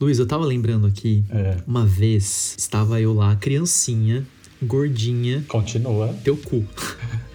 [0.00, 1.56] Luiz, eu tava lembrando aqui, É.
[1.66, 4.26] uma vez estava eu lá, criancinha,
[4.62, 6.14] gordinha, Continua.
[6.24, 6.64] teu cu.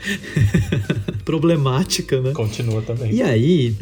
[1.23, 2.31] Problemática, né?
[2.33, 3.13] Continua também.
[3.13, 3.75] E aí,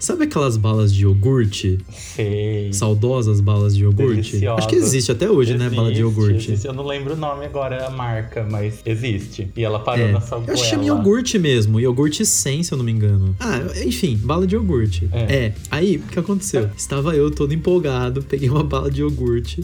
[0.00, 1.78] sabe aquelas balas de iogurte?
[1.92, 2.72] Sei.
[2.72, 4.14] Saudosas balas de iogurte?
[4.32, 4.58] Deliciosas.
[4.58, 5.68] Acho que existe até hoje, né?
[5.70, 6.50] Bala de Existe, iogurte.
[6.50, 6.66] existe.
[6.66, 9.48] Eu não lembro o nome agora, a marca, mas existe.
[9.56, 10.12] E ela parou É.
[10.12, 10.84] na sua Eu goela.
[10.84, 13.36] iogurte mesmo, iogurte sem, se eu não me engano.
[13.38, 15.08] Ah, enfim, bala de iogurte.
[15.12, 15.20] É.
[15.46, 15.54] É.
[15.70, 16.68] Aí, o que aconteceu?
[16.76, 19.62] Estava eu todo empolgado, peguei uma bala de iogurte,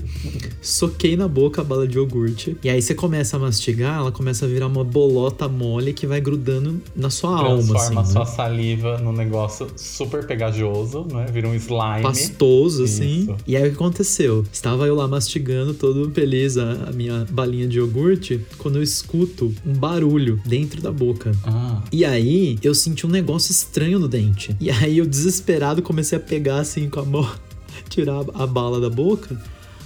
[0.61, 4.45] soquei na boca a bala de iogurte, e aí você começa a mastigar, ela começa
[4.45, 8.25] a virar uma bolota mole que vai grudando na sua alma, Transforma a assim, sua
[8.25, 8.31] né?
[8.31, 11.27] saliva num negócio super pegajoso, né?
[11.33, 12.03] Vira um slime.
[12.03, 13.21] Pastoso, assim.
[13.23, 13.37] Isso.
[13.47, 14.45] E aí o que aconteceu?
[14.53, 19.55] Estava eu lá mastigando, todo feliz, a, a minha balinha de iogurte, quando eu escuto
[19.67, 21.33] um barulho dentro da boca.
[21.45, 24.57] Ah, E aí, eu senti um negócio estranho no dente.
[24.61, 27.31] E aí, eu desesperado comecei a pegar assim com a mão,
[27.89, 29.37] tirar a a bala da boca.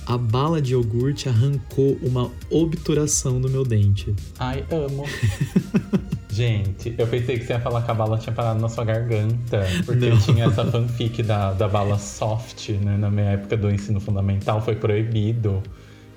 [0.07, 4.15] A bala de iogurte arrancou uma obturação no meu dente.
[4.39, 5.05] ai, amo.
[6.33, 9.67] Gente, eu pensei que você ia falar que a bala tinha parado na sua garganta.
[9.85, 10.19] Porque Não.
[10.19, 12.97] tinha essa fanfic da, da bala soft, né?
[12.97, 15.63] Na minha época do ensino fundamental foi proibido.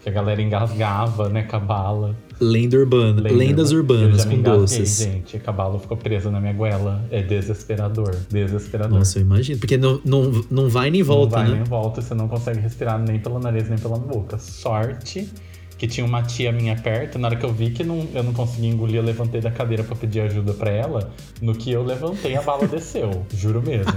[0.03, 2.16] Que a galera engasgava, né, com a bala.
[2.39, 3.22] Lenda urbana.
[3.22, 3.31] Lembra?
[3.31, 5.00] Lendas urbanas com doces.
[5.00, 5.42] gente.
[5.45, 7.05] A bala ficou presa na minha goela.
[7.09, 8.14] É desesperador.
[8.30, 9.00] Desesperador.
[9.00, 9.59] Nossa, eu imagino.
[9.59, 11.55] Porque não, não, não vai nem volta, não vai né?
[11.55, 14.38] nem volta, você não consegue respirar nem pelo nariz, nem pela boca.
[14.38, 15.30] Sorte
[15.84, 18.31] que tinha uma tia minha perto, na hora que eu vi que não, eu não
[18.31, 21.12] conseguia engolir, eu levantei da cadeira pra pedir ajuda pra ela.
[21.42, 23.26] No que eu levantei, a bala desceu.
[23.36, 23.92] Juro mesmo.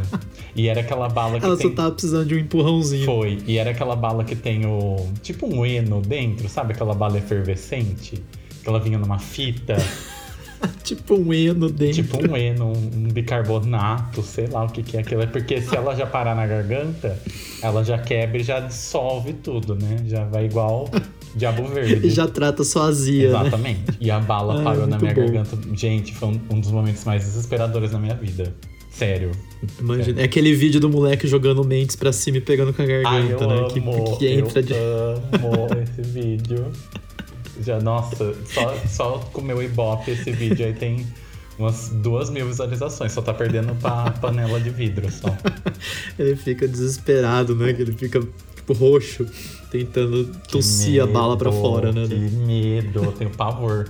[0.56, 1.68] E era aquela bala que Ela tem...
[1.68, 3.04] só tava precisando de um empurrãozinho.
[3.04, 3.38] Foi.
[3.46, 4.96] E era aquela bala que tem o...
[5.22, 6.72] Tipo um eno dentro, sabe?
[6.72, 8.20] Aquela bala efervescente.
[8.64, 9.76] Que ela vinha numa fita.
[10.82, 12.02] Tipo um eno dentro.
[12.02, 15.22] Tipo um eno, um, um bicarbonato, sei lá o que, que é aquilo.
[15.22, 17.16] É porque se ela já parar na garganta,
[17.62, 19.98] ela já quebra e já dissolve tudo, né?
[20.06, 20.90] Já vai igual
[21.36, 22.06] diabo verde.
[22.06, 23.40] E já trata sua azia, né?
[23.40, 23.82] Exatamente.
[24.00, 25.20] E a bala Ah, parou na minha bom.
[25.20, 25.58] garganta.
[25.74, 28.54] Gente, foi um, um dos momentos mais desesperadores da minha vida.
[28.90, 29.30] Sério.
[29.78, 30.22] Imagina.
[30.22, 33.22] É aquele vídeo do moleque jogando mentes pra cima e pegando com a garganta, Ai,
[33.24, 33.58] né?
[33.58, 33.68] amo,
[34.12, 34.74] que, que entra eu de.
[34.74, 36.72] amo esse vídeo.
[37.62, 41.06] Já, nossa, só, só com o meu Ibope esse vídeo aí tem
[41.58, 43.12] umas duas mil visualizações.
[43.12, 45.28] Só tá perdendo pra panela de vidro só.
[46.18, 47.72] Ele fica desesperado, né?
[47.74, 48.20] Que ele fica,
[48.66, 49.26] tipo, roxo,
[49.70, 52.06] tentando tossir a bala pra fora, né?
[52.08, 53.88] Que medo, eu tenho pavor.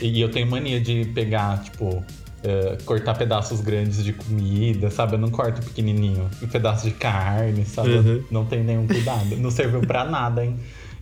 [0.00, 2.02] E eu tenho mania de pegar, tipo,
[2.42, 5.14] eh, cortar pedaços grandes de comida, sabe?
[5.14, 6.28] Eu não corto pequenininho.
[6.42, 7.90] Um pedaço de carne, sabe?
[7.90, 8.22] Uhum.
[8.30, 9.36] Não tem nenhum cuidado.
[9.36, 10.56] Não serviu pra nada, hein?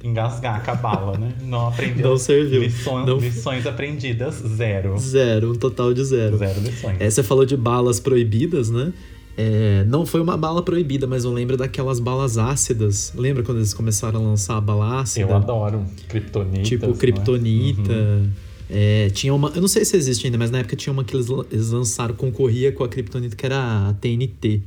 [0.04, 1.32] Engasgar com a bala, né?
[1.42, 2.02] Não aprendi.
[2.02, 2.60] Não serviu.
[2.62, 4.98] Lições, Não- lições aprendidas, zero.
[4.98, 6.36] Zero, um total de zero.
[6.38, 6.96] Zero lições.
[7.00, 8.92] É, você falou de balas proibidas, né?
[9.36, 13.12] É, não foi uma bala proibida, mas eu lembro daquelas balas ácidas.
[13.16, 15.26] Lembra quando eles começaram a lançar a bala ácida?
[15.30, 15.84] Eu adoro.
[16.08, 16.62] Kryptonita.
[16.62, 17.92] Tipo Kryptonita.
[17.92, 18.28] Uhum.
[18.70, 19.50] É, tinha uma.
[19.54, 21.70] Eu não sei se existe ainda, mas na época tinha uma que eles, lan- eles
[21.70, 24.62] lançaram, concorria com a Kryptonita, que era a TNT.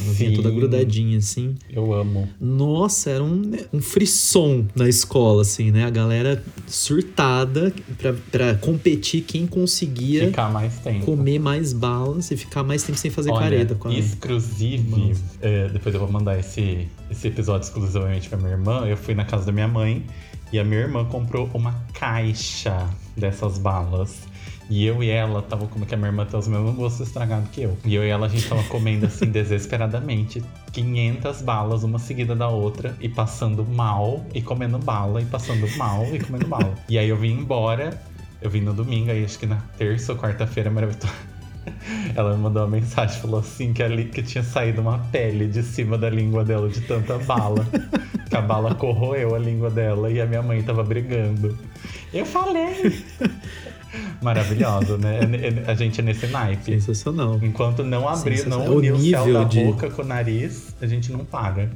[0.00, 1.56] Ela vinha toda grudadinha, assim.
[1.70, 2.28] Eu amo.
[2.40, 5.84] Nossa, era um, um frisson na escola, assim, né?
[5.84, 11.04] A galera surtada pra, pra competir quem conseguia Ficar mais tempo.
[11.04, 13.94] comer mais balas e ficar mais tempo sem fazer Olha, careta com a.
[13.94, 18.86] exclusive, é, depois eu vou mandar esse, esse episódio exclusivamente pra minha irmã.
[18.86, 20.04] Eu fui na casa da minha mãe
[20.52, 24.30] e a minha irmã comprou uma caixa dessas balas.
[24.70, 27.48] E eu e ela tava como que a minha irmã tem os mesmos gostos estragados
[27.50, 27.76] que eu.
[27.84, 30.42] E eu e ela a gente tava comendo assim desesperadamente
[30.72, 36.06] 500 balas uma seguida da outra e passando mal e comendo bala e passando mal
[36.14, 36.74] e comendo bala.
[36.88, 38.00] E aí eu vim embora,
[38.40, 41.32] eu vim no domingo, aí acho que na terça ou quarta-feira a Maria Vitória
[42.14, 45.62] ela me mandou uma mensagem, falou assim que, ali, que tinha saído uma pele de
[45.62, 47.66] cima da língua dela de tanta bala.
[48.28, 51.56] que a bala corroeu a língua dela e a minha mãe tava brigando.
[52.12, 53.04] Eu falei!
[54.22, 55.20] Maravilhosa, né?
[55.20, 56.72] É- é- A gente é nesse naipe.
[56.72, 57.38] Sensacional.
[57.42, 58.62] Enquanto não abrir, não.
[58.64, 61.70] É o unir o, céu da de- boca com o nariz, a gente não paga.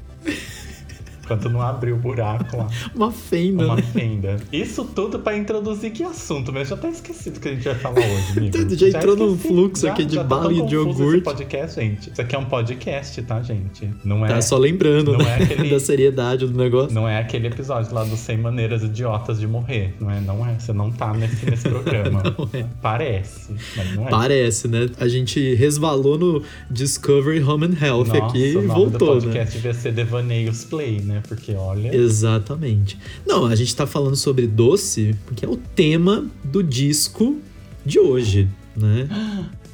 [1.26, 2.68] Enquanto não abrir o buraco lá.
[2.94, 3.82] Uma fenda, Uma né?
[3.82, 4.36] fenda.
[4.52, 7.74] Isso tudo pra introduzir que assunto, mas já até esquecido o que a gente vai
[7.74, 8.76] falar hoje, amigo.
[8.76, 9.48] Já entrou num esqueci.
[9.48, 11.16] fluxo aqui de tá bala e de iogurte.
[11.16, 12.12] Esse podcast, gente.
[12.12, 13.90] Isso aqui é um podcast, tá, gente?
[14.04, 15.36] Não é, Tá só lembrando, não né?
[15.40, 16.94] é aquele- da seriedade do negócio.
[16.94, 19.94] não é aquele episódio lá dos 100 maneiras idiotas de morrer.
[20.00, 20.56] Não é, não é.
[20.58, 22.22] Você não tá nesse, nesse programa.
[22.52, 22.64] É.
[22.80, 24.10] Parece, mas não é.
[24.10, 24.88] Parece, né?
[25.00, 29.20] A gente resvalou no Discovery Home and Health Nossa, aqui e o voltou, né?
[29.22, 31.15] podcast devia ser Devaneios Play, né?
[31.26, 31.94] Porque olha.
[31.94, 32.98] Exatamente.
[33.26, 37.38] Não, a gente tá falando sobre doce porque é o tema do disco
[37.84, 39.08] de hoje, né?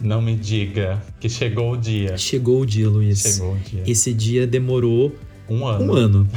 [0.00, 2.18] Não me diga que chegou o dia.
[2.18, 3.20] Chegou o dia, Luiz.
[3.20, 3.82] Chegou o dia.
[3.86, 5.14] Esse dia demorou
[5.48, 5.92] Um ano.
[5.92, 6.28] Um ano.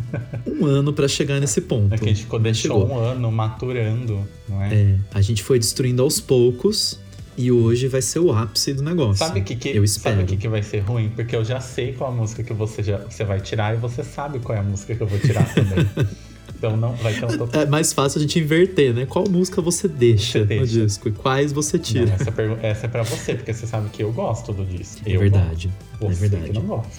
[0.46, 1.94] um ano para chegar nesse ponto.
[1.94, 2.96] É que a gente ficou, deixou Chegou.
[2.96, 4.74] um ano maturando, não é?
[4.74, 6.98] É, a gente foi destruindo aos poucos.
[7.36, 9.24] E hoje vai ser o ápice do negócio.
[9.24, 10.16] Sabe o que, que, eu espero.
[10.16, 11.10] Sabe o que, que vai ser ruim?
[11.14, 14.02] Porque eu já sei qual a música que você, já, você vai tirar e você
[14.02, 15.86] sabe qual é a música que eu vou tirar também.
[16.60, 17.62] Então não vai ter um total...
[17.62, 19.06] É mais fácil a gente inverter, né?
[19.06, 20.60] Qual música você deixa, você deixa.
[20.62, 22.04] no disco e quais você tira?
[22.04, 25.00] Não, essa, essa, é pra você, porque você sabe que eu gosto do disco.
[25.06, 25.70] É verdade.
[25.98, 26.14] Gosto.
[26.14, 26.52] Você é verdade.
[26.52, 26.90] Que não gosta.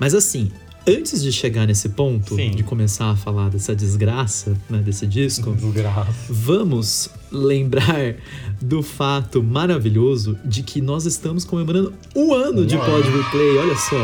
[0.00, 0.50] Mas assim,
[0.86, 2.50] antes de chegar nesse ponto, Sim.
[2.50, 6.12] de começar a falar dessa desgraça, né, desse disco, desgraça.
[6.28, 8.14] vamos lembrar
[8.60, 13.58] do fato maravilhoso de que nós estamos comemorando um ano de Pod Replay.
[13.58, 13.96] Olha só,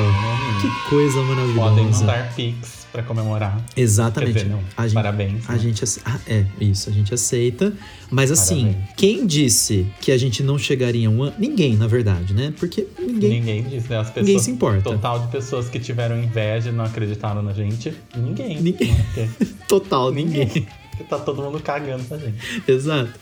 [0.61, 1.71] que coisa maravilhosa.
[1.71, 3.63] Podem mandar pics para comemorar.
[3.77, 4.33] Exatamente.
[4.35, 5.49] Dizer, não, a gente, parabéns.
[5.49, 5.59] A né?
[5.59, 7.73] gente ah, é isso, a gente aceita.
[8.11, 8.91] Mas assim, parabéns.
[8.97, 11.35] quem disse que a gente não chegaria a um ano?
[11.39, 12.53] Ninguém, na verdade, né?
[12.59, 13.41] Porque ninguém.
[13.41, 13.99] Ninguém disse, né?
[13.99, 14.83] As pessoas, ninguém se importa.
[14.83, 17.95] Total de pessoas que tiveram inveja e não acreditaram na gente.
[18.17, 18.61] Ninguém.
[18.61, 18.97] Ninguém.
[19.69, 20.67] total, ninguém.
[21.09, 22.37] tá todo mundo cagando pra gente.
[22.67, 23.13] Exato.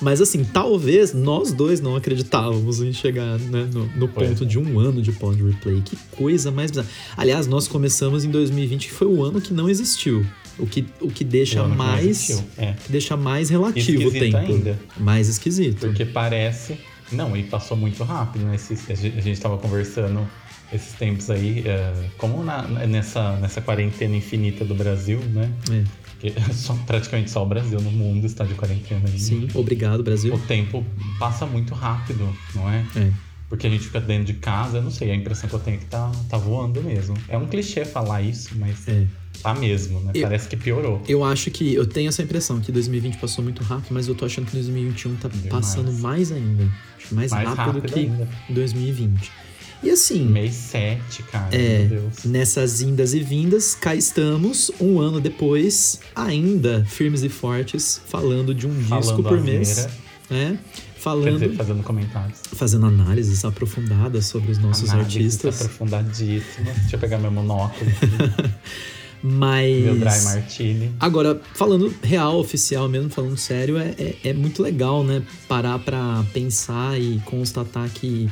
[0.00, 4.46] Mas assim, talvez nós dois não acreditávamos em chegar né, no, no ponto é.
[4.46, 5.82] de um ano de pod replay.
[5.82, 6.88] Que coisa mais bizarra.
[7.16, 10.24] Aliás, nós começamos em 2020, que foi o ano que não existiu.
[10.58, 12.42] O que, o que deixa o mais.
[12.56, 12.72] É.
[12.72, 14.36] Que deixa mais relativo o tempo.
[14.36, 14.78] Ainda.
[14.96, 15.80] Mais esquisito.
[15.80, 16.78] Porque parece.
[17.12, 18.56] Não, e passou muito rápido, né?
[18.56, 20.26] A gente tava conversando
[20.72, 25.50] esses tempos aí, é, como na, nessa, nessa quarentena infinita do Brasil, né?
[25.70, 26.05] É.
[26.18, 29.18] Porque só, praticamente só o Brasil no mundo está de quarentena ainda.
[29.18, 30.34] Sim, obrigado, Brasil.
[30.34, 30.84] O tempo
[31.18, 32.84] passa muito rápido, não é?
[32.96, 33.12] É.
[33.48, 35.76] Porque a gente fica dentro de casa, eu não sei, a impressão que eu tenho
[35.76, 37.16] é que tá, tá voando mesmo.
[37.28, 39.06] É um clichê falar isso, mas é.
[39.40, 40.10] tá mesmo, né?
[40.14, 41.00] Eu, Parece que piorou.
[41.06, 44.24] Eu acho que, eu tenho essa impressão que 2020 passou muito rápido, mas eu tô
[44.24, 45.48] achando que 2021 tá Demais.
[45.48, 46.64] passando mais ainda.
[47.12, 48.28] Mais, mais rápido, rápido que ainda.
[48.48, 49.30] 2020.
[49.82, 50.24] E assim.
[50.24, 51.54] Mês 7, cara.
[51.54, 52.24] É, meu Deus.
[52.24, 58.66] Nessas indas e vindas, cá estamos, um ano depois, ainda firmes e fortes, falando de
[58.66, 59.88] um falando disco por mês.
[60.30, 60.58] Né?
[60.98, 61.38] Falando.
[61.38, 62.40] Dizer, fazendo comentários.
[62.52, 65.60] Fazendo análises aprofundadas sobre os nossos análises artistas.
[65.60, 66.76] Aprofundadíssimas.
[66.78, 67.90] Deixa eu pegar meu monóculo.
[69.22, 69.84] Mas.
[69.84, 70.92] Meu Dry Martini.
[71.00, 75.22] Agora, falando real, oficial mesmo, falando sério, é, é, é muito legal, né?
[75.48, 78.30] Parar pra pensar e constatar que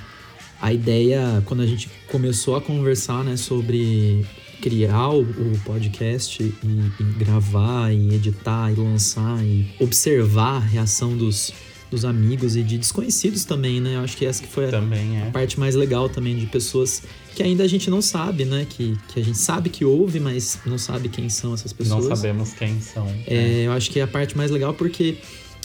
[0.61, 4.25] a ideia, quando a gente começou a conversar né, sobre
[4.65, 11.15] criar o, o podcast e, e, gravar e editar e lançar e observar a reação
[11.15, 11.53] dos,
[11.91, 13.97] dos amigos e de desconhecidos também, né?
[13.97, 15.29] Eu acho que essa que foi a, é.
[15.29, 17.03] a, parte mais legal também de pessoas
[17.35, 18.67] que ainda a gente não sabe, né?
[18.69, 22.09] Que, que a gente sabe que ouve, mas não sabe quem são essas pessoas.
[22.09, 23.07] Não sabemos quem são.
[23.27, 23.67] É, é.
[23.67, 25.19] Eu acho que é a parte mais legal porque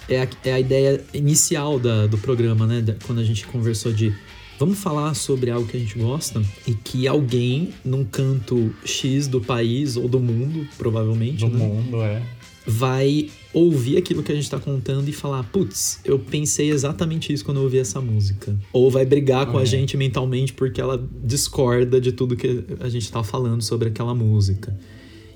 [0.09, 2.83] é a, é a ideia inicial da, do programa, né?
[3.05, 4.13] Quando a gente conversou de
[4.59, 9.39] Vamos falar sobre algo que a gente gosta e que alguém num canto X do
[9.39, 12.21] país ou do mundo, provavelmente, do né, mundo, é.
[12.67, 17.45] vai ouvir aquilo que a gente está contando e falar, putz, eu pensei exatamente isso
[17.45, 18.53] quando eu ouvi essa música.
[18.73, 19.61] Ou vai brigar com é.
[19.61, 24.13] a gente mentalmente porque ela discorda de tudo que a gente está falando sobre aquela
[24.13, 24.77] música.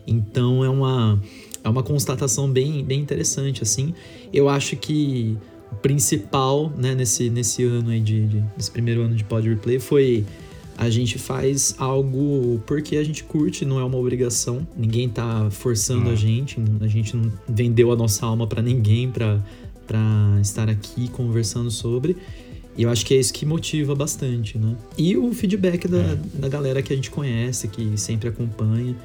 [0.05, 1.21] Então é uma
[1.63, 3.93] é uma constatação bem, bem interessante assim.
[4.33, 5.37] Eu acho que
[5.81, 10.25] principal, né, nesse, nesse ano aí de, de nesse primeiro ano de Pod Replay foi
[10.77, 14.67] a gente faz algo porque a gente curte, não é uma obrigação.
[14.75, 19.41] Ninguém tá forçando a gente, a gente não vendeu a nossa alma para ninguém para
[19.85, 22.15] para estar aqui conversando sobre.
[22.75, 24.75] E eu acho que é isso que motiva bastante, né?
[24.97, 26.17] E o feedback da, é.
[26.35, 28.95] da galera que a gente conhece, que sempre acompanha.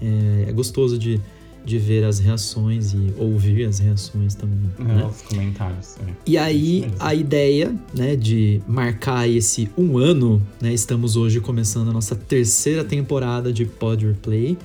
[0.00, 1.20] É, é gostoso de,
[1.64, 4.58] de ver as reações e ouvir as reações também.
[4.78, 5.06] É, né?
[5.06, 5.96] os comentários.
[6.06, 6.12] É.
[6.26, 11.92] E aí, a ideia, né, de marcar esse um ano, né, estamos hoje começando a
[11.92, 14.58] nossa terceira temporada de Pod Replay,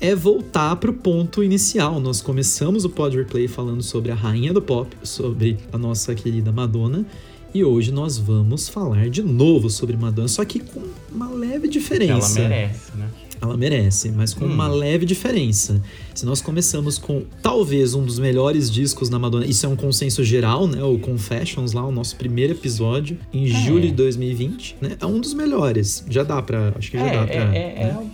[0.00, 1.98] é voltar para o ponto inicial.
[2.00, 6.52] Nós começamos o Pod Replay falando sobre a rainha do pop, sobre a nossa querida
[6.52, 7.04] Madonna,
[7.54, 12.38] e hoje nós vamos falar de novo sobre Madonna, só que com uma leve diferença.
[12.40, 13.08] Ela merece, né?
[13.40, 14.52] Ela merece, mas com hum.
[14.52, 15.80] uma leve diferença.
[16.14, 20.24] Se nós começamos com talvez um dos melhores discos da Madonna, isso é um consenso
[20.24, 20.82] geral, né?
[20.82, 23.48] O Confessions lá, o nosso primeiro episódio, em é.
[23.48, 24.96] julho de 2020, né?
[24.98, 26.04] É um dos melhores.
[26.08, 26.72] Já dá pra.
[26.76, 27.34] Acho que já é, dá pra.
[27.34, 27.58] É, né?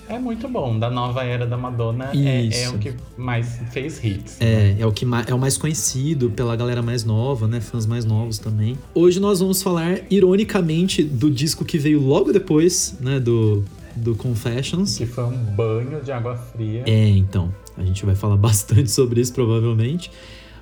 [0.09, 0.77] é, é, muito bom.
[0.79, 4.37] Da nova era da Madonna, é, é, o que mais fez hits.
[4.41, 4.77] É, né?
[4.81, 7.61] é o que mais, é o mais conhecido pela galera mais nova, né?
[7.61, 8.77] Fãs mais novos também.
[8.95, 13.21] Hoje nós vamos falar, ironicamente, do disco que veio logo depois, né?
[13.21, 13.65] Do
[13.97, 14.99] do Confessions.
[14.99, 16.85] Que foi um banho de água fria.
[16.87, 17.53] É, então.
[17.77, 20.11] A gente vai falar bastante sobre isso, provavelmente.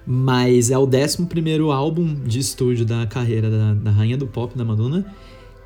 [0.06, 1.28] Mas é o 11
[1.72, 5.06] álbum de estúdio da carreira da, da Rainha do Pop, da Madonna,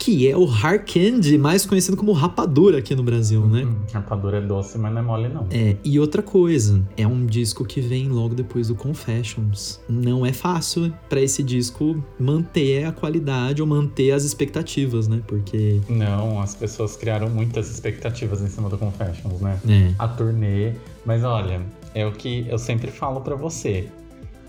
[0.04, 3.64] que é o Hard Candy, mais conhecido como Rapadura aqui no Brasil, né?
[3.64, 5.46] Hum, rapadura é doce, mas não é mole, não.
[5.50, 9.80] É, e outra coisa, é um disco que vem logo depois do Confessions.
[9.88, 15.23] Não é fácil para esse disco manter a qualidade ou manter as expectativas, né?
[15.26, 15.80] Porque.
[15.88, 19.58] Não, as pessoas criaram muitas expectativas em cima do Confessions, né?
[19.66, 19.94] É.
[19.99, 20.75] A turnê.
[21.06, 21.62] Mas olha,
[21.94, 23.88] é o que eu sempre falo para você.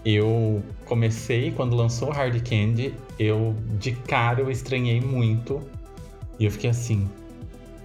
[0.06, 5.62] Eu comecei quando lançou Hard Candy, eu de cara eu estranhei muito.
[6.40, 7.10] E eu fiquei assim,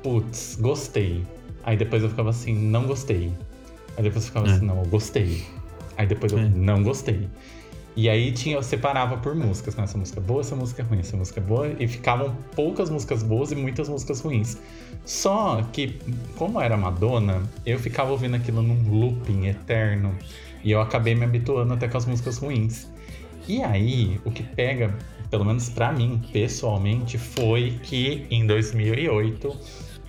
[0.03, 1.25] putz, gostei.
[1.65, 3.33] Aí depois eu ficava assim, não gostei.
[3.97, 4.53] Aí depois eu ficava É.
[4.53, 5.43] assim, não, eu gostei.
[5.97, 6.49] Aí depois eu É.
[6.49, 7.29] não gostei.
[7.97, 9.85] E aí tinha, eu separava por músicas, né?
[9.85, 11.69] Essa música é boa, essa música é ruim, essa música é boa.
[11.79, 14.59] E ficavam poucas músicas boas e muitas músicas ruins.
[15.05, 15.99] Só que,
[16.37, 20.15] como era Madonna, eu ficava ouvindo aquilo num looping eterno.
[20.63, 22.89] E eu acabei me habituando até com as músicas ruins.
[23.49, 24.95] E aí, o que pega,
[25.31, 29.57] pelo menos pra mim, pessoalmente, foi que em 2008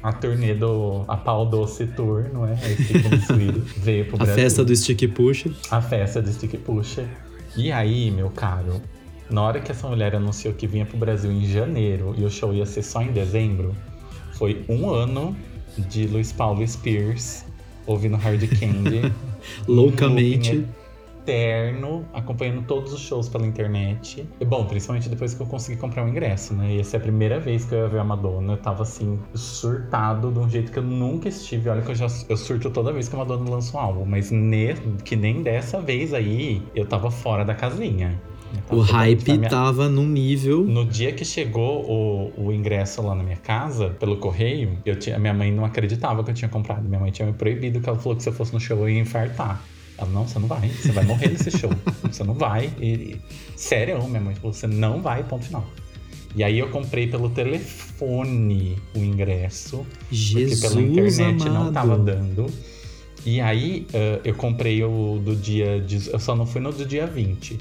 [0.04, 2.54] a turnê do A Pau Doce Tour, não é?
[2.54, 2.56] A
[3.78, 4.36] veio pro A Brasil.
[4.36, 5.48] festa do Stick Push.
[5.70, 7.08] A festa do Stick Pusher.
[7.56, 8.82] E aí, meu caro,
[9.30, 12.54] na hora que essa mulher anunciou que vinha pro Brasil em janeiro e o show
[12.54, 13.76] ia ser só em dezembro,
[14.34, 15.36] foi um ano
[15.78, 17.46] de Luiz Paulo Spears
[17.86, 19.14] ouvindo Hard Candy.
[19.68, 20.66] Loucamente.
[21.22, 24.28] Eterno, acompanhando todos os shows pela internet.
[24.40, 26.74] E, bom, principalmente depois que eu consegui comprar o ingresso, né?
[26.74, 28.54] E essa é a primeira vez que eu ia ver a Madonna.
[28.54, 31.70] Eu tava assim, surtado de um jeito que eu nunca estive.
[31.70, 34.32] Olha que eu já eu surto toda vez que a Madonna lança um álbum, mas
[34.32, 34.74] ne,
[35.06, 38.20] que nem dessa vez aí eu tava fora da casinha.
[38.68, 38.92] Tava O totalmente
[39.26, 40.64] hype minha- tava num nível.
[40.64, 45.18] no dia que chegou o, o ingresso lá na minha casa, pelo correio, eu tinha,
[45.20, 46.84] minha mãe não acreditava que eu tinha comprado.
[46.88, 48.90] Minha mãe tinha me proibido, que ela falou que se eu fosse no show eu
[48.90, 49.64] ia infartar.
[49.98, 51.70] Ela, não, você não vai, você vai morrer nesse show.
[52.12, 52.70] Você não vai.
[52.80, 53.22] E, e-
[53.56, 55.66] sério, minha mãe falou, você não vai, ponto final.
[56.36, 61.66] E aí eu comprei pelo telefone o ingresso, Jesus porque pela internet amado.
[61.66, 62.48] não tava dando.
[63.26, 65.80] E aí eh, eu comprei o do dia.
[65.80, 67.58] de- Eu só não fui no do dia 20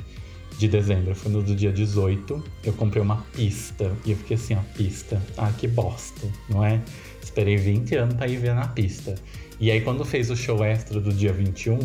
[0.61, 2.45] de dezembro, fui no do dia 18.
[2.63, 3.91] Eu comprei uma pista.
[4.05, 5.21] E eu fiquei assim, ó, pista.
[5.39, 6.81] Ah, que bosta, não é?
[7.23, 9.15] Esperei 20 anos pra ir ver na pista.
[9.59, 11.79] E aí quando fez o show extra do dia 21,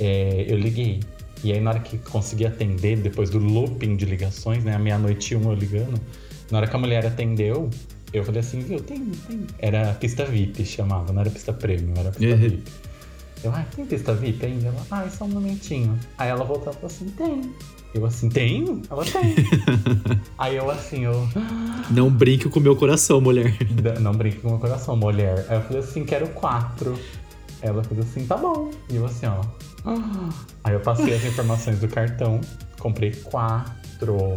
[0.00, 1.00] eh, eu liguei.
[1.42, 4.74] E aí na hora que consegui atender, depois do looping de ligações, né?
[4.74, 5.98] A meia-noite e um eu ligando,
[6.50, 7.70] na hora que a mulher atendeu,
[8.12, 9.40] eu falei assim, viu, tem, tem.
[9.58, 12.36] Era pista VIP, chamava, não era pista premium, era pista Uhum.
[12.40, 12.62] VIP.
[13.44, 14.68] Eu, ah, tem pista VIP ainda?
[14.68, 15.98] Ela, ah, só um momentinho.
[16.18, 17.52] Aí ela voltou e falou assim, tem.
[17.94, 18.82] Eu assim, tem?
[18.90, 19.34] Ela tem.
[20.38, 21.28] Aí eu assim, eu.
[21.90, 23.56] Não brinque com o meu coração, mulher.
[23.82, 25.44] "Da- Não brinque com o meu coração, mulher.
[25.48, 26.98] Aí eu falei assim, quero quatro.
[27.62, 28.70] Ela falou assim, tá bom.
[28.90, 29.40] E eu assim, ó.
[30.64, 32.40] Aí eu passei as informações do cartão,
[32.80, 34.36] comprei quatro.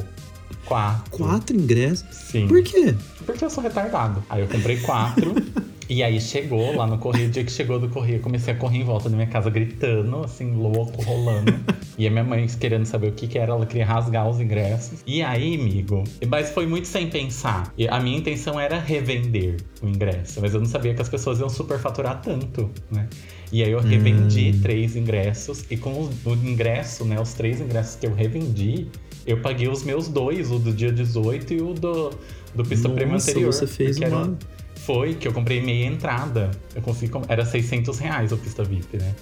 [0.68, 1.12] Quatro.
[1.12, 2.06] Quatro ingressos?
[2.12, 2.48] Sim.
[2.48, 2.94] Por quê?
[3.26, 4.22] Porque eu sou retardado.
[4.30, 5.34] Aí eu comprei quatro.
[5.90, 7.30] e aí chegou lá no correio.
[7.30, 9.50] O dia que chegou do correio, eu comecei a correr em volta da minha casa
[9.50, 11.54] gritando, assim, louco, rolando.
[11.98, 15.00] e a minha mãe querendo saber o que, que era, ela queria rasgar os ingressos.
[15.08, 17.74] E aí, amigo, mas foi muito sem pensar.
[17.90, 21.50] A minha intenção era revender o ingresso, mas eu não sabia que as pessoas iam
[21.50, 23.08] superfaturar tanto, né?
[23.52, 28.06] E aí eu revendi três ingressos, e com o ingresso, né, os três ingressos que
[28.06, 28.88] eu revendi,
[29.28, 32.12] eu paguei os meus dois, o do dia 18 e o do,
[32.56, 33.52] do pista prêmio anterior.
[33.54, 34.38] você fez porque era- uma-
[34.78, 36.50] Foi que eu comprei meia entrada.
[36.74, 37.12] Eu consegui.
[37.28, 39.14] Era 600 reais o pista VIP, né?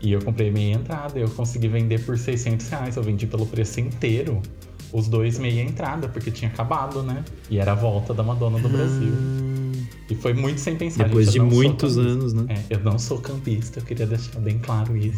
[0.00, 1.18] E eu comprei meia entrada.
[1.18, 2.96] Eu consegui vender por 600 reais.
[2.96, 4.40] Eu vendi pelo preço inteiro.
[4.92, 7.24] Os dois meia entrada, porque tinha acabado, né?
[7.50, 9.12] E era a volta da Madonna do Brasil.
[10.12, 11.04] E foi muito sem pensar.
[11.04, 12.00] Depois gente, de muitos campista.
[12.12, 12.44] anos, né?
[12.48, 15.16] É, eu não sou campista, eu queria deixar bem claro isso.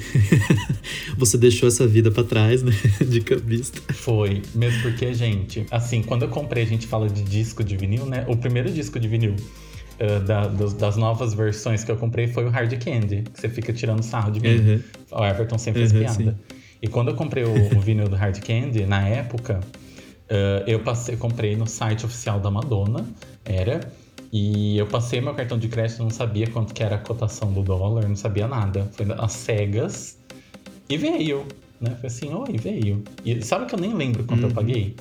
[1.19, 2.73] Você deixou essa vida pra trás, né?
[3.07, 3.81] De cambista.
[3.93, 8.07] Foi, mesmo porque, gente, assim, quando eu comprei, a gente fala de disco de vinil,
[8.07, 8.25] né?
[8.29, 9.35] O primeiro disco de vinil
[10.01, 13.49] ah, da- dos- das novas versões que eu comprei foi o Hard Candy, que você
[13.49, 14.57] fica tirando sarro de mim.
[14.59, 14.81] Uhum.
[15.13, 16.15] O Everton sempre fez Uhum, piada.
[16.33, 16.55] sim.
[16.83, 19.61] E quando eu comprei o, o vinil do Hard Candy, na época,
[20.31, 23.07] ah, eu passei, comprei no site oficial da Madonna,
[23.45, 23.81] era.
[24.37, 27.63] E eu passei meu cartão de crédito, não sabia quanto que era a cotação do
[27.63, 28.91] dólar, não sabia nada.
[28.91, 30.19] Foi às cegas.
[30.89, 31.47] E veio,
[31.81, 31.97] né?
[32.01, 33.05] Foi assim, oi, veio.
[33.25, 34.97] E sabe que eu nem lembro quanto eu paguei?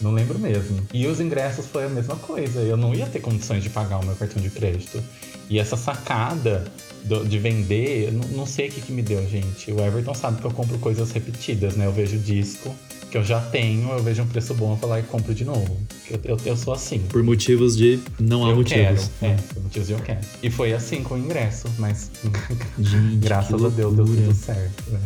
[0.00, 0.84] Não lembro mesmo.
[0.92, 2.58] E os ingressos foi a mesma coisa.
[2.58, 5.00] Eu não ia ter condições de pagar o meu cartão de crédito.
[5.48, 6.64] E essa sacada
[7.04, 9.70] do- de vender, eu não, não sei o que, que me deu, gente.
[9.70, 11.86] O Everton sabe que eu compro coisas repetidas, né?
[11.86, 12.74] Eu vejo disco
[13.12, 15.44] que eu já tenho, eu vejo um preço bom, eu vou lá e compro de
[15.44, 15.76] novo.
[16.10, 16.98] Eu, eu, eu sou assim.
[17.10, 19.10] Por motivos de não há eu motivos.
[19.20, 19.32] quero.
[19.32, 20.20] É, por motivos de eu quero.
[20.42, 22.10] E foi assim com o ingresso, mas
[22.80, 24.90] Gente, graças a Deus deu tudo certo.
[24.90, 24.98] né?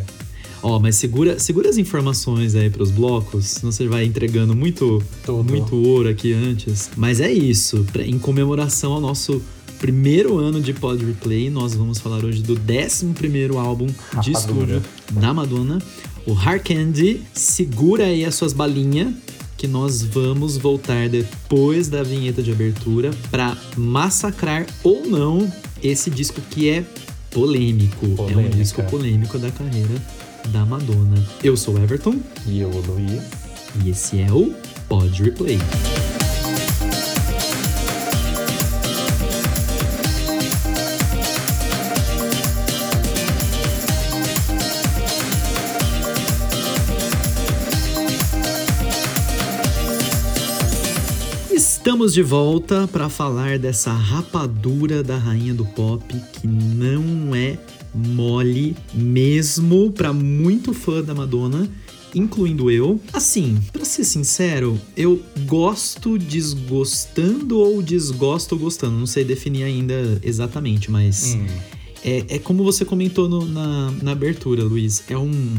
[0.62, 5.44] Ó, mas segura, segura as informações aí pros blocos, senão você vai entregando muito, Tudo.
[5.52, 6.90] muito ouro aqui antes.
[6.96, 9.42] Mas é isso, pra- em comemoração ao nosso
[9.78, 13.92] primeiro ano de Pod Replay, nós vamos falar hoje do 11 primeiro álbum de
[14.32, 14.32] Rapadura.
[14.38, 14.82] estúdio
[15.12, 15.78] da Madonna,
[16.26, 17.23] o Hard Candy.
[17.33, 19.14] Segura aí as suas balinhas
[19.56, 25.50] que nós vamos voltar depois da vinheta de abertura pra massacrar ou não
[25.83, 26.85] esse disco que é
[27.30, 28.04] polêmico.
[28.04, 28.56] É um Polêmica.
[28.56, 29.95] disco polêmico da carreira
[30.49, 31.16] da Madonna.
[31.42, 32.16] Eu sou o Everton
[32.47, 33.23] E eu, Luiz.
[33.85, 34.54] e esse é o
[34.88, 35.59] Pod Replay.
[51.96, 57.58] Estamos de volta para falar dessa rapadura da rainha do pop que não é
[57.94, 61.66] mole mesmo para muito fã da Madonna,
[62.14, 63.00] incluindo eu.
[63.14, 70.90] Assim, para ser sincero, eu gosto desgostando ou desgosto gostando, não sei definir ainda exatamente,
[70.90, 71.46] mas Hum,
[72.04, 75.02] é, é como você comentou no- na, na abertura, Luiz.
[75.08, 75.54] É um,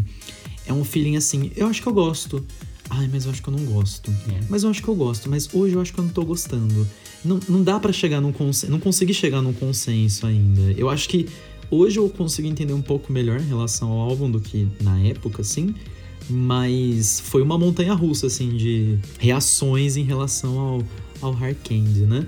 [0.68, 2.46] é um feeling assim, eu acho que eu gosto.
[2.90, 4.12] Ai, mas eu acho que eu não gosto.
[4.30, 4.40] É.
[4.50, 6.88] Mas eu acho que eu gosto, mas hoje eu acho que eu não tô gostando.
[7.24, 8.72] Não, não dá pra chegar num consenso.
[8.72, 10.74] Não consegui chegar num consenso ainda.
[10.78, 11.28] Eu acho que
[11.70, 15.42] hoje eu consigo entender um pouco melhor em relação ao álbum do que na época,
[15.42, 15.76] assim.
[16.30, 20.84] Mas foi uma montanha russa, assim, de reações em relação ao,
[21.22, 22.28] ao Hard Candy, né?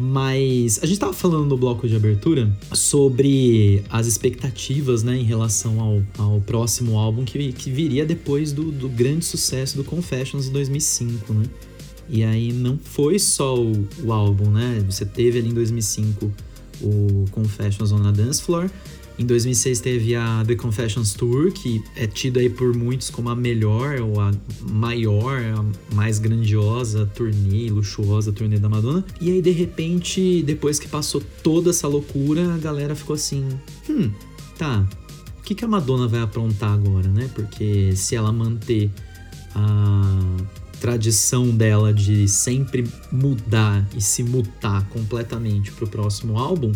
[0.00, 5.78] Mas a gente tava falando no bloco de abertura sobre as expectativas, né, em relação
[5.78, 10.52] ao, ao próximo álbum que, que viria depois do, do grande sucesso do Confessions em
[10.52, 11.44] 2005, né?
[12.08, 14.82] E aí não foi só o, o álbum, né?
[14.86, 16.32] Você teve ali em 2005
[16.80, 18.70] o Confessions on a Dance Floor.
[19.20, 23.36] Em 2006 teve a The Confessions Tour, que é tida aí por muitos como a
[23.36, 29.04] melhor ou a maior, a mais grandiosa turnê, luxuosa turnê da Madonna.
[29.20, 33.46] E aí, de repente, depois que passou toda essa loucura, a galera ficou assim:
[33.90, 34.10] hum,
[34.56, 34.88] tá,
[35.38, 37.28] o que, que a Madonna vai aprontar agora, né?
[37.34, 38.90] Porque se ela manter
[39.54, 40.18] a
[40.80, 46.72] tradição dela de sempre mudar e se mutar completamente pro próximo álbum,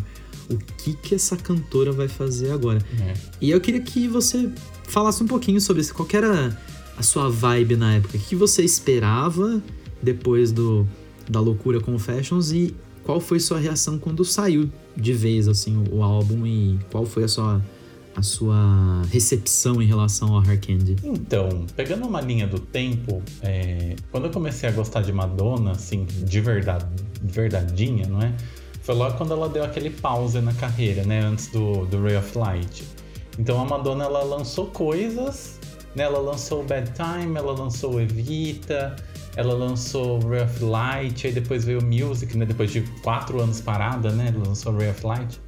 [0.51, 2.85] o que que essa cantora vai fazer agora?
[3.01, 3.15] é.
[3.41, 4.51] E eu queria que você
[4.85, 5.95] falasse um pouquinho sobre isso.
[5.95, 6.57] Qual era
[6.97, 8.17] a sua vibe na época?
[8.17, 9.63] O que você esperava
[10.03, 10.87] depois do
[11.29, 16.03] da loucura Confessions e qual foi sua reação quando saiu de vez assim o, o
[16.03, 17.63] álbum e qual foi a sua
[18.17, 20.97] a sua recepção em relação ao Hard Candy?
[21.03, 26.07] Então, pegando uma linha do tempo, é, quando eu comecei a gostar de Madonna, assim,
[26.07, 26.87] de verdade,
[27.21, 28.33] de verdadeinha, não é?
[28.85, 31.21] Foi logo quando ela deu aquele pause na carreira, né?
[31.21, 32.85] Antes do, do Ray of Light.
[33.39, 35.59] Então a Madonna, ela lançou coisas,
[35.97, 36.05] né?
[36.05, 38.95] Ela lançou Bad Time, ela lançou Evita,
[39.37, 42.45] ela lançou Ray of Light, aí depois veio Music, né?
[42.45, 44.31] Depois de quatro anos parada, né?
[44.35, 45.41] Ela lançou Ray of Light.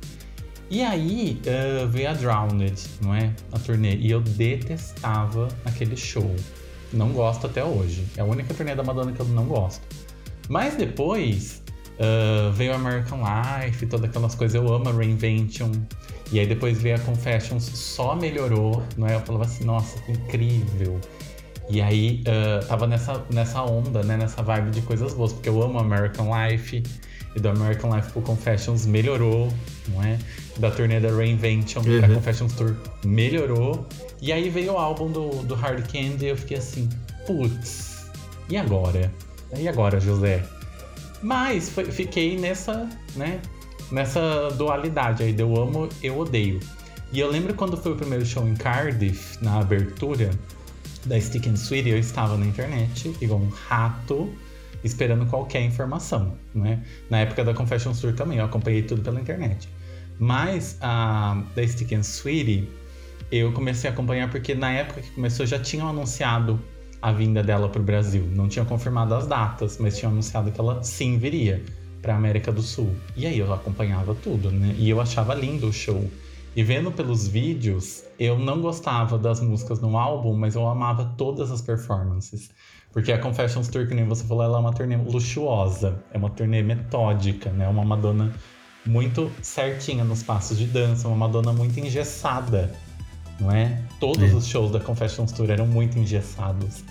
[0.70, 3.35] E aí eh, veio a Drowned, não é?
[3.53, 3.96] A turnê.
[3.96, 6.35] E eu detestava aquele show.
[6.90, 8.03] Não gosto até hoje.
[8.16, 9.83] É a única turnê da Madonna que eu não gosto.
[10.49, 11.62] Mas depois
[11.99, 14.55] eh, veio American Life, todas aquelas coisas.
[14.55, 15.71] Eu amo a Reinvention.
[16.33, 19.15] E aí depois veio a Confessions, só melhorou, não é?
[19.15, 21.01] Eu falava assim, nossa, que incrível.
[21.69, 24.17] E aí eh, tava nessa, nessa onda, né?
[24.17, 26.83] Nessa vibe de coisas boas, porque eu amo American Life.
[27.35, 29.53] E do American Life pro Confessions melhorou,
[29.89, 30.19] não é?
[30.59, 32.15] Da turnê da Reinvention pra Uhum.
[32.15, 33.87] Confessions Tour melhorou.
[34.23, 36.89] E aí veio o álbum do, do Hard Candy e eu fiquei assim,
[37.27, 38.07] putz,
[38.49, 39.13] e agora?
[39.55, 40.43] E agora, José?
[41.22, 43.40] Mas foi- fiquei nessa, né?
[43.90, 46.61] Nessa dualidade aí, eu amo, eu odeio.
[47.12, 50.31] E eu lembro quando foi o primeiro show em Cardiff, na abertura
[51.05, 54.33] da Stick and Sweet, eu estava na internet, igual um rato,
[54.83, 56.83] esperando qualquer informação, né?
[57.09, 59.68] Na época da Confessions Tour também, eu acompanhei tudo pela internet.
[60.18, 62.68] Mas a da Stick and Sweetie,
[63.31, 66.61] eu comecei a acompanhar porque na época que começou já tinham anunciado
[67.07, 68.29] a vinda dela pro Brasil.
[68.35, 71.62] Não tinham confirmado as datas, mas tinham anunciado que ela sim viria
[72.03, 72.90] pra América do Sul.
[73.16, 74.75] E aí eu acompanhava tudo, né?
[74.77, 76.11] E eu achava lindo o show.
[76.57, 81.53] E vendo pelos vídeos, eu não gostava das músicas no álbum, mas eu amava todas
[81.53, 82.51] as performances.
[82.92, 86.31] Porque a Confessions Tour, que nem você falou, ela é uma turnê luxuosa, é uma
[86.31, 87.69] turnê metódica, né?
[87.69, 88.35] Uma Madonna
[88.85, 92.75] muito certinha nos passos de dança, uma Madonna muito engessada,
[93.38, 93.81] não é?
[94.01, 94.35] Todos É.
[94.35, 96.83] os shows da Confessions Tour eram muito engessados.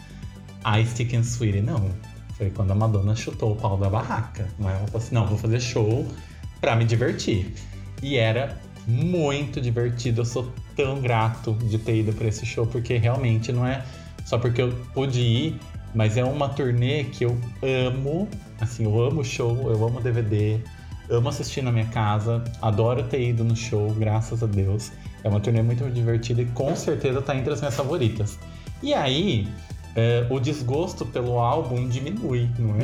[0.66, 1.92] A Stick Sweetie, não.
[2.40, 4.48] Foi quando a Madonna chutou o pau da barraca.
[4.58, 4.82] Não é?
[4.96, 6.08] Assim, não, vou fazer show
[6.60, 7.54] pra me divertir.
[8.02, 10.22] E era muito divertido.
[10.22, 13.86] Eu sou tão grato de ter ido para esse show, porque realmente não é
[14.26, 15.60] só porque eu pude ir,
[15.94, 18.28] mas é uma turnê que eu amo.
[18.60, 20.60] Assim, eu amo show, eu amo DVD,
[21.12, 24.92] amo assistir na minha casa, adoro ter ido no show, graças a Deus.
[25.24, 28.40] É uma turnê muito divertida e com certeza tá entre as minhas favoritas.
[28.82, 29.48] E aí,
[29.96, 32.84] é, o desgosto pelo álbum diminui, não é?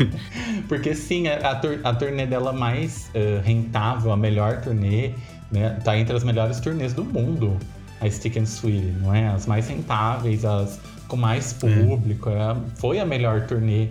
[0.66, 5.12] Porque sim, a, a, turnê dela mais uh, rentável, a melhor turnê,
[5.52, 5.78] né?
[5.84, 7.56] Tá entre as melhores turnês do mundo,
[8.00, 9.28] a Stick and Sweet, não é?
[9.28, 11.84] As mais rentáveis, as com mais é.
[11.84, 12.30] público.
[12.30, 12.56] É.
[12.76, 13.88] foi a melhor turnê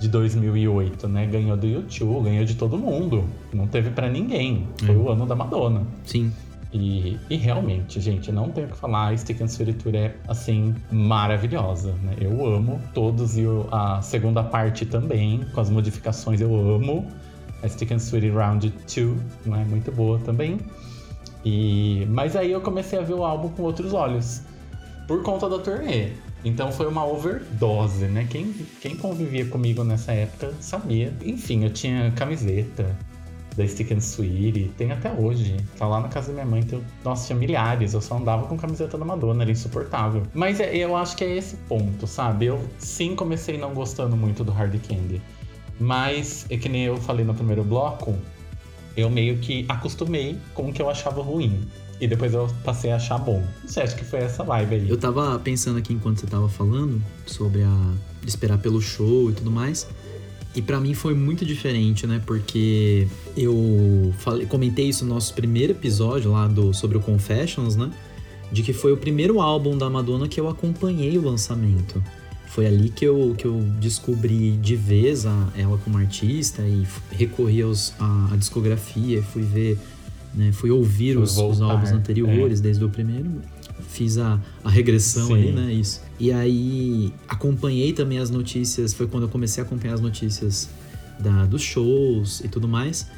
[0.00, 1.26] de 2008, né?
[1.26, 3.24] Ganhou do YouTube, ganhou de todo mundo.
[3.52, 4.66] Não teve para ninguém.
[4.84, 4.98] Foi é.
[4.98, 5.82] o ano da Madonna.
[6.04, 6.32] Sim.
[6.74, 10.74] E, e, realmente, gente, não tenho o que falar, a Stick and Tour é, assim,
[10.90, 12.16] maravilhosa, né?
[12.20, 17.06] Eu amo todos e a segunda parte também, com as modificações, eu amo.
[17.62, 20.58] A Stick and Sweet Round 2, não é muito boa também.
[21.44, 24.42] E, mas aí eu comecei a ver o álbum com outros olhos,
[25.06, 26.10] por conta da turnê.
[26.44, 28.26] Então foi uma overdose, né?
[28.28, 31.12] Quem, quem convivia comigo nessa época sabia.
[31.24, 32.96] Enfim, eu tinha camiseta,
[33.56, 35.56] da Stick and Sweet, tem até hoje.
[35.78, 37.94] Tá lá na casa da minha mãe, então, nossa, tinha milhares.
[37.94, 40.22] Eu só andava com camiseta da Madonna, era insuportável.
[40.34, 42.46] Mas é, eu acho que é esse ponto, sabe?
[42.46, 45.20] Eu sim comecei não gostando muito do Hard Candy.
[45.78, 48.16] Mas, é que nem eu falei no primeiro bloco,
[48.96, 51.66] eu meio que acostumei com o que eu achava ruim.
[52.00, 53.42] E depois eu passei a achar bom.
[53.64, 54.90] Você acha que foi essa vibe aí?
[54.90, 57.92] Eu tava pensando aqui enquanto você tava falando sobre a
[58.26, 59.86] esperar pelo show e tudo mais.
[60.54, 62.22] E para mim foi muito diferente, né?
[62.24, 67.90] Porque eu falei, comentei isso no nosso primeiro episódio lá do sobre o Confessions, né?
[68.52, 72.02] De que foi o primeiro álbum da Madonna que eu acompanhei o lançamento.
[72.46, 77.62] Foi ali que eu, que eu descobri de vez a, ela como artista e recorri
[77.62, 79.76] aos, a, a discografia, fui ver,
[80.32, 82.62] né, fui ouvir os, os, álbuns anteriores, é.
[82.62, 83.28] desde o primeiro
[83.88, 85.34] fiz a, a regressão Sim.
[85.34, 85.72] aí, né?
[85.72, 86.00] Isso.
[86.18, 90.68] E aí acompanhei também as notícias, foi quando eu comecei a acompanhar as notícias
[91.18, 93.08] da, dos shows e tudo mais.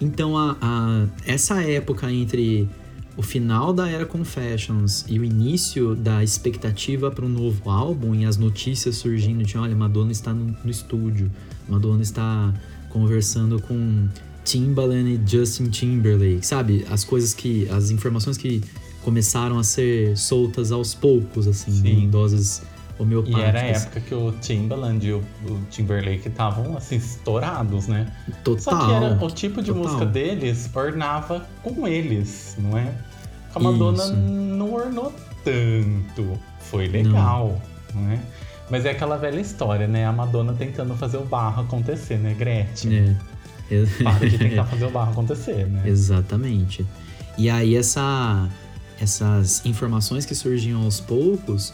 [0.00, 2.68] Então a, a, essa época entre
[3.16, 8.24] o final da era Confessions e o início da expectativa para um novo álbum e
[8.24, 11.30] as notícias surgindo de olha, Madonna está no, no estúdio,
[11.68, 12.52] Madonna está
[12.88, 14.08] conversando com
[14.44, 16.84] Timbaland e Justin Timberlake, sabe?
[16.90, 18.62] As coisas que as informações que
[19.04, 22.62] começaram a ser soltas aos poucos, assim, em doses
[22.98, 23.42] homeopáticas.
[23.42, 28.10] E era a época que o Timbaland e o, o Timberlake estavam, assim, estourados, né?
[28.42, 28.62] Total.
[28.62, 29.84] Só que era o tipo de total.
[29.84, 32.92] música deles ornava com eles, não é?
[33.54, 34.16] A Madonna Isso.
[34.16, 35.12] não ornou
[35.44, 36.38] tanto.
[36.58, 37.60] Foi legal,
[37.94, 38.02] não.
[38.02, 38.18] não é?
[38.70, 40.06] Mas é aquela velha história, né?
[40.06, 43.16] A Madonna tentando fazer o barro acontecer, né, Gretchen?
[43.70, 44.02] É.
[44.02, 45.82] Para de tentar fazer o barro acontecer, né?
[45.84, 46.84] Exatamente.
[47.36, 48.48] E aí essa
[49.00, 51.72] essas informações que surgiam aos poucos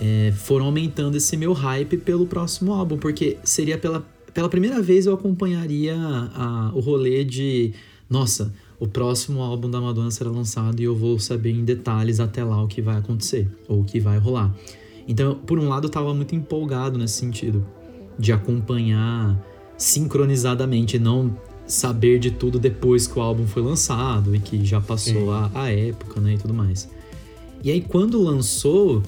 [0.00, 5.06] é, foram aumentando esse meu hype pelo próximo álbum, porque seria pela, pela primeira vez
[5.06, 7.72] eu acompanharia a, o rolê de
[8.08, 12.44] nossa, o próximo álbum da Madonna será lançado e eu vou saber em detalhes até
[12.44, 14.54] lá o que vai acontecer ou o que vai rolar.
[15.06, 17.66] Então, por um lado, eu estava muito empolgado nesse sentido
[18.18, 19.38] de acompanhar
[19.76, 21.36] sincronizadamente, não
[21.68, 25.70] saber de tudo depois que o álbum foi lançado e que já passou a, a,
[25.70, 26.88] época, né, e tudo mais.
[27.62, 29.02] E aí quando lançou,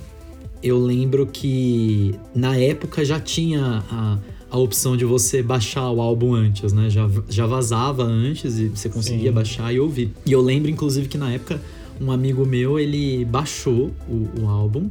[0.63, 4.19] eu lembro que na época já tinha a,
[4.51, 6.91] a opção de você baixar o álbum antes, né?
[6.91, 9.35] Já, já vazava antes e você conseguia Sim.
[9.35, 10.13] baixar e ouvir.
[10.27, 11.61] E eu lembro, inclusive, que na época
[12.01, 14.89] um amigo meu, ele baixou o, o álbum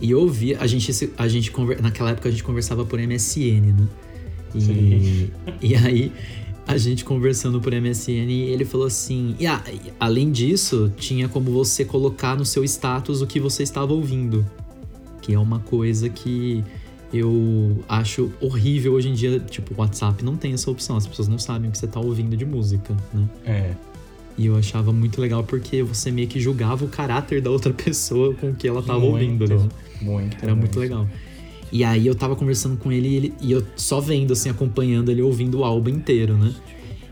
[0.00, 0.58] e ouvia.
[0.60, 3.88] A gente, a gente naquela época a gente conversava por MSN, né?
[4.54, 5.30] E,
[5.60, 6.12] e aí
[6.66, 9.62] a gente conversando por MSN e ele falou assim: e ah,
[9.98, 14.46] além disso, tinha como você colocar no seu status o que você estava ouvindo.
[15.20, 16.64] Que é uma coisa que
[17.12, 19.38] eu acho horrível hoje em dia.
[19.38, 22.00] Tipo, o WhatsApp não tem essa opção, as pessoas não sabem o que você está
[22.00, 23.28] ouvindo de música, né?
[23.44, 23.74] É.
[24.36, 28.34] E eu achava muito legal porque você meio que julgava o caráter da outra pessoa
[28.34, 29.68] com o que ela estava ouvindo, né?
[30.00, 30.36] Muito.
[30.38, 31.06] Era muito, muito legal.
[31.72, 35.10] E aí eu tava conversando com ele e, ele, e eu só vendo, assim, acompanhando
[35.10, 36.54] ele, ouvindo o álbum inteiro, né?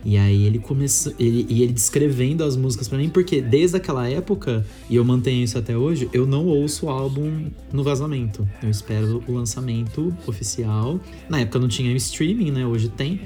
[0.04, 1.12] E aí ele começou.
[1.18, 5.44] Ele, e ele descrevendo as músicas para mim, porque desde aquela época, e eu mantenho
[5.44, 8.46] isso até hoje, eu não ouço o álbum no vazamento.
[8.62, 11.00] Eu espero o lançamento oficial.
[11.28, 12.66] Na época não tinha streaming, né?
[12.66, 13.22] Hoje tem.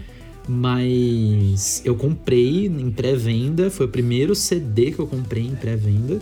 [0.49, 3.71] Mas eu comprei em pré-venda.
[3.71, 6.21] Foi o primeiro CD que eu comprei em pré-venda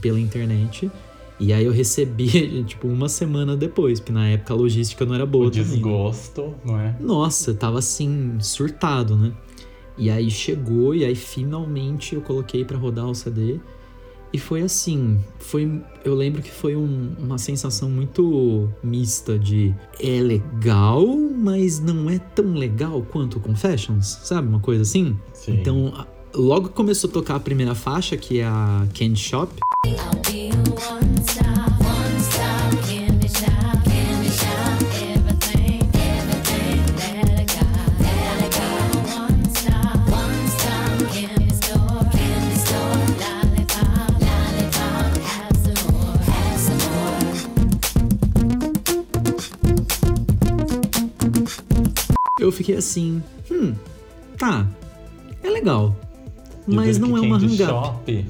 [0.00, 0.90] pela internet.
[1.38, 5.26] E aí eu recebi, tipo, uma semana depois, porque na época a logística não era
[5.26, 5.46] boa.
[5.46, 6.96] O desgosto, não é?
[7.00, 9.32] Nossa, tava assim, surtado, né?
[9.96, 13.60] E aí chegou, e aí finalmente eu coloquei para rodar o CD.
[14.32, 20.20] E foi assim, foi, eu lembro que foi um, uma sensação muito mista de é
[20.20, 24.48] legal, mas não é tão legal quanto Confessions, sabe?
[24.48, 25.16] Uma coisa assim.
[25.32, 25.52] Sim.
[25.52, 29.52] Então, logo que começou a tocar a primeira faixa, que é a Candy Shop,
[29.86, 30.50] I'll be
[30.90, 31.23] one
[52.44, 53.74] eu fiquei assim, hum,
[54.36, 54.66] tá,
[55.42, 55.96] é legal.
[56.66, 57.56] Mas não é uma hang-up.
[57.56, 58.26] Shop,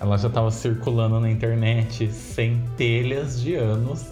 [0.00, 4.06] ela já tava circulando na internet centelhas de anos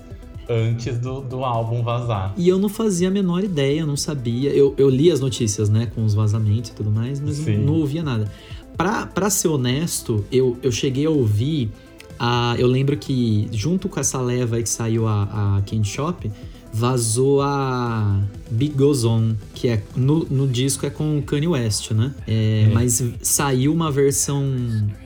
[0.49, 2.33] antes do, do álbum vazar.
[2.37, 4.51] E eu não fazia a menor ideia, não sabia.
[4.51, 7.75] Eu, eu li as notícias, né, com os vazamentos e tudo mais, mas não, não
[7.75, 8.31] ouvia nada.
[8.77, 11.71] Pra, pra ser honesto, eu, eu cheguei a ouvir.
[12.19, 16.31] A, eu lembro que, junto com essa leva aí que saiu a, a Candy Shop,
[16.72, 21.90] vazou a Big Goes On, que é no, no disco é com o Kanye West,
[21.92, 22.14] né?
[22.26, 22.70] É, É.
[22.72, 24.44] Mas saiu uma versão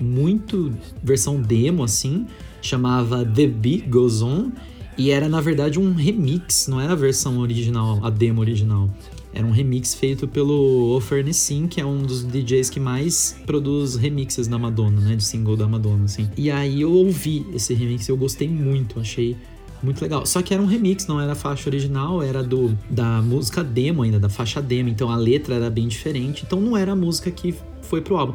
[0.01, 0.73] muito.
[1.03, 2.27] versão demo, assim,
[2.61, 4.51] chamava The Beat Goes On.
[4.99, 8.91] E era, na verdade, um remix, não era a versão original, a demo original.
[9.33, 14.49] Era um remix feito pelo Ofernessin, que é um dos DJs que mais produz remixes
[14.49, 15.17] da Madonna, né?
[15.17, 16.29] De single da Madonna, assim.
[16.37, 19.37] E aí eu ouvi esse remix e eu gostei muito, achei
[19.83, 20.25] muito legal.
[20.27, 24.03] Só que era um remix, não era a faixa original, era do da música demo
[24.03, 24.89] ainda, da faixa demo.
[24.89, 26.45] Então a letra era bem diferente.
[26.47, 28.35] Então não era a música que foi pro álbum.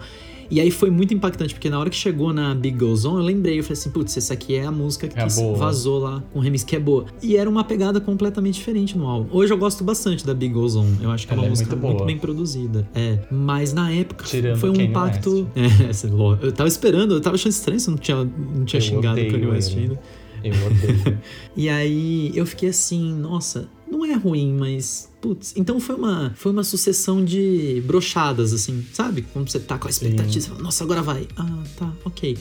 [0.49, 3.23] E aí foi muito impactante, porque na hora que chegou na Big Goes On, eu
[3.23, 6.39] lembrei, eu falei assim, putz, essa aqui é a música que É vazou lá com
[6.39, 7.05] o remix, que é boa.
[7.21, 9.35] E era uma pegada completamente diferente no álbum.
[9.35, 10.87] Hoje eu gosto bastante da Big Goes On.
[11.01, 12.87] Eu acho que é Ela uma é música muito muito, bem produzida.
[12.93, 13.19] É.
[13.31, 15.47] Mas na época Tirando foi um Kanye impacto.
[15.55, 15.61] É,
[16.07, 19.19] lá, eu tava esperando, eu tava achando estranho se não tinha, não tinha Eu xingado
[19.19, 19.99] o Kanye West ainda.
[20.47, 21.17] Eu odeio.
[21.57, 25.09] E aí eu fiquei assim, nossa, não é ruim, mas.
[25.21, 29.21] Putz, então foi uma, foi uma sucessão de brochadas, assim, sabe?
[29.33, 31.27] Quando você tá com a expectativa, você fala, nossa, agora vai.
[31.35, 32.37] Ah, tá, ok.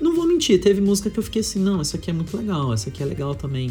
[0.00, 2.72] Não vou mentir, teve música que eu fiquei assim, não, essa aqui é muito legal,
[2.72, 3.70] essa aqui é legal também.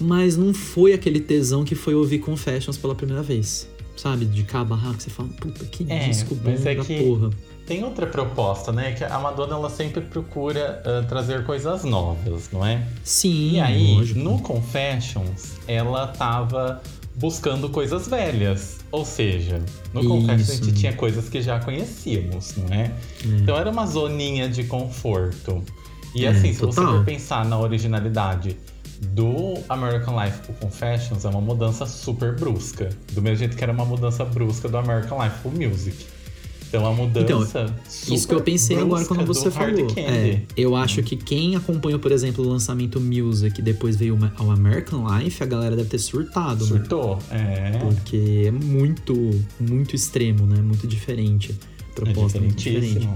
[0.00, 3.68] Mas não foi aquele tesão que foi ouvir Confessions pela primeira vez.
[3.96, 4.26] Sabe?
[4.26, 7.02] De cabo a rabo, que você fala, puta, que É, disco bom é da que-
[7.02, 7.30] porra.
[7.66, 8.92] Tem outra proposta, né?
[8.92, 12.86] Que a Madonna ela sempre procura ah, trazer coisas novas, não é?
[13.02, 14.20] Sim, E aí, lógico.
[14.20, 16.80] no Confessions, ela tava
[17.16, 18.78] buscando coisas velhas.
[18.92, 19.60] Ou seja,
[19.92, 22.92] no Confessions a gente tinha coisas que já conhecíamos, não é?
[23.24, 25.62] Então era uma zoninha de conforto.
[26.14, 28.56] E É, assim, se você for pensar na originalidade
[29.00, 32.88] do American Life pro Confessions, é uma mudança super brusca.
[33.12, 36.06] Do mesmo jeito que era uma mudança brusca do American Life pro Music.
[36.68, 39.86] Então a mudança super Isso que eu pensei agora quando do você falou.
[39.96, 44.30] É, eu acho que quem acompanhou, por exemplo, o lançamento Music e depois veio o-
[44.36, 46.68] ao American Life, a galera deve ter surtado, né?
[46.78, 47.18] Surtou.
[47.30, 47.78] É.
[47.78, 50.60] Porque é muito, muito extremo, né?
[50.60, 51.52] Muito diferente.
[51.52, 53.08] A É proposta é muito diferente.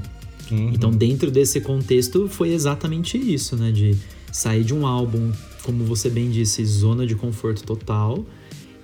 [0.51, 0.71] Uhum.
[0.73, 3.71] Então, dentro desse contexto, foi exatamente isso, né?
[3.71, 3.97] De
[4.33, 5.31] sair de um álbum,
[5.65, 8.25] como você bem disse, zona de conforto total.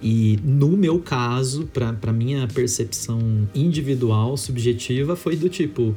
[0.02, 5.94] E no meu caso, pra, pra minha percepção individual, subjetiva, foi do tipo.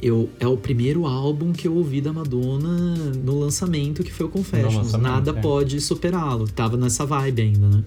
[0.00, 4.28] Eu, é o primeiro álbum que eu ouvi da Madonna no lançamento, que foi o
[4.28, 4.92] Confessions.
[4.92, 5.40] Nada é.
[5.40, 6.46] pode superá-lo.
[6.46, 7.84] Tava nessa vibe ainda, né?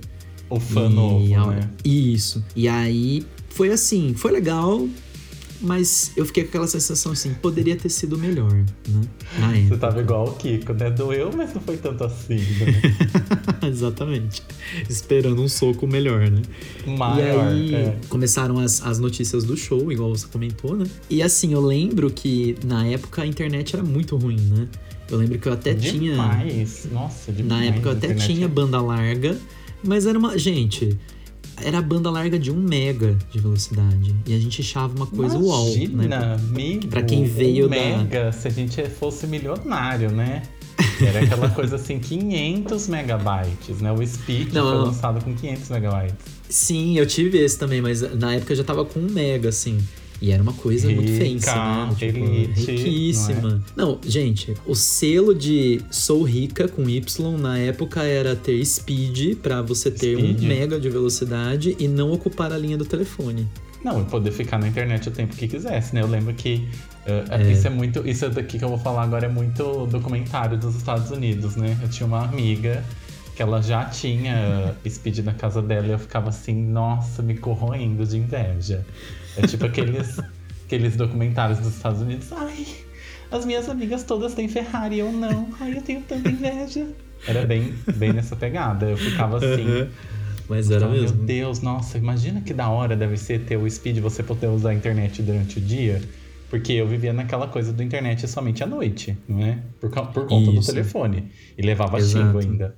[0.50, 1.70] o fã E novo, né?
[1.86, 2.44] Isso.
[2.56, 4.88] E aí foi assim, foi legal,
[5.62, 8.65] mas eu fiquei com aquela sensação assim, poderia ter sido melhor, né?
[9.38, 9.78] Na Você época.
[9.78, 10.89] tava igual o Kiko, né?
[10.89, 12.82] Doeu, mas não foi tanto assim, né?
[13.67, 14.41] Exatamente.
[14.89, 16.41] Esperando um soco melhor, né?
[16.86, 17.54] Maior.
[17.56, 17.98] e aí é.
[18.08, 20.86] começaram as, as notícias do show, igual você comentou, né?
[21.10, 24.67] E assim, eu lembro que na época a internet era muito ruim, né?
[25.12, 26.12] Eu lembro que eu até tinha.
[26.12, 26.88] Demais.
[26.91, 27.62] Nossa, demais.
[27.62, 29.38] Na época eu até tinha banda larga,
[29.84, 30.38] mas era uma.
[30.38, 30.98] Gente,
[31.63, 34.15] era banda larga de 1 mega de velocidade.
[34.26, 36.34] E a gente achava uma coisa uau, Imagina, né?
[36.36, 40.43] amigo, Pra quem veio um da- mega, se a gente fosse milionário, né?
[41.02, 43.91] Era aquela coisa assim, 500 megabytes, né?
[43.91, 46.15] O Speak Não, foi lançado com 500 megabytes.
[46.50, 49.78] Sim, eu tive esse também, mas na época eu já tava com 1 mega, assim.
[50.22, 52.12] E era uma coisa muito Rica, fancy, né?
[52.12, 53.64] Tipo, elite, riquíssima.
[53.76, 59.62] Não, gente, o selo de sou rica com Y na época era ter speed pra
[59.62, 60.44] você ter Speed.
[60.44, 63.48] 1 mega de velocidade e não ocupar a linha do telefone.
[63.84, 66.02] Não, e poder ficar na internet o tempo que quisesse, né?
[66.02, 66.68] Eu lembro que
[67.06, 67.52] eh, É.
[67.52, 68.06] isso é muito.
[68.06, 71.78] Isso daqui que eu vou falar agora é muito documentário dos Estados Unidos, né?
[71.82, 72.84] Eu tinha uma amiga
[73.38, 78.06] que ela já tinha speed na casa dela e eu ficava assim, nossa, me corroendo
[78.06, 78.86] de inveja.
[79.41, 80.19] É tipo aqueles,
[80.65, 82.32] aqueles documentários dos Estados Unidos.
[82.32, 82.65] Ai,
[83.32, 85.49] as minhas amigas todas têm Ferrari, eu não.
[85.60, 86.88] Ai, eu tenho tanta inveja.
[87.28, 88.86] Era bem, bem nessa pegada.
[88.88, 89.89] Eu ficava assim.
[90.47, 91.23] Mas era Então, Meu mesmo.
[91.25, 94.73] Deus, nossa, imagina que da hora deve ser ter o speed você poder usar a
[94.73, 96.02] internet durante o dia.
[96.49, 99.60] Porque eu vivia naquela coisa do internet somente à noite, não é?
[99.80, 100.73] Por, por conta do Isso.
[100.73, 101.32] telefone.
[101.56, 102.25] E levava Exato.
[102.25, 102.75] xingo ainda.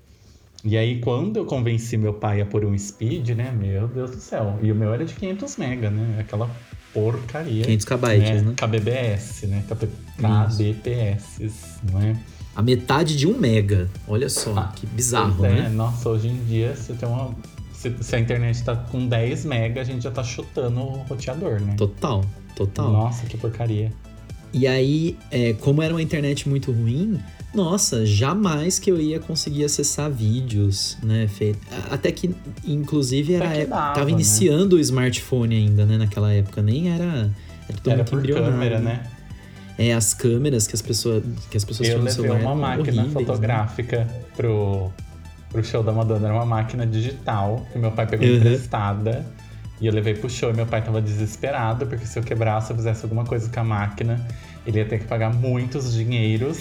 [0.64, 3.52] E aí, quando eu convenci meu pai a pôr um speed, né?
[3.52, 4.60] Meu Deus do céu.
[4.62, 6.18] E o meu era de 500 mega, né?
[6.20, 6.50] Aquela
[6.94, 7.66] porcaria.
[7.66, 8.54] 500 kbytes, né?
[8.56, 9.64] KBBS, né?
[9.68, 11.52] KB KBPS,
[11.92, 12.16] não é?
[12.56, 13.90] A metade de um mega.
[14.08, 15.70] Olha só, Ah, que bizarro, é, né?
[15.70, 17.34] Nossa, hoje em dia, se tem uma.
[17.74, 21.60] Se, se a internet tá com 10 mega, a gente já tá chutando o roteador,
[21.60, 21.74] né?
[21.76, 22.24] Total,
[22.56, 22.92] total.
[22.92, 23.92] Nossa, que porcaria.
[24.54, 27.20] E aí, é, como era uma internet muito ruim,
[27.54, 31.30] nossa, jamais que eu ia conseguir acessar vídeos, né?
[31.90, 32.34] Até que,
[32.66, 34.12] inclusive, era, que dava, tava né?
[34.12, 35.98] iniciando o smartphone ainda, né?
[35.98, 37.30] Naquela época, nem era.
[37.68, 39.04] Era tudo Era por câmera, né?
[39.78, 42.56] É, as câmeras que as pessoas, que as pessoas Eu tinham no levei uma eram
[42.56, 43.26] máquina horríveis, né?
[43.26, 44.92] fotográfica pro,
[45.50, 46.28] pro show da Madonna.
[46.28, 48.36] Era uma máquina digital que meu pai pegou Uhum.
[48.38, 49.26] emprestada.
[49.80, 52.78] E eu levei pro show e meu pai tava desesperado, porque se eu quebrasse, eu
[52.78, 54.24] fizesse alguma coisa com a máquina,
[54.68, 56.60] ele ia ter que pagar muitos dinheiros.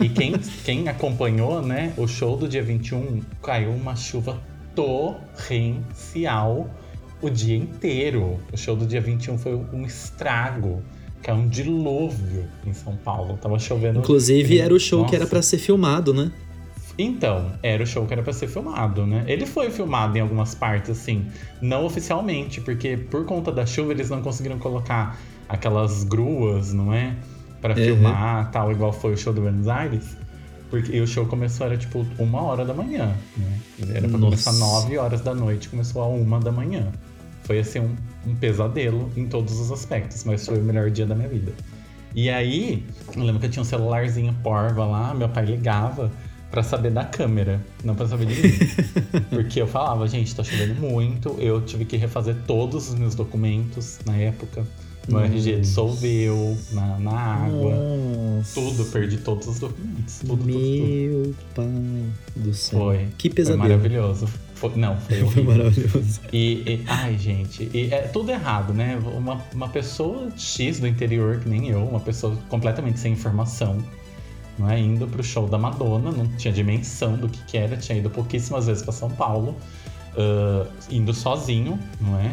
[0.00, 0.32] E quem,
[0.64, 4.40] quem acompanhou, né, o show do dia 21, caiu uma chuva
[4.74, 6.70] torrencial
[7.20, 8.38] o dia inteiro.
[8.52, 10.82] O show do dia 21 foi um estrago.
[11.22, 13.38] Caiu um dilúvio em São Paulo.
[13.40, 14.00] Tava chovendo.
[14.00, 15.30] Inclusive, era o show que era Nossa.
[15.30, 16.32] pra ser filmado, né?
[16.98, 19.24] Então, era o show que era pra ser filmado, né?
[19.26, 21.26] Ele foi filmado em algumas partes, assim,
[21.60, 25.18] não oficialmente, porque por conta da chuva eles não conseguiram colocar
[25.48, 27.16] aquelas gruas, não é?
[27.62, 27.82] Pra Uhum.
[27.84, 30.16] filmar tal, igual foi o show do Buenos Aires.
[30.68, 33.58] Porque o show começou, era tipo uma hora da manhã, né?
[33.90, 34.24] Era pra Nossa.
[34.24, 36.88] começar nove horas da noite, começou a uma da manhã.
[37.44, 37.94] Foi assim um,
[38.26, 41.52] um pesadelo em todos os aspectos, mas foi o melhor dia da minha vida.
[42.14, 42.84] E aí,
[43.16, 46.10] eu lembro que eu tinha um celularzinho porva lá, meu pai ligava
[46.50, 48.58] pra saber da câmera, não pra saber de mim.
[49.30, 53.98] Porque eu falava, gente, tá chovendo muito, eu tive que refazer todos os meus documentos
[54.06, 54.64] na época.
[55.08, 55.60] Meu RG Nossa.
[55.62, 57.74] dissolveu na, na água.
[57.74, 58.60] Nossa.
[58.60, 60.20] Tudo, perdi todos os documentos.
[60.20, 60.54] Tudo, tudo, tudo.
[60.54, 61.66] Meu pai
[62.36, 62.78] do céu.
[62.78, 63.08] Foi.
[63.18, 63.62] Que Foi pesadelo.
[63.68, 64.28] maravilhoso.
[64.54, 65.44] Foi- não, foi Foi horrível.
[65.56, 66.20] maravilhoso.
[66.32, 68.96] E, e- ai, gente, e é tudo errado, né?
[69.16, 73.78] Uma, uma pessoa X do interior, que nem eu, uma pessoa completamente sem informação,
[74.56, 74.78] não é?
[74.78, 78.66] Indo pro show da Madonna, não tinha dimensão do que, que era, tinha ido pouquíssimas
[78.66, 79.56] vezes pra São Paulo,
[80.16, 82.32] ah, indo sozinho, não é?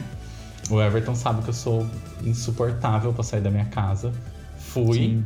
[0.69, 1.85] O Everton sabe que eu sou
[2.23, 4.11] insuportável pra sair da minha casa.
[4.57, 5.25] Fui Sim.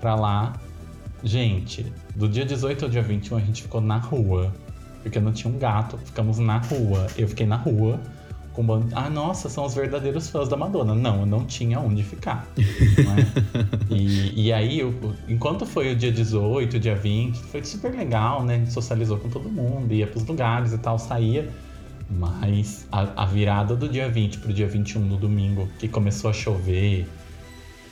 [0.00, 0.54] pra lá.
[1.22, 4.52] Gente, do dia 18 ao dia 21 a gente ficou na rua.
[5.02, 7.06] Porque não tinha um gato, ficamos na rua.
[7.16, 8.00] Eu fiquei na rua
[8.52, 8.88] com bando.
[8.94, 10.94] Ah, nossa, são os verdadeiros fãs da Madonna.
[10.94, 12.46] Não, eu não tinha onde ficar.
[12.58, 13.94] é?
[13.94, 14.94] e, e aí, eu-
[15.28, 18.56] enquanto foi o dia 18, o dia 20, foi super legal, né?
[18.56, 21.48] A gente socializou com todo mundo, ia pros lugares e tal, saía.
[22.10, 26.32] Mas a, a virada do dia 20 pro dia 21 no domingo, que começou a
[26.32, 27.06] chover,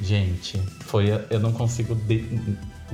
[0.03, 1.07] gente, foi.
[1.31, 2.25] Eu não consigo de-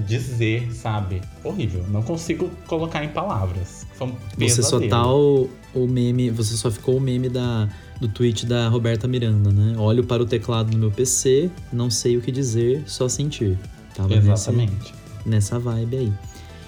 [0.07, 1.23] dizer, sabe?
[1.43, 1.85] Horrível.
[1.89, 3.87] Não consigo colocar em palavras.
[3.95, 7.69] Foi um Você só tá o, o meme, você só ficou o meme da,
[8.01, 9.77] do tweet da Roberta Miranda, né?
[9.79, 13.57] Olho para o teclado no meu PC, não sei o que dizer, só sentir.
[13.95, 14.93] Tava Exatamente.
[15.25, 16.13] nessa vibe aí.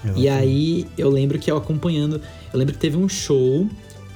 [0.05, 0.29] E Exatamente.
[0.29, 2.21] aí eu lembro que eu acompanhando,
[2.53, 3.67] eu lembro que teve um show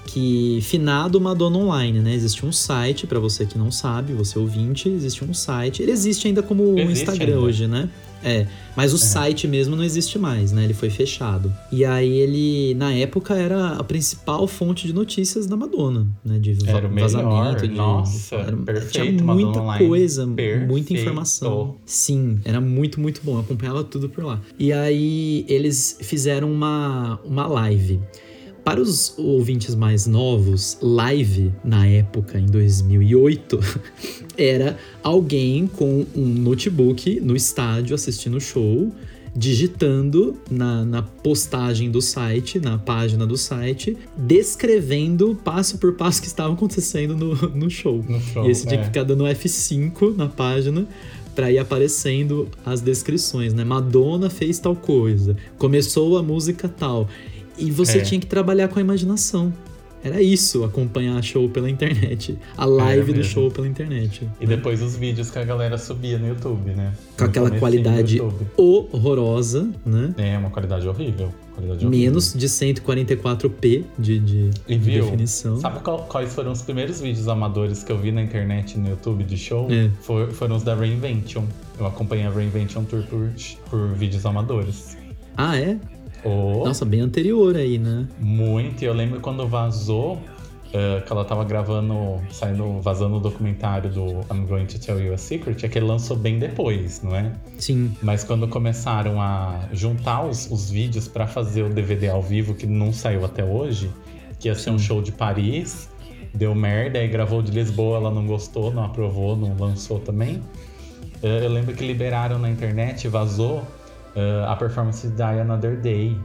[0.07, 2.13] que finado Madonna Online, né?
[2.13, 5.81] Existe um site pra você que não sabe, você ouvinte, existe um site.
[5.81, 7.39] Ele existe ainda como um Instagram ainda.
[7.39, 7.89] hoje, né?
[8.23, 10.63] É, mas o site mesmo não existe mais, né?
[10.63, 11.51] Ele foi fechado.
[11.71, 16.37] E aí ele, na época, era a principal fonte de notícias da Madonna, né?
[16.37, 20.93] De Era o vazamento, de, nossa, era- perfeito, Tinha Madonna muita Online, coisa, muita perfeito.
[20.93, 21.75] informação.
[21.83, 23.35] Sim, era muito, muito bom.
[23.37, 24.39] Eu acompanhava tudo por lá.
[24.59, 27.99] E aí eles fizeram uma, uma live.
[28.71, 33.59] Para os ouvintes mais novos, live na época, em 2008,
[34.37, 38.89] era alguém com um notebook no estádio assistindo o show,
[39.35, 46.21] digitando na, na postagem do site, na página do site, descrevendo passo por passo o
[46.21, 48.01] que estava acontecendo no, no show.
[48.07, 48.83] No show, E você tinha é.
[48.83, 50.87] que ficar dando F5 na página
[51.35, 53.65] pra ir aparecendo as descrições, né?
[53.65, 57.09] Madonna fez tal coisa, começou a música tal.
[57.61, 58.01] E você É.
[58.01, 59.53] tinha que trabalhar com a imaginação.
[60.03, 62.35] era isso, acompanhar show pela internet.
[62.57, 64.27] A live do show pela internet.
[64.39, 66.91] E depois os vídeos que a galera subia no YouTube, né?
[67.15, 68.19] Com No aquela qualidade
[68.57, 70.13] horrorosa, né?
[70.17, 71.31] É, uma qualidade horrível.
[71.53, 75.03] Qualidade Menos de 144p de, de, E de viu?
[75.03, 75.59] definição.
[75.59, 79.23] Sabe qual- quais foram os primeiros vídeos amadores que eu vi na internet no YouTube
[79.23, 79.67] de show?
[79.69, 79.89] É.
[80.01, 81.43] For- foram os da Reinvention.
[81.77, 83.29] Eu acompanhei a Reinvention Tour por,
[83.69, 84.97] por vídeos amadores.
[85.37, 85.77] Ah, é?
[86.23, 88.07] Oh, Nossa, bem anterior aí, né?
[88.19, 88.83] muito.
[88.83, 90.19] Eu lembro quando vazou
[90.73, 95.13] eh, que ela tava gravando, saindo, vazando o documentário do I'm Going to Tell You
[95.13, 97.31] a Secret, é que ele lançou bem depois, não é?
[97.57, 97.95] Sim.
[98.01, 102.65] Mas quando começaram a juntar os, os vídeos pra fazer o DVD ao vivo, que
[102.67, 103.89] não saiu até hoje,
[104.39, 104.85] que ia ser um Sim.
[104.85, 105.89] show de Paris,
[106.33, 110.41] deu merda, aí gravou de Lisboa, ela não gostou, não aprovou, não lançou também.
[111.21, 113.63] Eh, Eu lembro que liberaram na internet, vazou
[114.15, 116.17] eh, a performance de Die Another Day.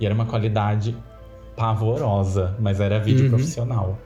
[0.00, 0.96] E era uma qualidade
[1.56, 3.30] pavorosa, mas era vídeo Uhum.
[3.30, 3.98] profissional.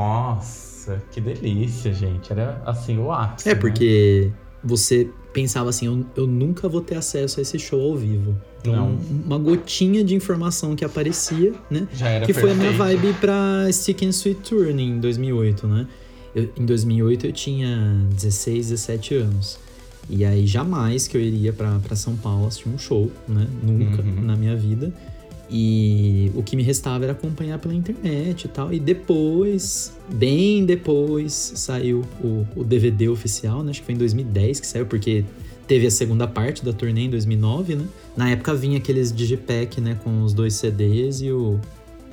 [0.00, 2.30] Nossa, que delícia, gente.
[2.32, 3.48] Era assim o ápice.
[3.48, 3.60] É né?
[3.60, 4.30] porque
[4.62, 8.36] você pensava assim, eu, eu nunca vou ter acesso a esse show ao vivo.
[8.60, 8.98] Então, Não.
[9.26, 11.86] uma gotinha de informação que aparecia, né?
[11.94, 13.00] Já era que foi a minha perfeito.
[13.02, 15.86] vibe pra Stick and Sweet Tour em 2008, né?
[16.34, 19.58] Eu- em 2008 eu tinha 16, 17 anos.
[20.10, 23.46] E aí jamais que eu iria pra, pra São Paulo assistir um show, né?
[23.62, 24.22] Nunca Uhum.
[24.22, 24.92] na minha vida.
[25.52, 28.72] E o que me restava era acompanhar pela internet e tal.
[28.72, 33.70] E depois, bem depois, saiu o, o DVD oficial, né?
[33.70, 35.24] Acho que foi em 2010 que saiu, porque
[35.66, 37.84] teve a segunda parte da turnê em 2009, né?
[38.16, 39.96] Na época vinha aqueles digipack, né?
[40.04, 41.58] Com os dois CDs e o,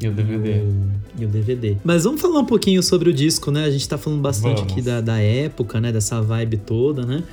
[0.02, 0.50] E o DVD.
[0.62, 1.78] o- e o DVD.
[1.84, 3.66] Mas vamos falar um pouquinho sobre o disco, né?
[3.66, 4.72] A gente tá falando bastante Vamos.
[4.74, 5.92] aqui da, da época, né?
[5.92, 7.24] Dessa vibe toda, né?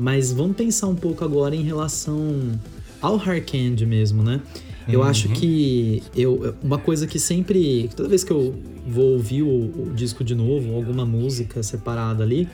[0.00, 2.58] Mas vamos pensar um pouco agora em relação
[3.02, 4.40] ao Hard Candy mesmo, né?
[4.88, 5.06] Eu Uhum.
[5.06, 7.90] acho que eu, uma coisa que sempre.
[7.94, 8.54] Toda vez que eu
[8.88, 12.48] vou ouvir o, o disco de novo, alguma música separada ali,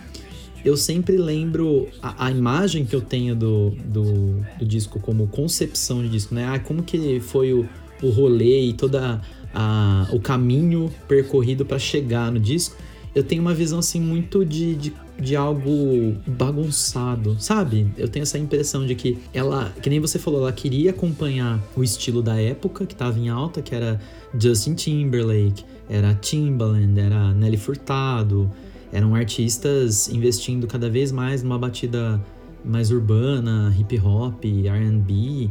[0.65, 6.03] eu sempre lembro a, a imagem que eu tenho do, do, do disco como concepção
[6.03, 6.47] de disco, né?
[6.49, 7.65] Ah, como que foi o,
[8.03, 9.21] o rolê e toda
[9.55, 12.77] a, o caminho percorrido para chegar no disco.
[13.15, 17.91] Eu tenho uma visão assim muito de, de, de algo bagunçado, sabe?
[17.97, 21.83] Eu tenho essa impressão de que ela, que nem você falou, ela queria acompanhar o
[21.83, 24.01] estilo da época que tava em alta, que era
[24.39, 28.51] Justin Timberlake, era Timbaland, era Nelly Furtado,
[28.93, 32.23] eram artistas investindo cada vez mais numa batida
[32.65, 35.51] mais urbana, hip hop, R&B,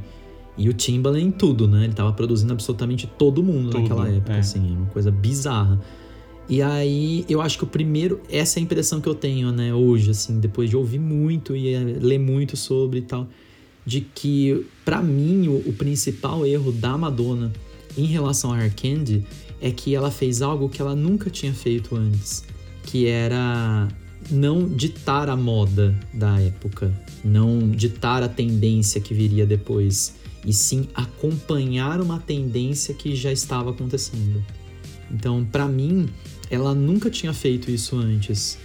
[0.57, 1.85] e o Timbaland em tudo, né?
[1.85, 4.39] Ele tava produzindo absolutamente todo mundo Tudo, naquela época, é.
[4.39, 5.79] assim, uma coisa bizarra.
[6.47, 9.73] E aí, eu acho que o primeiro, essa é a impressão que eu tenho, né,
[9.73, 13.27] hoje, assim, depois de ouvir muito e eh, ler muito sobre e tal,
[13.83, 17.51] de que, pra mim, o, o principal erro da Madonna
[17.97, 19.25] em relação a Hard Candy
[19.59, 22.43] é que ela fez algo que ela nunca tinha feito antes,
[22.83, 23.87] que era
[24.29, 26.93] não ditar a moda da época,
[27.23, 30.15] não ditar a tendência que viria depois,
[30.45, 34.43] e sim acompanhar uma tendência que já estava acontecendo.
[35.11, 36.07] Então, pra mim,
[36.49, 38.57] ela nunca tinha feito isso antes.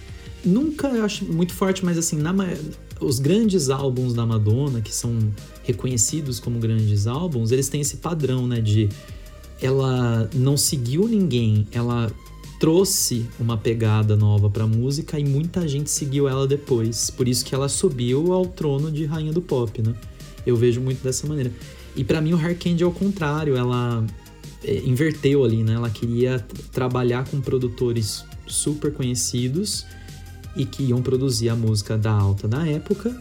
[0.43, 2.33] Nunca, eu acho muito forte, mas assim, na,
[2.99, 5.17] os grandes álbuns da Madonna, que são
[5.63, 8.89] reconhecidos como grandes álbuns, eles têm esse padrão, né, de
[9.61, 12.11] ela não seguiu ninguém, ela
[12.59, 17.09] trouxe uma pegada nova pra música e muita gente seguiu ela depois.
[17.09, 19.95] Por isso que ela subiu ao trono de rainha do pop, né?
[20.45, 21.51] Eu vejo muito dessa maneira.
[21.95, 24.05] E pra mim o Hard Candy é o contrário, ela
[24.85, 25.73] inverteu ali, né?
[25.73, 29.85] Ela queria trabalhar com produtores super conhecidos
[30.55, 33.15] e que iam produzir a música da alta da época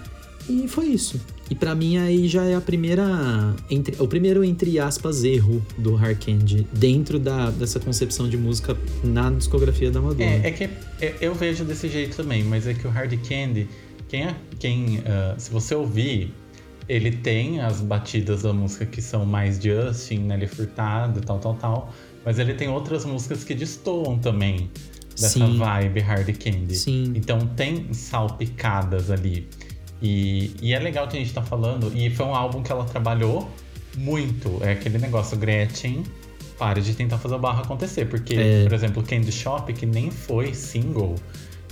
[0.49, 1.21] e foi isso.
[1.49, 5.95] E pra mim aí já é a primeira entre, o primeiro entre aspas erro do
[5.95, 10.25] Hard Candy dentro da, dessa concepção de música na discografia da Madonna.
[10.25, 13.69] É, é que é- eu vejo desse jeito também, mas é que o Hard Candy,
[14.09, 16.33] quem, é- quem ah, se você ouvir,
[16.91, 21.95] ele tem as batidas da música que são mais Justin, Nelly Furtado, tal, tal, tal,
[22.25, 24.69] mas ele tem outras músicas que destoam também
[25.11, 25.57] dessa Sim.
[25.57, 26.75] vibe Hard Candy.
[26.75, 27.13] Sim.
[27.15, 29.49] Então tem salpicadas ali.
[30.03, 32.85] E, e é legal que a gente tá falando, e foi um álbum que ela
[32.85, 33.49] trabalhou
[33.97, 34.59] muito.
[34.61, 36.03] É aquele negócio, Gretchen,
[36.59, 38.07] pare de tentar fazer o barro acontecer.
[38.07, 38.65] Porque, É.
[38.65, 41.15] por exemplo, Candy Shop, que nem foi single,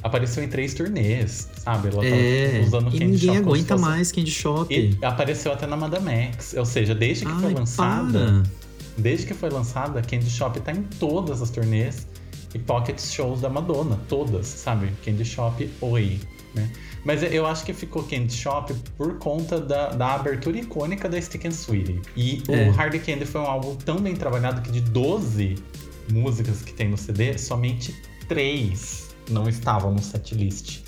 [0.03, 1.89] apareceu em três turnês, sabe?
[1.89, 4.75] Ela É, tava usando e Candy ninguém Shop aguenta fosse- mais Candy Shop.
[4.75, 6.55] E apareceu até na Madame X.
[6.57, 8.43] Ou seja, desde que foi Ai, lançada, para.
[8.97, 12.07] desde que foi lançada, Candy Shop tá em todas as turnês
[12.55, 14.91] e pocket shows da Madonna, todas, sabe?
[15.05, 16.19] Candy Shop, oi,
[16.55, 16.71] né?
[17.05, 21.45] Mas eu acho que ficou Candy Shop por conta da, da abertura icônica da Stick
[21.47, 22.01] and Sweetie.
[22.17, 22.69] E É.
[22.69, 25.57] o Hard Candy foi um álbum tão bem trabalhado que de 12
[26.11, 27.95] músicas que tem no CD, somente
[28.29, 30.81] três não estavam no setlist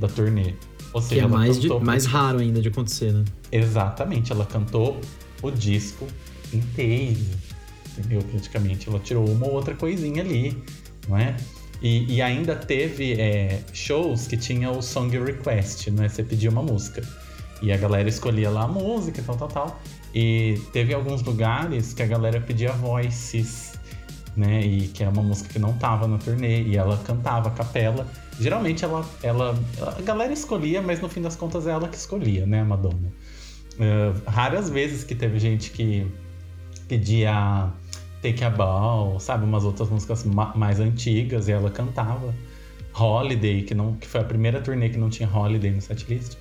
[0.00, 0.54] da turnê.
[0.92, 3.24] Ou Que seja, é ela mais, de- mais raro ainda de acontecer, né?
[3.52, 5.00] Exatamente, ela cantou
[5.42, 6.06] o disco
[6.52, 7.20] inteiro,
[7.96, 8.22] entendeu?
[8.22, 10.56] Praticamente, ela tirou uma ou outra coisinha ali,
[11.08, 11.36] não é?
[11.80, 16.08] E, e ainda teve é, shows que tinha o Song Request, né?
[16.08, 17.02] Você pedia uma música
[17.62, 19.80] e a galera escolhia lá a música, tal, tal, tal.
[20.14, 23.67] E teve alguns lugares que a galera pedia voices,
[24.38, 24.60] né?
[24.62, 28.06] E que é uma música que não tava na turnê e ela cantava a capela.
[28.38, 29.58] Geralmente ela, ela,
[29.98, 33.12] a galera escolhia, mas no fim das contas é ela que escolhia, né, a Madonna.
[33.74, 36.06] Uh, raras vezes que teve gente que
[36.86, 37.70] pedia
[38.22, 39.44] Take a Ball, sabe?
[39.44, 42.34] Umas outras músicas ma- mais antigas e ela cantava.
[42.94, 46.36] Holiday, que, não, que foi a primeira turnê que não tinha Holiday no setlist.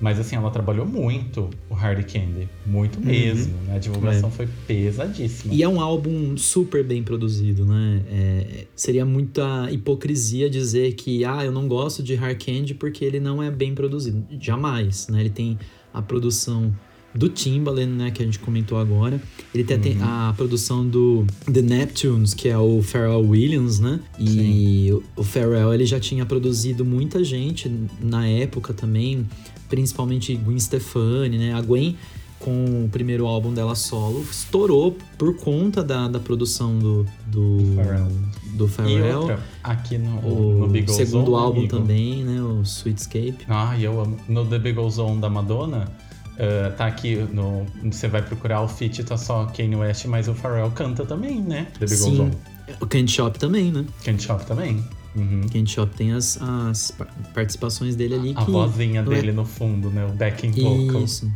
[0.00, 2.48] Mas assim, ela trabalhou muito Hard Candy.
[2.66, 3.76] Muito mesmo, né?
[3.76, 5.54] A divulgação foi pesadíssima.
[5.54, 8.02] E é um álbum super bem produzido, né?
[8.10, 13.20] É, seria muita hipocrisia dizer que, ah, eu não gosto de Hard Candy porque ele
[13.20, 14.24] não é bem produzido.
[14.40, 15.20] Jamais, né?
[15.20, 15.58] Ele tem
[15.92, 16.74] a produção
[17.14, 19.18] do Timbaland, né, que a gente comentou agora.
[19.54, 24.00] Ele tem, tem a produção do The Neptunes, que é o Pharrell Williams, né?
[24.18, 27.72] E o- o Pharrell, ele já tinha produzido muita gente
[28.02, 29.26] na época também,
[29.68, 31.54] principalmente Gwen Stefani, né?
[31.54, 31.96] A Gwen
[32.38, 38.08] com o primeiro álbum dela solo, estourou por conta da, da produção do, do, Pharrell.
[38.54, 39.18] do E Pharrell.
[39.20, 41.76] outra, aqui no, o no Big segundo Zone, álbum amigo.
[41.78, 42.40] também, né?
[42.42, 43.38] O Sweetscape.
[43.48, 44.18] Ah, eu amo.
[44.28, 45.90] No The Big Ol' Zone da Madonna,
[46.38, 50.34] eh, tá aqui, no, você vai procurar o feat, tá só Kanye West, mas o
[50.34, 51.66] Pharrell canta também, né?
[51.78, 52.16] The Big Sim.
[52.16, 52.32] Zone.
[52.80, 53.84] O Candy Shop também, né?
[54.04, 54.84] Candy Shop também.
[55.16, 55.42] Uhum.
[55.52, 58.50] Candy Shop tem as, as par- participações dele ali A que...
[58.50, 60.04] vozinha é- dele no fundo, né?
[60.06, 61.02] O backing vocal.
[61.02, 61.30] Isso.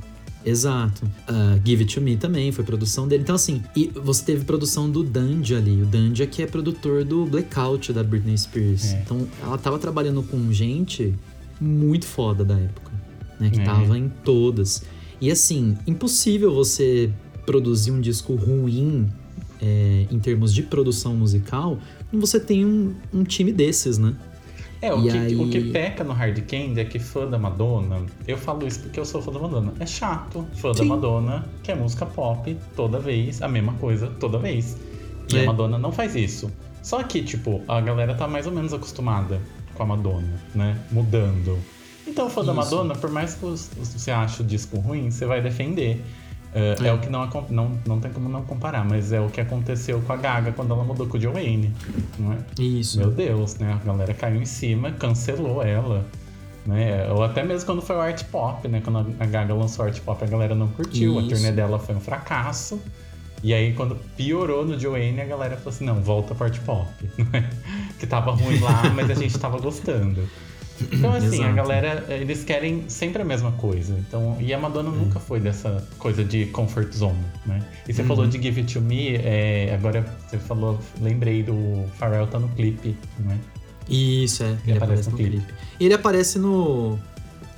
[0.44, 1.06] Exato.
[1.28, 3.22] Ah, Give It To Me também foi produção dele.
[3.22, 5.82] Então, assim, e você teve produção do Dandy ali.
[5.82, 8.92] O Dandy é que é produtor do Blackout da Britney Spears.
[8.92, 9.00] É.
[9.02, 11.14] Então, ela tava trabalhando com gente
[11.60, 12.90] muito foda da época,
[13.38, 13.50] né?
[13.50, 13.64] Que É.
[13.64, 14.82] tava em todas.
[15.20, 17.10] E, assim, impossível você
[17.44, 19.08] produzir um disco ruim
[19.60, 21.78] é, em termos de produção musical
[22.18, 24.14] você tem um, um time desses, né?
[24.82, 28.04] É, o que, aí- o que peca no Hard Candy é que fã da Madonna,
[28.26, 30.46] eu falo isso porque eu sou fã da Madonna, é chato.
[30.54, 30.86] Fã da Sim.
[30.86, 34.78] Madonna quer música pop toda vez, a mesma coisa toda vez.
[35.30, 35.42] E É.
[35.42, 36.50] a Madonna não faz isso.
[36.82, 39.38] Só que, tipo, a galera tá mais ou menos acostumada
[39.74, 40.78] com a Madonna, né?
[40.90, 41.58] Mudando.
[42.06, 42.54] Então, fã da.
[42.54, 46.02] Madonna, por mais que você ache o disco ruim, você vai defender.
[46.54, 46.92] É, é É.
[46.92, 50.12] o que não, não, não tem como não comparar, mas é o que aconteceu com
[50.12, 51.72] a Gaga quando ela mudou com o Joe Wayne,
[52.18, 52.38] não é?
[52.58, 52.98] Isso.
[52.98, 53.78] Meu Deus, né?
[53.80, 56.04] A galera caiu em cima, cancelou ela.
[56.66, 57.10] Né?
[57.10, 58.80] Ou até mesmo quando foi o art pop, né?
[58.82, 61.18] Quando a Gaga lançou o art pop, a galera não curtiu.
[61.18, 61.30] A Isso.
[61.30, 62.80] turnê dela foi um fracasso.
[63.42, 66.88] E aí, quando piorou no Joanne, a galera falou assim: não, volta pro art pop.
[67.32, 67.48] né?
[67.98, 70.28] que tava ruim lá, mas a gente tava gostando.
[70.92, 73.94] Então, assim, a galera, eles querem sempre a mesma coisa.
[73.98, 77.62] Então, e a Madonna nunca foi dessa coisa de comfort zone, né?
[77.88, 78.08] E você Uhum.
[78.08, 82.48] falou de Give It To Me, é, agora você falou, lembrei do Pharrell tá no
[82.50, 83.38] clipe, né?
[83.88, 84.56] Isso, é.
[84.66, 85.54] Ele, aparece no clipe.
[85.80, 86.98] E ele aparece no,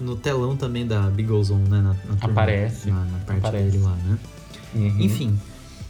[0.00, 1.80] no telão também da Big Ozone, né?
[1.82, 3.70] Na, na Aparece, Na, na parte aparece.
[3.70, 4.18] dele lá, né?
[4.74, 5.00] Uhum.
[5.00, 5.38] Enfim.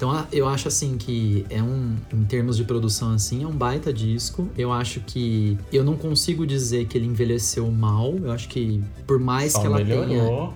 [0.02, 1.94] Então eu acho assim que é um.
[2.12, 4.48] Em termos de produção, assim, é um baita disco.
[4.58, 5.56] Eu acho que.
[5.72, 8.16] Eu não consigo dizer que ele envelheceu mal.
[8.20, 10.04] Eu acho que por mais Só que ela tenha.
[10.04, 10.54] melhorou.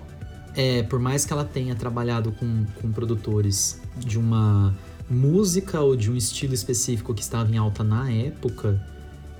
[0.53, 4.75] É, por mais que ela tenha trabalhado com, com produtores de uma
[5.09, 8.85] música ou de um estilo específico que estava em alta na época,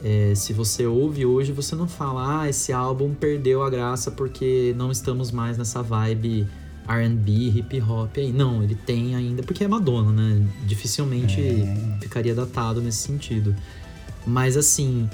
[0.02, 4.74] é, se você ouve hoje, você não fala, ah, esse álbum perdeu a graça porque
[4.78, 6.48] não estamos mais nessa vibe
[6.88, 8.32] R&B, hip hop aí.
[8.32, 10.48] Não, ele tem ainda, porque é Madonna, né?
[10.66, 11.98] Dificilmente É.
[12.02, 13.56] ficaria datado nesse sentido.
[14.26, 15.10] Mas assim,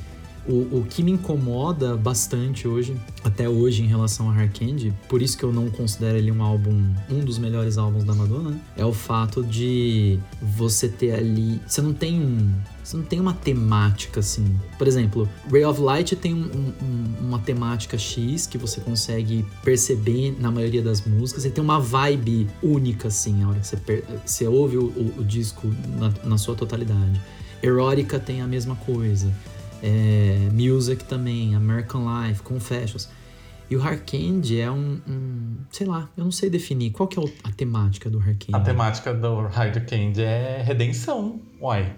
[0.47, 5.21] o, o que me incomoda bastante hoje, até hoje em relação a Hard Candy, por
[5.21, 8.59] isso que eu não considero ele um álbum, um dos melhores álbuns da Madonna, né?
[8.75, 12.51] é o fato de você ter ali, você não tem um,
[12.83, 14.59] você não tem uma temática assim.
[14.77, 19.45] Por exemplo, Ray of Light tem um- um- um- uma temática X que você consegue
[19.63, 24.03] perceber na maioria das músicas, e tem uma vibe única assim, a hora que você,
[24.25, 25.67] você ouve o, o- o disco
[25.97, 27.21] na, na sua totalidade.
[27.61, 29.33] Erótica tem a mesma coisa.
[29.81, 33.09] É, Music também, American Life, Confessions.
[33.69, 36.91] E o Hard Candy é um, um- Sei lá, eu não sei definir.
[36.91, 38.55] Qual que é a temática do Hard Candy?
[38.55, 41.41] A temática do Hard Candy é redenção.
[41.59, 41.95] Uai,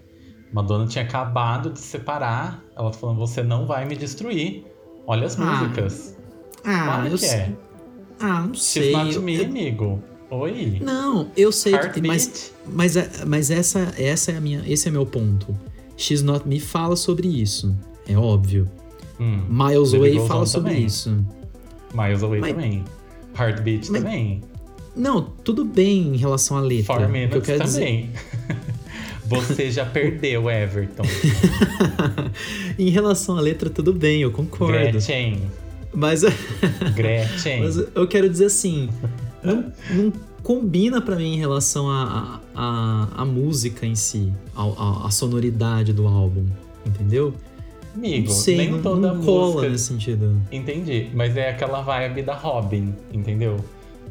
[0.55, 2.63] Madonna tinha acabado de se separar.
[2.77, 4.63] Ela tá falando, você não vai me destruir.
[5.05, 6.17] Olha as Ah, músicas.
[6.63, 7.29] Ah, Claro eu que sei.
[7.39, 7.51] é.
[8.21, 8.91] Ah, não She's sei.
[8.93, 10.01] not Eu- me, amigo.
[10.31, 10.79] Oi.
[10.81, 14.87] Não, eu sei que tem, mas, mas, é- mas essa, essa é a minha, esse
[14.87, 15.55] é meu ponto.
[15.97, 17.75] She's Not Me fala sobre isso,
[18.07, 18.67] é óbvio.
[19.19, 19.41] Hum.
[19.49, 20.85] Miles Away fala sobre também.
[20.85, 21.25] isso.
[21.93, 22.83] Miles Away Mas- também.
[23.37, 24.41] Heartbeat Mas- também.
[24.95, 26.85] Não, tudo bem em relação à letra.
[26.85, 28.09] Four O que eu Minutes quero dizer- também.
[29.27, 31.03] Você já perdeu, Everton.
[32.77, 34.73] em relação à letra, tudo bem, eu concordo.
[34.73, 35.41] Gretchen.
[35.93, 36.21] Mas,
[36.95, 37.63] Gretchen.
[37.63, 38.89] mas eu quero dizer assim,
[39.43, 40.13] não, não
[40.43, 42.61] combina pra mim em relação à a,
[43.15, 46.45] a, a música em si, a, a, a sonoridade do álbum,
[46.85, 47.33] entendeu?
[47.95, 49.69] Amigo, não sei, nem não, toda não cola música.
[49.69, 50.41] nesse sentido.
[50.51, 53.57] Entendi, mas é aquela vibe da Robin, entendeu?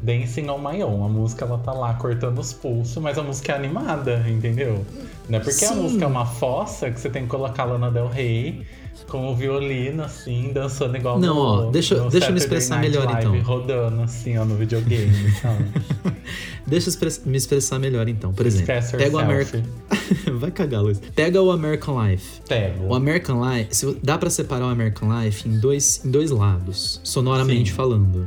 [0.05, 1.03] Dancing on My Own.
[1.05, 4.85] A música ela tá lá cortando os pulsos, mas a música é animada, entendeu?
[5.27, 5.81] Não é porque a Sim.
[5.81, 8.61] música é uma fossa que você tem que colocar Lana Del Rey
[9.09, 12.77] com o violino, assim, dançando igual Não, no, ó, deixa- no deixa eu me expressar
[12.77, 13.41] Night melhor, Live, então.
[13.43, 15.11] Rodando, assim, ó, no videogame?
[16.67, 18.33] Deixa eu me expressar melhor então.
[18.33, 19.19] Por exemplo, Express pega o.
[19.19, 19.61] American.
[20.39, 20.99] Vai cagar, Luiz.
[21.15, 22.41] Pega o American Life.
[22.47, 22.85] Pego.
[22.87, 27.69] O American Life, dá pra separar o American Life em dois, em dois lados, sonoramente
[27.69, 27.75] Sim.
[27.75, 28.25] falando.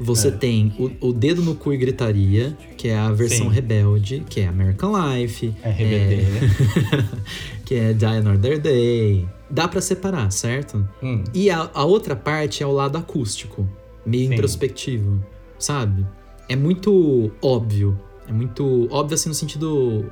[0.00, 0.30] Você É.
[0.32, 3.54] tem o, o dedo no cu e gritaria, que é a versão Sim.
[3.54, 5.54] rebelde, que é American Life.
[5.62, 6.24] RBD.
[7.64, 9.28] que é Die Another Day.
[9.50, 10.86] Dá pra separar, certo?
[11.02, 13.68] Hum, E a, a outra parte é o lado acústico,
[14.04, 14.34] meio Sim.
[14.34, 15.24] introspectivo,
[15.58, 16.06] sabe?
[16.48, 17.98] É muito óbvio.
[18.28, 20.10] É muito óbvio assim no sentido.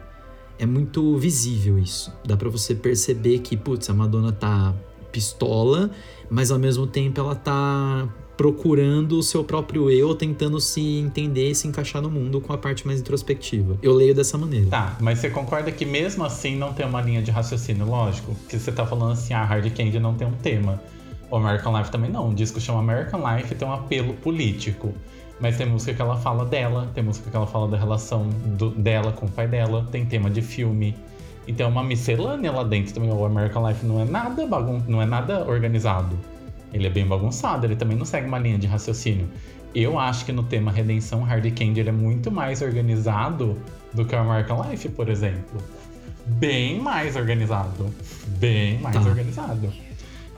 [0.59, 2.13] É muito visível isso.
[2.25, 4.75] Dá pra você perceber que, putz, a Madonna tá
[5.11, 5.91] pistola,
[6.31, 8.09] mas ao mesmo tempo ela tá
[8.47, 12.59] procurando o seu próprio eu, tentando se entender e se encaixar no mundo com a
[12.59, 13.79] parte mais introspectiva.
[13.81, 14.67] Eu leio dessa maneira.
[14.67, 18.35] Tá, mas você concorda que mesmo assim não tem uma linha de raciocínio lógico?
[18.49, 20.83] Que você tá falando assim, a Hard Candy não tem um tema.
[21.31, 22.31] O American Life também não.
[22.31, 24.93] O disco chama American Life e tem um apelo político.
[25.39, 28.29] Mas tem música que ela fala dela, tem música que ela fala da relação
[28.59, 30.97] do- dela com o pai dela, tem tema de filme.
[31.47, 33.09] Então é uma miscelânea lá dentro também.
[33.13, 36.19] O American Life não é nada bagun não é nada organizado.
[36.73, 39.29] Ele é bem bagunçado, ele também não segue uma linha de raciocínio.
[39.75, 43.59] Eu acho que no tema Redenção, Hard Candy ele é muito mais organizado
[43.93, 45.61] do que o American Life, por exemplo.
[46.27, 47.87] Bem mais organizado.
[48.39, 49.03] Bem mais Tá.
[49.03, 49.73] organizado.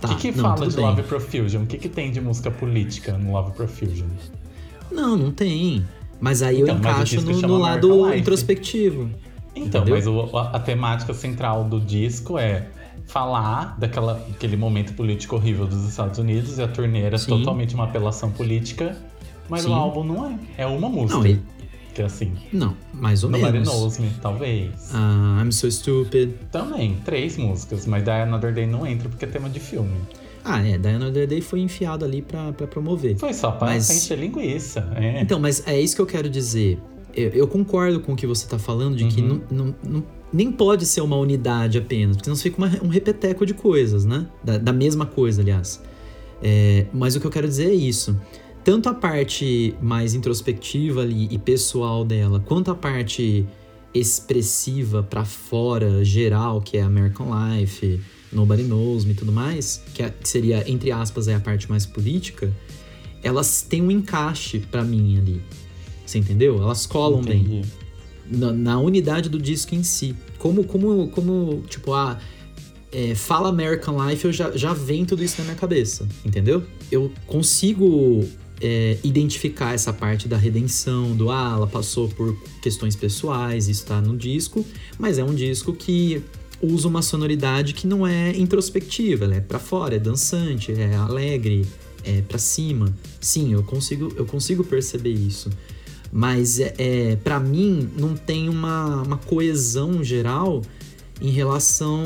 [0.00, 0.84] Tá, o que, que não, fala de bem.
[0.84, 1.62] Love Profusion?
[1.62, 4.06] O que, que tem de música política no Love Profusion?
[4.90, 5.84] Não, não tem.
[6.20, 8.20] Mas aí Então, eu encaixo no, no lado Life.
[8.20, 9.10] introspectivo.
[9.56, 9.94] Então, Entendeu?
[9.96, 12.66] mas o- a, a temática central do disco é
[13.06, 17.38] falar daquela, daquele momento político horrível dos Estados Unidos e a turnê era Sim.
[17.38, 18.96] totalmente uma apelação política,
[19.48, 19.70] mas Sim.
[19.70, 20.38] o álbum não é.
[20.58, 21.18] É uma música.
[21.18, 21.42] Não, ele-
[21.94, 22.32] Que é assim.
[22.52, 23.68] Não, mais ou Nobody menos.
[23.68, 24.90] Knows Me, talvez.
[24.92, 26.30] Ah, I'm So Stupid.
[26.50, 29.94] Também, três músicas, mas Die Another Day não entra porque é tema de filme.
[30.44, 33.16] Ah, é, Diana Other Day foi enfiado ali pra, pra promover.
[33.16, 34.86] Foi só pra, Mas- encher linguiça.
[34.96, 35.20] É.
[35.22, 36.78] Então, mas é isso que eu quero dizer.
[37.14, 39.40] Eu, eu concordo com o que você tá falando, de que Uhum.
[39.50, 43.46] não, não- não- nem pode ser uma unidade apenas, porque senão fica uma- um repeteco
[43.46, 44.26] de coisas, né?
[44.42, 45.80] Da, da mesma coisa, aliás.
[46.42, 48.18] É, mas o que eu quero dizer é isso.
[48.64, 53.46] Tanto a parte mais introspectiva ali e pessoal dela, quanto a parte
[53.94, 58.00] expressiva pra fora, geral, que é American Life,
[58.32, 61.86] Nobody Knows Me e tudo mais, que, é- seria, entre aspas, é a parte mais
[61.86, 62.52] política,
[63.22, 65.40] elas têm um encaixe pra mim ali.
[66.04, 66.60] Você entendeu?
[66.60, 67.62] Elas colam bem Entendi.
[68.30, 70.14] Na, na unidade do disco em si.
[70.38, 72.18] Como, como, como tipo, ah,
[72.92, 76.62] é, fala American Life, eu já, já vem tudo isso na minha cabeça, entendeu?
[76.90, 78.24] Eu consigo
[78.60, 84.00] é, identificar essa parte da redenção, do ah, ela passou por questões pessoais, isso tá
[84.00, 84.64] no disco,
[84.98, 86.22] mas é um disco que
[86.62, 91.66] usa uma sonoridade que não é introspectiva, ela é pra fora, é dançante, é alegre,
[92.04, 92.94] é pra cima.
[93.20, 95.50] Sim, eu consigo, eu consigo perceber isso.
[96.16, 100.62] Mas é, é, para mim não tem uma, uma coesão geral
[101.20, 102.04] em relação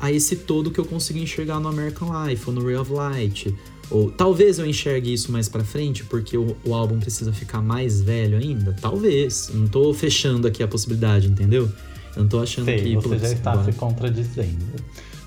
[0.00, 3.54] a esse todo que eu consigo enxergar no American Life ou no Ray of Light.
[3.90, 8.00] Ou talvez eu enxergue isso mais pra frente, porque o, o álbum precisa ficar mais
[8.00, 8.74] velho ainda.
[8.80, 9.50] Talvez.
[9.52, 11.70] Não tô fechando aqui a possibilidade, entendeu?
[12.16, 12.96] Eu não tô achando Sei, que.
[12.96, 14.64] você já está se contradizendo.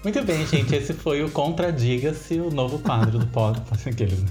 [0.05, 0.75] Muito bem, gente.
[0.75, 3.59] Esse foi o Contradiga-se, o novo quadro do pod.
[3.87, 4.29] Aqueles, né?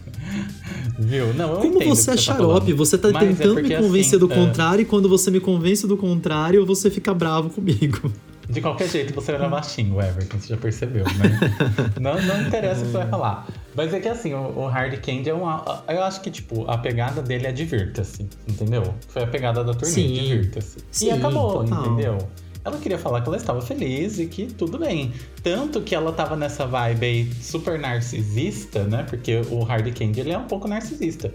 [1.00, 1.34] Viu?
[1.34, 4.16] Não, eu Como você é tá xarope, você tá Mas é tentando me porque, convencer
[4.16, 8.12] assim, do é, contrário e quando você me convence do contrário, você fica bravo comigo.
[8.48, 11.40] De qualquer jeito, você era baixinho, Everton, você já percebeu, né?
[12.00, 13.48] não, não interessa o que você vai falar.
[13.74, 15.82] Mas é que assim, o, o Hard Candy é uma.
[15.88, 18.94] Eu acho que, tipo, a pegada dele é divirta-se, entendeu?
[19.08, 20.78] Foi a pegada da turnê, divirta-se.
[20.90, 21.86] Sim, E acabou, total.
[21.86, 22.18] entendeu?
[22.64, 25.12] Ela queria falar que ela estava feliz e que tudo bem.
[25.42, 29.04] Tanto que ela tava nessa vibe aí super narcisista, né?
[29.08, 31.32] Porque o Hard Candy ele é um pouco narcisista.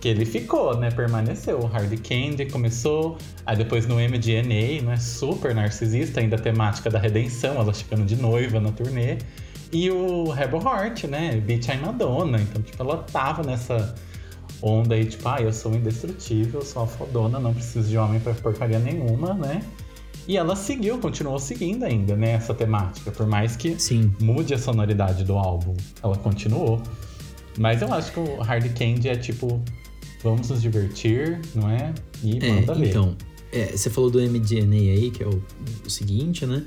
[0.00, 0.90] que ele ficou, né?
[0.90, 1.58] Permaneceu.
[1.60, 3.16] O Hard Candy começou,
[3.46, 8.14] aí depois no MDNA, não é super narcisista, ainda temática da redenção, ela chegando de
[8.16, 9.16] noiva na turnê.
[9.72, 11.40] E o Rebel Heart, né?
[11.40, 12.38] Beat I'm Madonna.
[12.38, 13.94] Então, tipo, ela tava nessa
[14.62, 18.34] onda aí, tipo, ah, eu sou indestrutível, sou a fodona, não preciso de homem pra
[18.34, 19.62] porcaria nenhuma, né?
[20.28, 23.10] E ela seguiu, continuou seguindo ainda, né, essa temática.
[23.10, 24.12] Por mais que Sim.
[24.20, 26.80] mude a sonoridade do álbum, ela continuou.
[27.58, 29.62] Mas eu acho que o Hard Candy é tipo,
[30.22, 31.94] vamos nos divertir, não é?
[32.22, 32.88] E É, manda ver.
[32.88, 33.16] então,
[33.52, 35.42] é, você falou do MDNA aí, que é o,
[35.86, 36.64] o seguinte, né?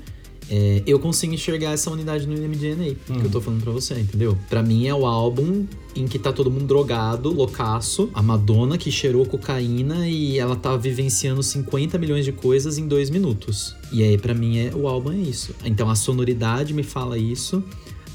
[0.52, 4.36] É, eu consigo enxergar essa unidade no MDNA, que eu tô falando pra você, entendeu?
[4.48, 8.90] Pra mim é o álbum em que tá todo mundo drogado, loucaço, a Madonna que
[8.90, 13.76] cheirou cocaína e ela tá vivenciando 50 milhões de coisas em dois minutos.
[13.92, 15.54] E aí, pra mim, é, o álbum é isso.
[15.64, 17.62] Então a sonoridade me fala isso,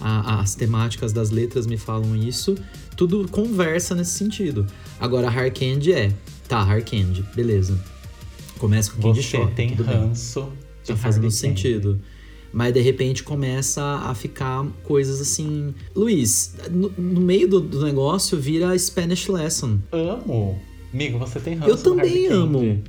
[0.01, 2.55] a- as temáticas das letras me falam isso,
[2.97, 4.67] tudo conversa nesse sentido.
[4.99, 6.11] Agora, Hard Candy é,
[6.49, 7.79] tá, Hard Candy, beleza.
[8.57, 10.49] Começa com Candy Você Shop, tem ranço
[10.83, 11.99] de Tá fazendo sentido.
[12.55, 15.75] Mas de repente começa a ficar coisas assim.
[15.93, 19.77] Luiz, no, no meio do, do negócio vira Spanish Lesson.
[19.91, 20.57] Amo.
[20.93, 22.81] Amigo, você tem ranço Eu também amo.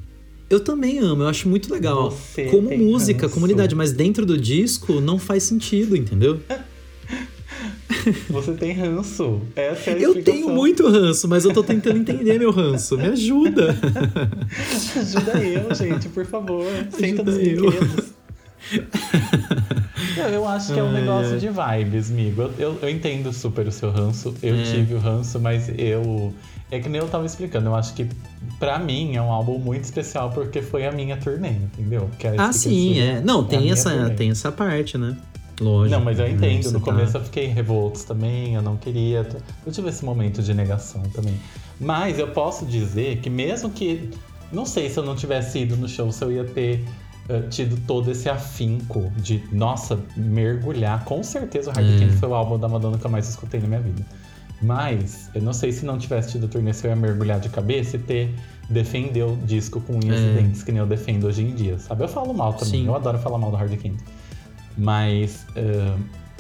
[0.48, 2.12] Eu também amo, eu acho muito legal.
[2.12, 3.34] Você Como música, ranço.
[3.34, 6.40] comunidade, mas dentro do disco não faz sentido, entendeu?
[8.30, 9.40] Você tem ranço.
[9.56, 12.96] Essa é a Eu tenho muito ranço, mas eu tô tentando entender meu ranço.
[12.96, 13.76] Me ajuda.
[14.96, 16.64] Ajuda eu, gente, por favor.
[16.96, 17.68] Senta nos eu.
[17.68, 18.05] brinquedos.
[20.16, 22.42] Não, eu acho que é um negócio de vibes, amigo.
[22.42, 24.34] Eu, eu, eu entendo super o seu ranço.
[24.42, 24.62] Eu É.
[24.62, 26.32] tive o ranço, mas eu.
[26.70, 27.68] É que nem eu tava explicando.
[27.68, 28.08] Eu acho que,
[28.58, 32.10] pra mim, é um álbum muito especial porque foi a minha turnê, entendeu?
[32.18, 33.20] Que era Ah, eu sim, é.
[33.20, 34.10] Não, a tem essa, turnê.
[34.14, 35.16] tem essa parte, né?
[35.60, 35.96] Lógico.
[35.98, 36.32] Não, mas eu né?
[36.32, 36.72] entendo.
[36.72, 39.26] No tá- começo eu fiquei revoltos também, eu não queria.
[39.64, 41.34] Eu tive esse momento de negação também.
[41.80, 44.10] Mas eu posso dizer que mesmo que.
[44.52, 46.84] Não sei se eu não tivesse ido no show, se eu ia ter
[47.50, 51.04] tido todo esse afinco de, nossa, mergulhar.
[51.04, 51.98] Com certeza o Hard É.
[51.98, 54.04] Candy foi o álbum da Madonna que eu mais escutei na minha vida.
[54.62, 57.96] Mas eu não sei se não tivesse tido turnê, se eu ia mergulhar de cabeça
[57.96, 58.34] e ter
[58.70, 60.30] defender o disco com unhas É.
[60.30, 62.02] e dentes, que nem eu defendo hoje em dia, sabe?
[62.04, 62.86] Eu falo mal também, Sim.
[62.86, 64.02] eu adoro falar mal do Hard Candy.
[64.78, 65.94] Mas eh,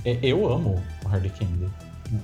[0.04, 1.68] é- eu amo o Hard Candy.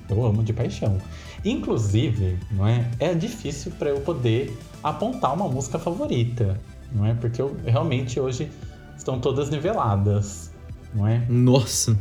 [0.09, 0.97] Eu amo de paixão.
[1.43, 2.85] Inclusive, não é?
[2.99, 6.57] É difícil para eu poder apontar uma música favorita,
[6.93, 7.13] não é?
[7.13, 8.49] Porque eu realmente hoje
[8.97, 10.51] estão todas niveladas,
[10.93, 11.25] não é?
[11.29, 11.97] Nossa.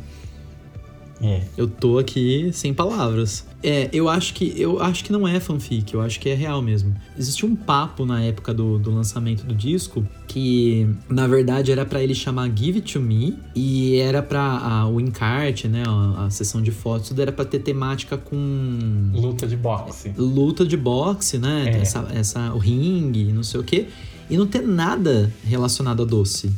[1.24, 1.42] É.
[1.56, 3.46] Eu tô aqui sem palavras.
[3.62, 6.60] É, eu acho que eu acho que não é fanfic, eu acho que é real
[6.60, 6.92] mesmo.
[7.16, 12.02] Existia um papo na época do, do lançamento do disco que, na verdade, era pra
[12.02, 16.30] ele chamar Give It To Me e era pra a- o encarte, né, a, a
[16.30, 20.12] sessão de fotos, tudo era pra ter temática com Luta de boxe.
[20.18, 21.82] luta de boxe, né, É.
[21.82, 23.86] essa, essa, o ringue, não sei o quê,
[24.32, 26.50] e não ter nada relacionado a doce.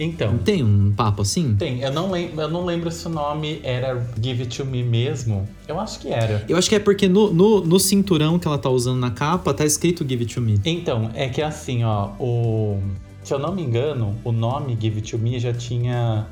[0.00, 1.54] Então, Não tem um papo assim?
[1.56, 1.80] tem.
[1.80, 5.48] Eu não, lembro, eu não lembro se o nome era Give It To Me mesmo.
[5.68, 6.44] Eu acho que era.
[6.48, 9.54] Eu acho que é porque no, no, no cinturão que ela tá usando na capa
[9.54, 10.58] tá escrito Give It To Me.
[10.64, 12.80] Então, é que assim, ó, o.
[13.22, 16.26] Se eu não me engano, o nome Give It To Me já tinha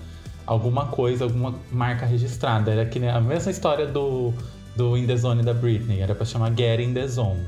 [0.45, 2.72] alguma coisa, alguma marca registrada.
[2.72, 4.32] Era que a mesma história do,
[4.74, 6.01] do In The Zone da Britney.
[6.01, 7.41] Era pra chamar Get In The Zone.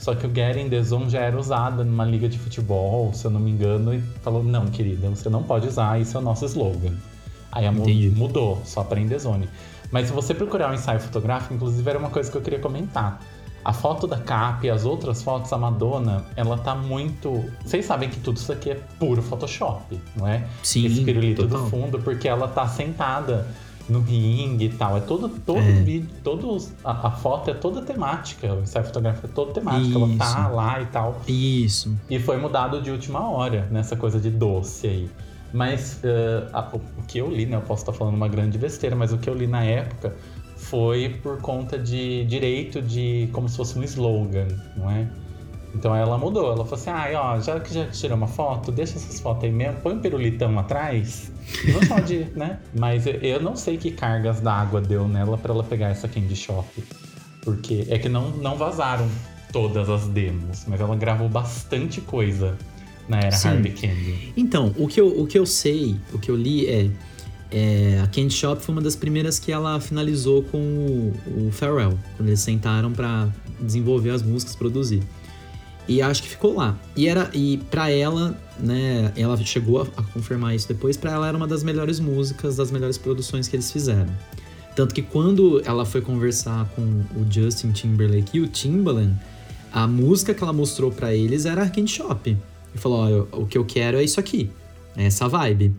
[0.00, 3.26] Só que o Get In The Zone já era usada numa liga de futebol, se
[3.26, 6.22] eu não me engano, e falou, não, querida, você não pode usar, isso é o
[6.22, 6.94] nosso slogan.
[7.52, 8.08] Aí a Entendi.
[8.08, 9.46] mudou, só In The Zone.
[9.92, 13.20] Mas se você procurar um ensaio fotográfico, inclusive era uma coisa que eu queria comentar.
[13.62, 17.44] A foto da capa e as outras fotos, a Madonna, ela tá muito.
[17.62, 20.46] Vocês sabem que tudo isso aqui é puro Photoshop, não é?
[20.62, 21.64] Sim, Esse pirulito total.
[21.64, 23.46] do fundo, porque ela tá sentada
[23.90, 24.96] no ringue e tal.
[24.96, 25.72] É todo, todo É.
[25.82, 30.08] vídeo, todos, a, a foto é toda temática, o ensaio fotográfico é toda temática, ela
[30.16, 30.54] tá Isso.
[30.54, 31.20] lá e tal.
[31.28, 31.96] Isso.
[32.08, 35.10] E foi mudado de última hora, nessa coisa de doce aí.
[35.52, 37.56] Mas eh, a- o o que eu li, né?
[37.56, 40.14] Eu posso estar falando uma grande besteira, mas o que eu li na época
[40.56, 45.08] foi por conta de direito de como se fosse um slogan, não é?
[45.74, 48.96] Então ela mudou, ela falou assim: ah, ó, já que já tirou uma foto, deixa
[48.96, 51.29] essas fotos aí mesmo, põe um pirulitão atrás.
[51.72, 52.58] Não só de, né?
[52.78, 56.66] Mas eu- não sei que cargas d'água deu nela pra ela pegar essa Candy Shop.
[57.42, 59.08] Porque é que não, não vazaram
[59.52, 62.56] todas as demos, mas ela gravou bastante coisa
[63.08, 63.48] na era Sim.
[63.48, 64.32] Hard Candy.
[64.36, 66.90] Então, o que, eu, o que eu sei, o que eu li é,
[67.50, 71.98] é, A Candy Shop foi uma das primeiras que ela finalizou com o, o Pharrell,
[72.16, 73.28] quando eles sentaram pra
[73.60, 75.02] desenvolver as músicas, produzir.
[75.90, 76.78] E acho que ficou lá.
[76.94, 81.26] E era e para ela, né, ela chegou a, a confirmar isso depois, pra ela
[81.26, 84.14] era uma das melhores músicas, das melhores produções que eles fizeram.
[84.76, 86.82] Tanto que quando ela foi conversar com
[87.16, 89.16] o Justin Timberlake e o Timbaland,
[89.72, 92.36] A música que ela mostrou pra eles era Candy Shop.
[92.74, 94.50] E falou: ó, o que eu quero é isso aqui.
[94.96, 95.74] É essa vibe.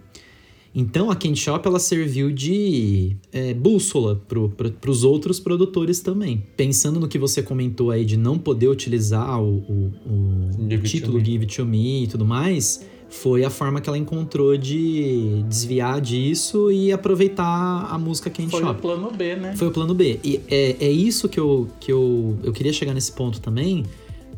[0.74, 6.43] Então a Candy Shop ela serviu de é, bússola pro, pro, pros outros produtores também.
[6.55, 10.82] Pensando no que você comentou aí de não poder utilizar o, o, o Give It
[10.84, 11.26] to título Me.
[11.26, 15.99] Give It To Me e tudo mais, foi a forma que ela encontrou de desviar
[15.99, 19.53] disso e aproveitar a música Candy Foi o plano B, né?
[19.57, 20.17] Foi o plano B.
[20.24, 23.84] E é, é isso que, eu, que eu, eu queria chegar nesse ponto também,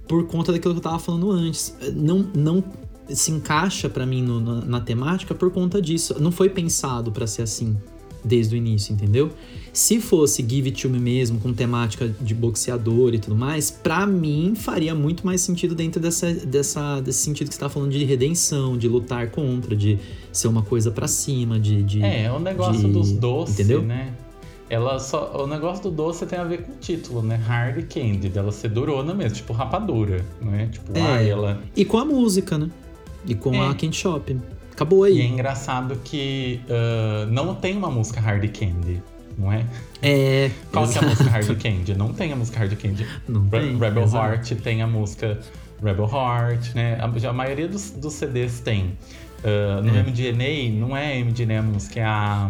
[0.08, 1.76] por conta daquilo que eu tava falando antes.
[1.94, 2.64] Não, não
[3.14, 6.16] se encaixa pra mim no- na, na temática por conta disso.
[6.20, 7.76] Não foi pensado pra ser assim
[8.26, 9.32] desde o início, entendeu?
[9.74, 14.06] Se fosse Give It To Me mesmo, com temática de boxeador e tudo mais, pra
[14.06, 18.04] mim faria muito mais sentido dentro dessa, dessa, desse sentido que você tá falando de
[18.06, 20.00] redenção, de lutar contra, de
[20.32, 21.84] ser uma coisa pra cima, de...
[21.84, 23.82] de É, o negócio de- dos doces, entendeu?
[23.82, 24.14] né?
[24.70, 27.36] Ela só, o negócio do doce tem a ver com o título, né?
[27.36, 30.70] Hard candy, dela ser durona mesmo, tipo rapadura, né?
[30.72, 31.02] Tipo, É.
[31.02, 31.62] ai, ela.
[31.76, 32.70] E com a música, né?
[33.26, 33.70] E com É.
[33.70, 34.38] a Candy Shop.
[34.72, 35.18] Acabou aí.
[35.18, 39.02] E é engraçado que ah, não tem uma música hard candy,
[39.38, 39.66] não é?
[40.02, 40.50] É.
[40.72, 41.96] Qual que é a música hard candy?
[41.96, 43.08] Não tem a música hard candy.
[43.28, 43.78] Não Re- tem.
[43.78, 44.26] Rebel exato.
[44.34, 45.40] Heart tem a música
[45.82, 46.98] Rebel Heart, né?
[47.00, 48.98] A, a maioria dos, dos CDs tem.
[49.44, 50.02] Ah, no É.
[50.04, 52.50] MDNA, não é MDNA a música, é a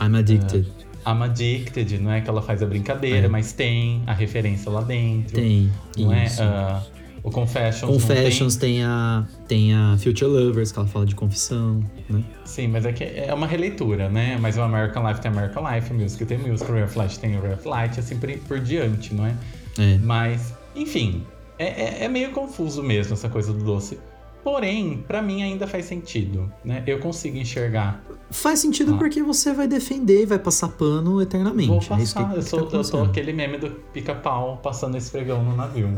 [0.00, 0.66] I'm addicted.
[1.06, 3.28] I'm Addicted, não é que ela faz a brincadeira, É.
[3.28, 5.36] mas tem a referência lá dentro.
[5.36, 5.72] Tem.
[5.96, 6.42] Não isso.
[6.42, 6.44] é?
[6.44, 6.82] Ah,
[7.28, 7.90] o Confessions.
[7.92, 8.74] Confessions tem.
[8.76, 12.22] tem a, tem a Future Lovers, que ela fala de confissão, né?
[12.44, 14.36] Sim, mas é que é uma releitura, né?
[14.40, 17.18] Mas o American Life tem American Life, o Music tem Music, o Ray of Light
[17.18, 19.34] tem o Ray of Light, assim por, por diante, não é?
[19.78, 19.98] É.
[19.98, 21.24] Mas, enfim,
[21.58, 23.98] é, é- é meio confuso mesmo essa coisa do doce.
[24.44, 26.82] Porém, pra mim ainda faz sentido, né?
[26.86, 28.02] Eu consigo enxergar.
[28.30, 28.98] Faz sentido Ah.
[28.98, 31.88] porque você vai defender e vai passar pano eternamente.
[31.88, 33.04] Vou É isso que, passar, eu, que sou, tá eu acontecendo.
[33.06, 35.88] aquele meme do pica-pau passando esfregão no navio.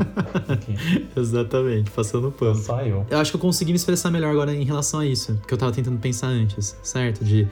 [1.15, 2.55] Exatamente, passando Sou pano.
[2.55, 3.05] só eu.
[3.09, 5.57] Eu acho que eu consegui me expressar melhor agora em relação a isso, que eu
[5.57, 7.23] tava tentando pensar antes, certo?
[7.23, 7.47] De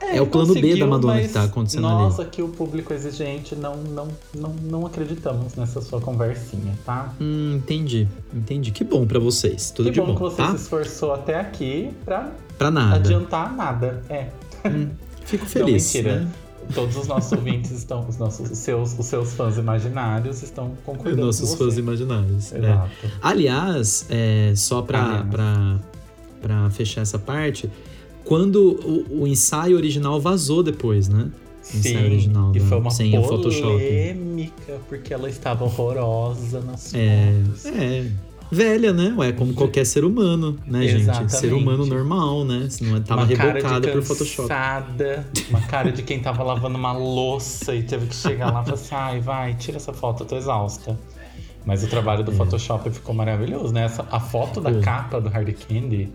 [0.00, 1.94] É o plano B da Madonna que tá acontecendo ali.
[1.96, 7.12] Nós aqui, o público exigente, não, não, não, não acreditamos nessa sua conversinha, tá?
[7.20, 8.70] Hum, entendi, entendi.
[8.70, 9.70] Que bom pra vocês.
[9.70, 10.50] Tudo que de bom, bom, que você tá?
[10.50, 12.96] se esforçou até aqui pra Pra nada.
[12.96, 14.02] adiantar nada.
[14.10, 14.28] É.
[14.68, 14.90] Hum,
[15.24, 15.94] fico feliz.
[15.94, 16.20] Não, mentira.
[16.20, 16.30] né?
[16.74, 21.24] Todos os nossos ouvintes estão, os nossos, os seus, os seus fãs imaginários estão concordando
[21.26, 21.64] Nossos com você.
[21.64, 22.52] fãs imaginários.
[22.52, 22.58] é.
[22.58, 22.90] Exato.
[23.22, 25.26] Aliás, é, só pra, Aliás.
[25.30, 25.78] pra,
[26.42, 27.70] pra fechar essa parte,
[28.26, 31.28] quando o, o ensaio original vazou depois, né?
[31.74, 37.32] O ensaio original e da- foi uma sem polêmica, porque ela estava horrorosa nas É,
[37.44, 37.66] fotos.
[37.66, 38.10] é.
[38.48, 39.12] Velha, né?
[39.18, 41.00] Ué, como qualquer ser humano, né, gente?
[41.00, 41.34] Exatamente.
[41.36, 42.68] Ser humano normal, né?
[42.70, 44.48] Se não tava uma cara rebocada por Photoshop.
[45.50, 48.74] uma cara de quem tava lavando uma louça e teve que chegar lá e falar
[48.74, 50.96] assim, ai, vai, tira essa foto, eu tô exausta.
[51.64, 52.34] Mas o trabalho do É.
[52.36, 53.82] Photoshop ficou maravilhoso, né?
[53.86, 56.08] Essa, a foto da capa do Hard Candy,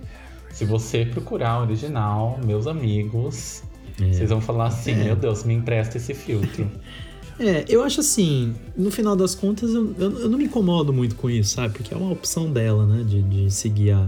[0.53, 3.63] se você procurar o original, meus amigos,
[3.97, 5.03] vocês vão falar assim, É.
[5.03, 6.69] meu Deus, me empresta esse filtro.
[7.39, 11.15] É, eu acho assim, no final das contas, eu, eu, eu não me incomodo muito
[11.15, 11.73] com isso, sabe?
[11.73, 13.03] Porque é uma opção dela, né?
[13.03, 14.07] De, de seguir a,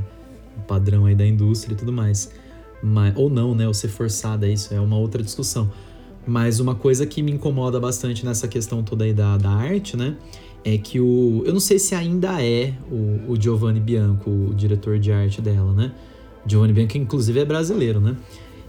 [0.56, 2.30] o padrão aí da indústria e tudo mais.
[2.84, 3.66] Mas, ou não, né?
[3.68, 5.72] Ou ser forçada a isso, é uma outra discussão.
[6.28, 10.16] Mas uma coisa que me incomoda bastante nessa questão toda aí da, da arte, né?
[10.64, 11.42] É que o.
[11.44, 15.74] Eu não sei se ainda é o, o Giovanni Bianco, o diretor de arte dela,
[15.74, 15.92] né?
[16.46, 18.16] Giovanni Bianco, inclusive, é brasileiro, né?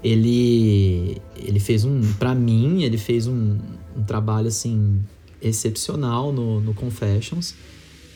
[0.02, 2.00] Ele, ele fez um.
[2.18, 3.58] Pra mim, ele fez um,
[3.96, 5.00] um trabalho assim
[5.40, 7.54] excepcional no, no Confessions.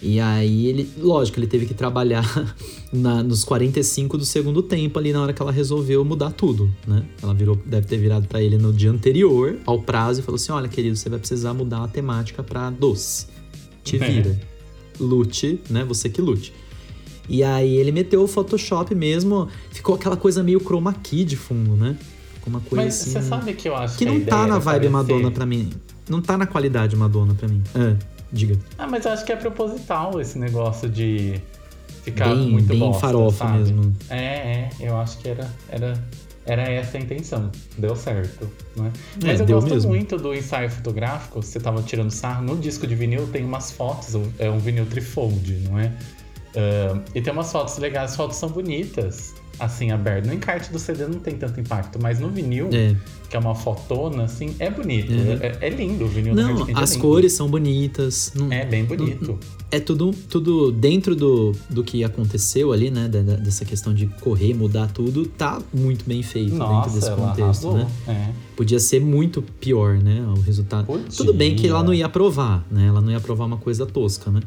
[0.01, 2.25] E aí ele, lógico, ele teve que trabalhar
[2.93, 7.05] na, nos 45 do segundo tempo ali na hora que ela resolveu mudar tudo, né?
[7.21, 10.53] Ela virou, deve ter virado pra ele no dia anterior ao prazo e falou assim:
[10.53, 13.27] "Olha, querido, você vai precisar mudar a temática pra doce.
[13.83, 14.09] Te É.
[14.09, 14.41] vira.
[15.01, 15.85] Lute, né?
[15.85, 16.53] Você que lute."
[17.29, 21.77] E aí ele meteu o Photoshop mesmo, ficou aquela coisa meio chroma key de fundo,
[21.77, 21.97] né?
[22.35, 24.59] Ficou uma coisa Mas assim você sabe que eu acho que que não tá na
[24.59, 25.71] vibe parecer- Madonna pra mim.
[26.09, 27.63] Não tá na qualidade Madonna pra mim.
[27.75, 27.95] Ah,
[28.33, 28.59] diga.
[28.79, 31.35] Ah, mas eu acho que é proposital esse negócio de
[32.03, 33.59] ficar Bem, muito bem bosta, farofa sabe?
[33.59, 33.95] mesmo.
[34.09, 36.03] É, é, eu acho que era, era,
[36.47, 37.51] era essa a intenção.
[37.77, 38.91] Deu certo, não é?
[39.23, 39.91] Mas eu deu gosto mesmo.
[39.91, 42.43] muito do ensaio fotográfico, você tava tirando sarro.
[42.43, 45.93] No disco de vinil tem umas fotos, é um vinil trifold, não é?
[46.57, 50.27] Ah, e tem umas fotos legais, as fotos são bonitas, assim, aberto.
[50.27, 52.95] No encarte do CD não tem tanto impacto, mas no vinil, É.
[53.29, 55.13] que é uma fotona, assim, é bonito.
[55.13, 55.33] Uhum.
[55.41, 58.33] É, é lindo o vinil Não, é as cores são bonitas.
[58.35, 59.39] Não- É bem bonito.
[59.71, 63.09] é tudo, tudo dentro do, do que aconteceu ali, né?
[63.09, 67.69] dessa questão de correr, mudar tudo, tá muito bem feito dentro Nossa, desse ela contexto,
[67.69, 67.75] arrasou.
[67.75, 67.87] né?
[68.07, 68.29] É.
[68.57, 70.25] Podia ser muito pior, né?
[70.37, 70.87] O resultado.
[70.87, 71.07] Podia.
[71.17, 72.87] Tudo bem que ela não ia aprovar, né?
[72.87, 74.41] Ela não ia aprovar uma coisa tosca, né?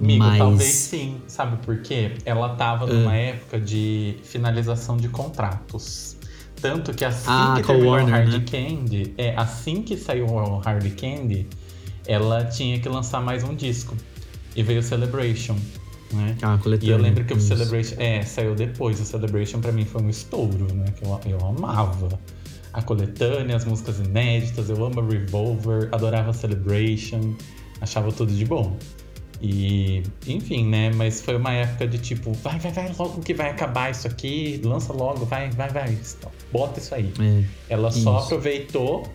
[0.00, 1.20] Amigo, Mas- talvez sim.
[1.26, 2.12] Sabe por quê?
[2.24, 2.92] Ela tava Ah.
[2.92, 6.16] numa época de finalização de contratos.
[6.60, 8.44] Tanto que assim Ah, que terminou Warner, o Hard né?
[8.50, 11.46] Candy, é, assim que saiu o Hard Candy,
[12.06, 13.96] ela tinha que lançar mais um disco.
[14.56, 15.56] E veio o Celebration,
[16.12, 16.36] né?
[16.42, 17.40] Ah, E eu lembro que o.
[17.40, 17.94] Celebration.
[17.98, 19.00] É, saiu depois.
[19.00, 20.86] O Celebration pra mim foi um estouro, né?
[20.98, 22.08] Que eu, eu amava.
[22.72, 27.34] A coletânea, as músicas inéditas, eu amo a Revolver, adorava Celebration,
[27.80, 28.76] achava tudo de bom.
[29.42, 30.90] E, enfim, né?
[30.94, 34.60] Mas foi uma época de tipo, vai, vai, vai logo que vai acabar isso aqui,
[34.64, 35.96] lança logo, vai, vai, vai,
[36.52, 37.10] bota isso aí.
[37.18, 38.26] É, Ela só Isso.
[38.26, 39.08] aproveitou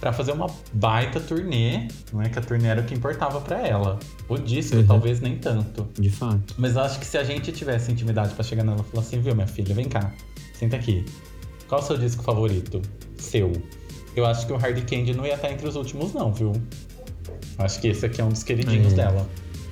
[0.00, 2.28] pra fazer uma baita turnê, né?
[2.32, 3.98] Que a turnê era o que importava pra ela.
[4.28, 4.86] O disco, Uhum.
[4.86, 5.88] talvez nem tanto.
[5.98, 6.54] de fato.
[6.58, 9.20] Mas eu acho que se a gente tivesse intimidade pra chegar nela e falar assim,
[9.20, 10.12] viu, minha filha, vem cá,
[10.54, 11.04] senta aqui.
[11.68, 12.80] Qual é o seu disco favorito?
[13.16, 13.52] Seu.
[14.16, 16.52] Eu acho que o Hard Candy não ia estar entre os últimos, não, viu?
[17.58, 18.96] Acho que esse aqui é um dos queridinhos É.
[18.96, 19.28] dela.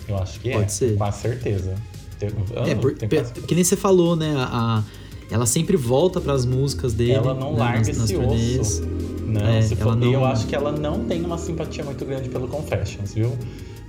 [0.09, 0.53] Eu acho que é.
[0.59, 0.97] Pode ser.
[0.97, 1.75] Com certeza.
[2.19, 2.33] Tenho-
[2.67, 4.35] É, ah, por, pe- quase- que nem você falou, né?
[4.37, 4.83] A, a-
[5.31, 7.13] ela sempre volta pras músicas dele.
[7.13, 8.59] Ela não né, larga nas, nas esse turnês.
[8.61, 8.83] osso.
[9.27, 12.05] Não, É, se for, E eu não- acho que ela não tem uma simpatia muito
[12.05, 13.37] grande pelo Confessions, viu?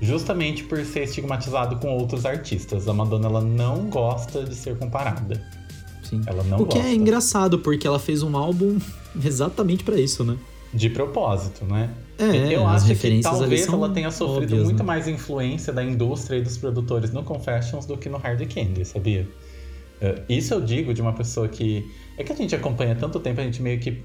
[0.01, 2.87] Justamente por ser estigmatizado com outros artistas.
[2.87, 5.41] A Madonna ela não gosta de ser comparada.
[6.03, 6.21] Sim.
[6.25, 6.89] Ela não o que gosta.
[6.89, 8.77] é engraçado, porque ela fez um álbum
[9.23, 10.37] exatamente pra isso, né?
[10.77, 11.89] De propósito, né?
[12.19, 14.85] É, eu acho que talvez ela tenha sofrido óbvias, muito né?
[14.85, 19.27] mais influência da indústria e dos produtores no Confessions do que no Hard Candy, sabia?
[20.01, 21.89] Eh, Isso eu digo de uma pessoa que.
[22.17, 24.03] É que a gente acompanha tanto tempo, a gente meio que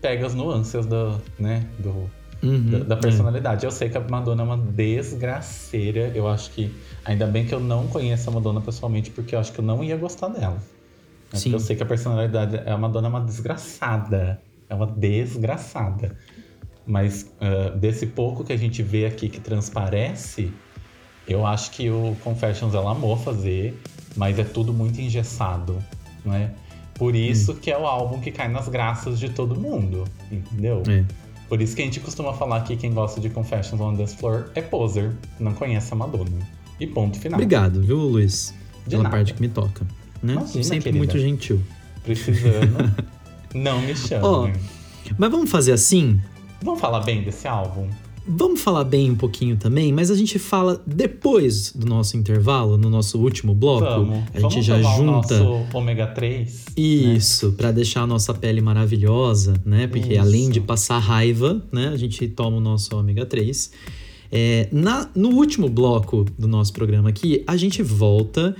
[0.00, 2.10] pega as nuances do, né, do,
[2.42, 2.98] Uhum, da, da é.
[2.98, 3.64] personalidade.
[3.64, 6.10] Eu sei que a Madonna é uma desgraceira.
[6.14, 6.74] Eu acho que.
[7.04, 9.82] Ainda bem que eu não conheço a Madonna pessoalmente, porque eu acho que eu não
[9.84, 10.58] ia gostar dela.
[11.32, 11.50] É Sim.
[11.50, 12.58] Porque eu sei que a personalidade.
[12.68, 14.40] A Madonna é uma desgraçada.
[14.72, 16.16] É uma desgraçada.
[16.86, 20.50] Mas ah, desse pouco que a gente vê aqui que transparece,
[21.28, 23.78] eu acho que o Confessions ela amou fazer,
[24.16, 25.76] mas é tudo muito engessado,
[26.24, 26.52] né?
[26.94, 30.82] Por isso que é o álbum que cai nas graças de todo mundo, entendeu?
[30.88, 31.04] É.
[31.48, 34.50] Por isso que a gente costuma falar que quem gosta de Confessions on the Floor
[34.54, 36.48] é poser, não conhece a Madonna.
[36.80, 37.38] E ponto final.
[37.38, 38.54] Obrigado, viu, Luiz?
[38.84, 39.16] De Pela nada.
[39.16, 39.86] parte que me toca.
[40.22, 40.32] Né?
[40.32, 40.98] Imagina, Sempre querida.
[40.98, 41.62] muito gentil.
[42.02, 42.94] Precisando,
[43.54, 44.24] não me chame.
[44.24, 44.48] Ó.
[45.18, 46.20] Mas vamos fazer assim?
[46.62, 47.88] Vamos falar bem desse álbum?
[48.26, 52.88] Vamos falar bem um pouquinho também, mas a gente fala depois do nosso intervalo, no
[52.88, 53.84] nosso último bloco.
[53.84, 54.18] Vamos.
[54.32, 55.34] A Vamos gente já tomar junta.
[55.42, 56.66] o nosso ômega 3.
[56.76, 59.88] Isso, pra deixar a nossa pele maravilhosa, né?
[59.88, 60.20] Porque Isso.
[60.20, 61.88] além de passar raiva, né?
[61.88, 63.72] A gente toma o nosso ômega 3.
[64.30, 68.54] É, na, no último bloco do nosso programa aqui, a gente volta,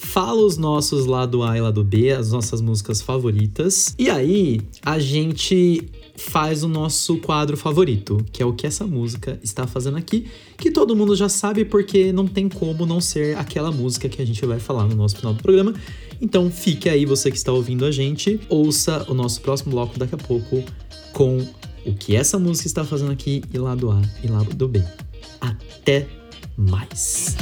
[0.00, 3.94] fala os nossos lado A e lado B, as nossas músicas favoritas.
[3.98, 9.38] E aí, a gente faz o nosso quadro favorito, que é o que essa música
[9.42, 10.26] está fazendo aqui,
[10.56, 14.24] que todo mundo já sabe porque não tem como não ser aquela música que a
[14.24, 15.74] gente vai falar no nosso final do programa.
[16.20, 20.14] Então fique aí, você que está ouvindo a gente, ouça o nosso próximo bloco daqui
[20.14, 20.64] a pouco
[21.12, 21.46] com
[21.84, 24.82] o que essa música está fazendo aqui e lado A e lado B.
[25.40, 26.06] Até
[26.56, 27.36] mais.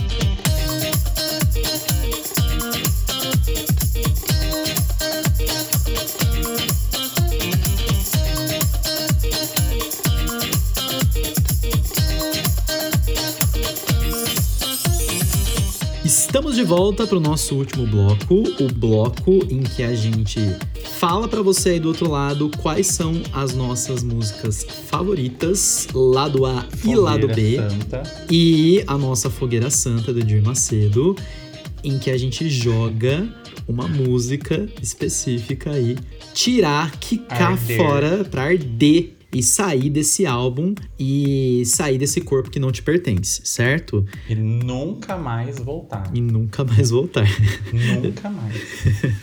[16.29, 20.39] Estamos de volta para o nosso último bloco, o bloco em que a gente
[20.99, 26.67] fala para você aí do outro lado quais são as nossas músicas favoritas, lado A
[26.85, 28.27] e lado B, Fogueira Santa.
[28.31, 31.17] e a nossa fogueira santa do Edir Macedo,
[31.83, 33.27] em que a gente joga
[33.67, 35.97] uma música específica aí,
[36.35, 37.77] tirar, quicar Arder.
[37.79, 43.43] fora pra arder e sair desse álbum e sair desse corpo que não te pertence,
[43.45, 44.05] certo?
[44.29, 46.11] E nunca mais voltar.
[46.15, 47.29] E nunca mais voltar.
[48.03, 48.57] nunca mais.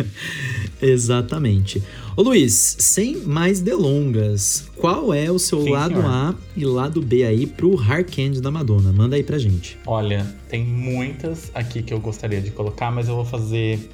[0.82, 1.82] Exatamente.
[2.16, 6.06] Ô Luiz, sem mais delongas, qual é o seu Sim, lado senhor.
[6.06, 8.92] A e lado B aí pro Hard Candy da Madonna?
[8.92, 9.78] Manda aí pra gente.
[9.86, 13.90] Olha, tem muitas aqui que eu gostaria de colocar, mas eu vou fazer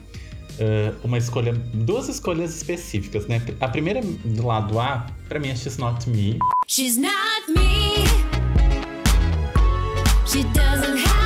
[0.59, 3.41] eh, uma escolha, duas escolhas específicas, né?
[3.59, 6.37] A primeira do lado A, pra mim é She's Not Me.
[6.67, 7.11] She's not
[7.49, 8.05] me.
[10.25, 11.20] She doesn't have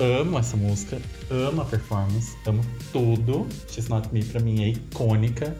[0.00, 0.98] amo essa música,
[1.30, 3.46] amo a performance, amo tudo.
[3.68, 5.54] She's Not Me pra mim é icônica.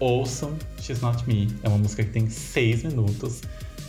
[0.00, 1.48] ouçam She's Not Me.
[1.62, 3.42] É uma música que tem seis minutos,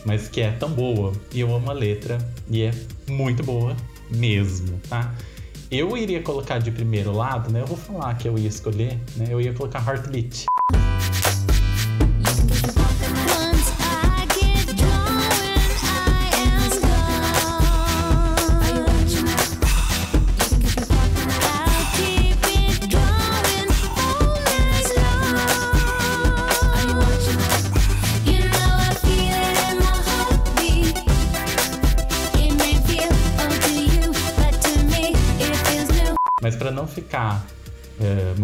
[0.04, 1.12] mas que é tão boa.
[1.32, 2.18] E eu amo a letra.
[2.48, 2.70] E é
[3.08, 3.74] muito boa
[4.10, 5.14] mesmo, tá?
[5.70, 7.62] Eu iria colocar de primeiro lado, né?
[7.62, 9.26] Eu vou falar que eu ia escolher, né?
[9.30, 10.44] Eu ia colocar Heartbeat.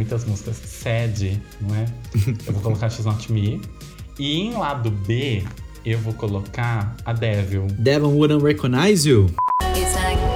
[0.00, 1.84] Muitas músicas sad, não é?
[2.46, 3.60] Eu vou colocar She's Not Me.
[4.18, 5.44] E em lado B,
[5.84, 7.66] eu vou colocar a Devil.
[7.78, 9.30] Devon wouldn't recognize you.
[9.74, 10.29] It's like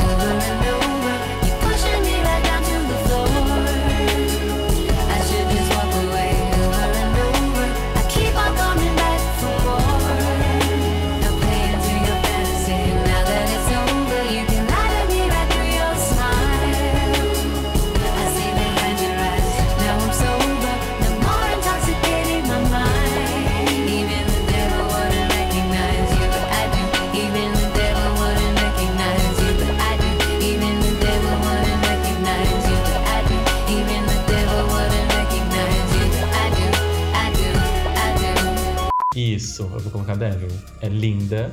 [40.94, 41.52] linda,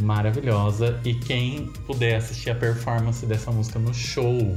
[0.00, 0.98] maravilhosa.
[1.04, 4.54] E quem puder assistir a performance dessa música no show,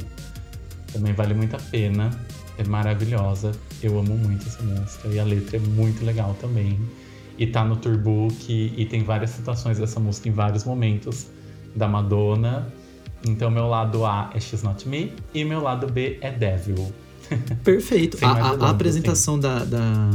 [0.92, 2.10] também vale muito a pena.
[2.58, 3.52] É maravilhosa.
[3.84, 5.08] Eu amo muito essa música.
[5.10, 6.80] E a letra é muito legal também.
[7.38, 8.74] E tá no Tourbook.
[8.76, 11.28] E tem várias citações dessa música em vários momentos
[11.76, 12.74] da Madonna.
[13.28, 15.14] Então, meu lado A é She's Not Me.
[15.34, 16.92] E meu lado B é Devil.
[17.64, 18.18] Perfeito.
[18.24, 20.10] A, a- a delongas, apresentação da, da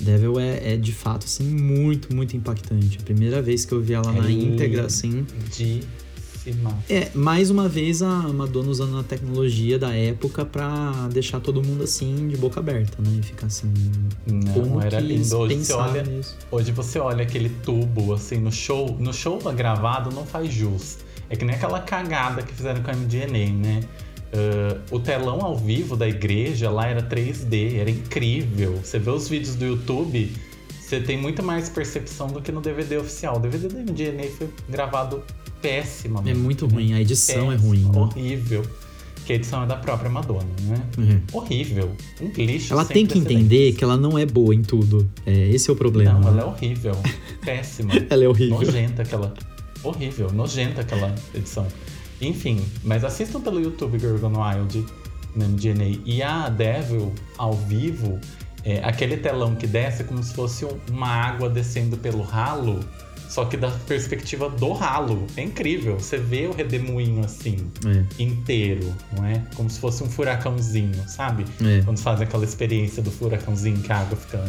[0.00, 2.98] Devil é, é, de fato assim muito, muito impactante.
[3.00, 5.26] A primeira vez que eu vi ela É na íntegra, assim.
[5.34, 6.78] Lindíssima.
[6.88, 11.82] É, mais uma vez a Madonna usando a tecnologia da época pra deixar todo mundo
[11.82, 13.18] assim de boca aberta, né?
[13.18, 13.72] E ficar assim.
[14.26, 15.36] Não, como era lindo.
[15.36, 16.36] Hoje você, olha, nisso?
[16.50, 18.96] hoje você olha aquele tubo assim no show.
[19.00, 20.98] No show gravado não faz jus.
[21.28, 23.80] É que nem aquela cagada que fizeram com a MDNA, né?
[24.32, 28.78] Ah, o telão ao vivo da igreja lá era 3D, era incrível.
[28.82, 30.32] Você vê os vídeos do YouTube,
[30.80, 33.36] você tem muito mais percepção do que no DVD oficial.
[33.36, 35.22] O DVD da MDNA foi gravado
[35.60, 36.30] péssimamente.
[36.30, 37.98] É muito ruim, a edição é Péssimo, ruim, né?
[37.98, 38.62] Horrível.
[39.24, 40.80] Que a edição é da própria Madonna, né?
[40.96, 41.20] Uhum.
[41.32, 41.90] Horrível.
[42.20, 42.72] Um lixo.
[42.72, 45.10] Ela tem que entender que ela não é boa em tudo.
[45.26, 46.20] É, esse é o problema.
[46.20, 46.96] Não, ela é horrível.
[47.44, 47.92] Péssima.
[48.08, 48.60] Ela é horrível.
[48.60, 49.34] Nojenta aquela.
[49.82, 51.66] Horrível, nojenta aquela edição.
[52.20, 54.84] Enfim, mas assistam pelo YouTube Gorgon Wild
[55.34, 55.98] na MDNA.
[56.04, 58.18] E a Devil, ao vivo,
[58.64, 62.80] é, aquele telão que desce é como se fosse um- uma água descendo pelo ralo,
[63.28, 65.26] só que da perspectiva do ralo.
[65.36, 65.98] É incrível.
[65.98, 69.42] Você vê o redemoinho assim, É, inteiro, não é?
[69.54, 71.44] Como se fosse um furacãozinho, sabe?
[71.62, 71.82] é.
[71.84, 74.42] Quando fazem aquela experiência do furacãozinho que a água fica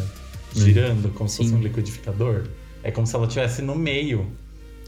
[0.54, 1.56] girando, como se fosse Sim.
[1.56, 2.44] um liquidificador.
[2.82, 4.26] É como se ela estivesse no meio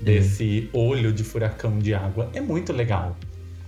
[0.00, 2.30] desse olho de furacão de água.
[2.34, 3.16] É muito legal.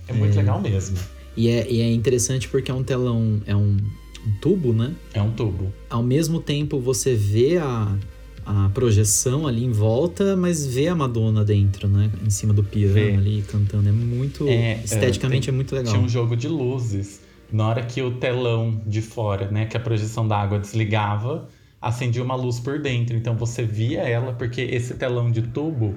[0.07, 0.97] É muito legal mesmo.
[1.35, 3.77] E, é, e é interessante porque é um telão, é um,
[4.25, 4.93] um tubo, né?
[5.13, 5.71] É um tubo.
[5.89, 7.95] Ao mesmo tempo você vê a,
[8.45, 12.11] a projeção ali em volta, mas vê a Madonna dentro, né?
[12.25, 13.13] Em cima do piano Vê.
[13.13, 13.87] ali cantando.
[13.87, 14.47] É muito.
[14.47, 15.93] É, esteticamente é, é, muito legal.
[15.93, 17.21] Tinha um jogo de luzes.
[17.51, 21.47] Na hora que o telão de fora, né, que a projeção da água desligava,
[21.79, 23.15] acendia uma luz por dentro.
[23.15, 25.93] Então você via ela, porque esse telão de tubo,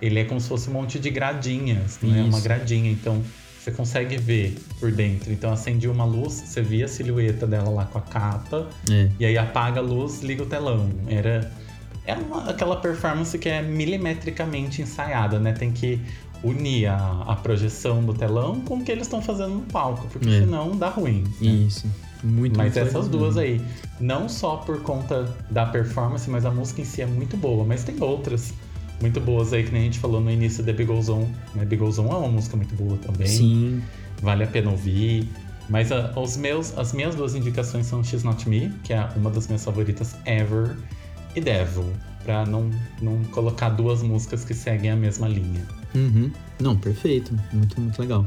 [0.00, 2.20] ele é como se fosse um monte de gradinhas, né?
[2.22, 2.42] Uma Isso.
[2.42, 2.90] gradinha.
[2.90, 3.22] Então
[3.58, 5.30] você consegue ver por dentro.
[5.32, 9.08] Então acendia uma luz, você via a silhueta dela lá com a capa, É.
[9.20, 10.88] e aí apaga a luz, liga o telão.
[11.06, 11.52] Era,
[12.06, 15.52] era uma- aquela performance que é milimetricamente ensaiada, né?
[15.52, 16.00] Tem que
[16.42, 20.28] unir a, a projeção do telão com o que eles estão fazendo no palco, porque
[20.30, 20.40] É.
[20.40, 21.24] senão dá ruim.
[21.40, 21.46] né?
[21.50, 21.86] Isso.
[22.24, 23.40] Muito Mas muito essas duas mesmo.
[23.40, 23.66] aí,
[23.98, 27.64] não só por conta da performance, mas a música em si é muito boa.
[27.64, 28.52] Mas tem outras
[29.00, 31.26] muito boas aí, que nem a gente falou no início da Big On.
[31.54, 31.64] Né?
[31.64, 33.82] Big é uma música muito boa também Sim.
[34.22, 35.28] vale a pena ouvir.
[35.68, 39.30] Mas ah, os meus, as minhas duas indicações são She's Not Me, que é uma
[39.30, 40.76] das minhas favoritas ever,
[41.34, 41.92] e Devil,
[42.24, 42.70] pra não,
[43.00, 45.64] não colocar duas músicas que seguem a mesma linha.
[45.94, 46.30] Uhum.
[46.60, 47.38] Não, perfeito.
[47.52, 48.26] Muito, muito legal.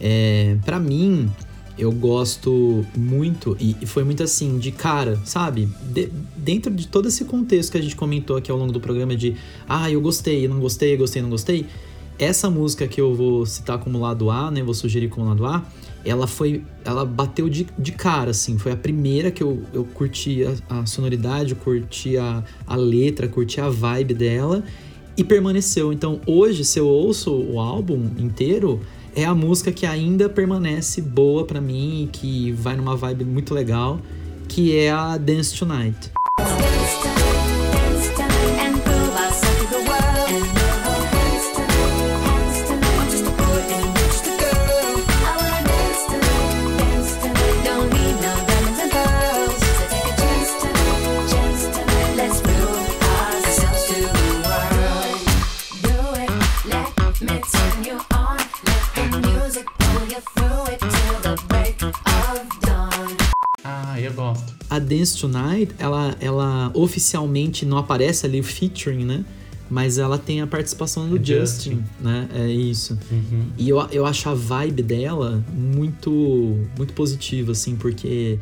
[0.00, 1.30] É, para mim,
[1.78, 5.68] eu gosto muito, e, foi muito assim, de cara, sabe?
[5.92, 9.14] De- dentro de todo esse contexto que a gente comentou aqui ao longo do programa
[9.16, 9.36] de
[9.68, 11.66] ah, eu gostei, não gostei, gostei, não gostei.
[12.18, 14.62] essa música que eu vou citar como lado A, né?
[14.62, 15.64] Vou sugerir como lado A,
[16.04, 16.64] ela foi.
[16.84, 18.58] Ela bateu de, de cara, assim.
[18.58, 23.28] Foi a primeira que eu, eu curti a, a sonoridade, eu curti a, a letra,
[23.28, 24.64] curti a vibe dela
[25.16, 25.92] e permaneceu.
[25.92, 28.80] Então hoje, se eu ouço o álbum inteiro,
[29.14, 33.54] é a música que ainda permanece boa pra mim e que vai numa vibe muito
[33.54, 34.00] legal,
[34.48, 36.12] que é a Dance Tonight.
[64.18, 64.54] Gosto.
[64.68, 69.24] A Dance Tonight, ela, ela oficialmente não aparece ali featuring, né?
[69.70, 71.84] Mas ela tem a participação do É Justin, Justin.
[72.00, 72.28] né?
[72.34, 72.98] É isso.
[73.10, 73.44] Uhum.
[73.56, 78.38] E eu, eu acho a vibe dela muito, muito positiva, assim, porque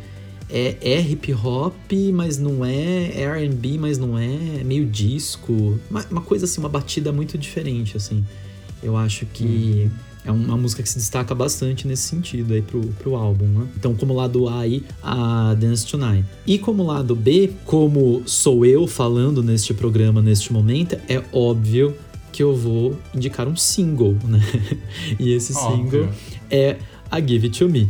[0.49, 1.75] é, é hip hop,
[2.15, 5.79] mas não é, é RB, mas não é, é meio disco.
[5.91, 8.25] Uma, uma coisa assim, uma batida muito diferente, assim.
[8.81, 9.91] Eu acho que
[10.27, 13.67] é uma música que se destaca bastante nesse sentido aí pro, pro álbum, né?
[13.77, 16.27] Então, como lado A aí, a Dance Tonight.
[16.47, 21.95] E como lado B, como sou eu falando neste programa neste momento, é óbvio
[22.33, 24.41] que eu vou indicar um single, né?
[25.19, 26.03] E esse Óbvio.
[26.03, 26.09] single
[26.51, 26.77] é
[27.11, 27.89] a Give It To Me.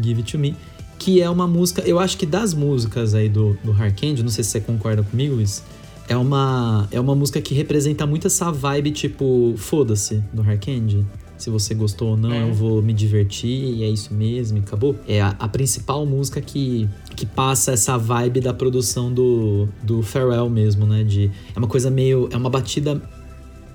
[0.00, 0.54] Give It To Me.
[0.98, 4.30] Que é uma música, eu acho que das músicas aí do, do Hard Candy, não
[4.30, 5.62] sei se você concorda comigo, Luiz,
[6.08, 11.04] é uma, é uma música que representa muito essa vibe, tipo, foda-se, do Hard Candy.
[11.36, 12.48] Se você gostou ou não, É.
[12.48, 14.94] eu vou me divertir e é isso mesmo, e acabou.
[15.06, 20.48] É a, a principal música que, que passa essa vibe da produção do, do Pharrell
[20.48, 21.02] mesmo, né?
[21.02, 22.28] De, é uma coisa meio.
[22.30, 23.02] É uma batida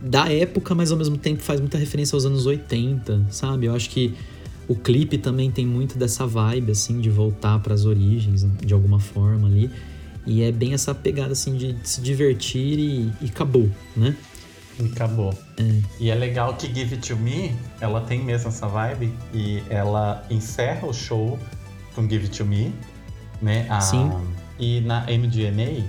[0.02, 3.66] da época, mas ao mesmo tempo faz muita referência aos anos 80, sabe?
[3.66, 4.14] Eu acho que
[4.70, 9.48] o clipe também tem muito dessa vibe, assim, de voltar pras origens, de alguma forma
[9.48, 9.70] ali.
[10.26, 14.16] E é bem essa pegada, assim, de se divertir e, e acabou, né?
[14.80, 15.34] E acabou.
[16.00, 20.24] E é legal que Give It To Me, ela tem mesmo essa vibe e ela
[20.30, 21.38] encerra o show
[21.96, 22.74] com Give It To Me,
[23.42, 23.66] né?
[23.70, 24.10] A- Sim.
[24.60, 25.84] E na MDNA,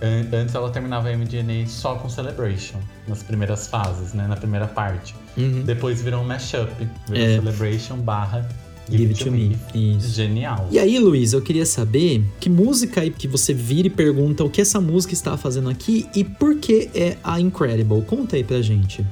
[0.00, 2.78] an- antes ela terminava a MDNA só com Celebration,
[3.08, 4.26] nas primeiras fases, né?
[4.28, 5.14] Na primeira parte.
[5.36, 5.62] Uhum.
[5.62, 6.70] Depois virou um mashup,
[7.08, 7.36] virou É.
[7.36, 8.48] Celebration barra
[8.90, 9.56] Give It To Me.
[9.74, 10.14] Isso.
[10.14, 10.68] Genial.
[10.70, 14.50] E aí, Luiz, eu queria saber que música aí que você vira e pergunta o
[14.50, 18.02] que essa música está fazendo aqui e por que é a Incredible.
[18.02, 19.06] Conta aí pra gente.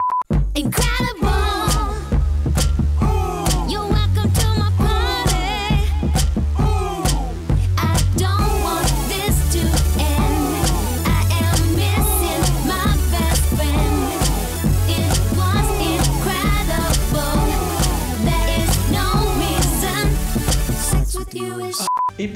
[0.54, 1.29] Incredible.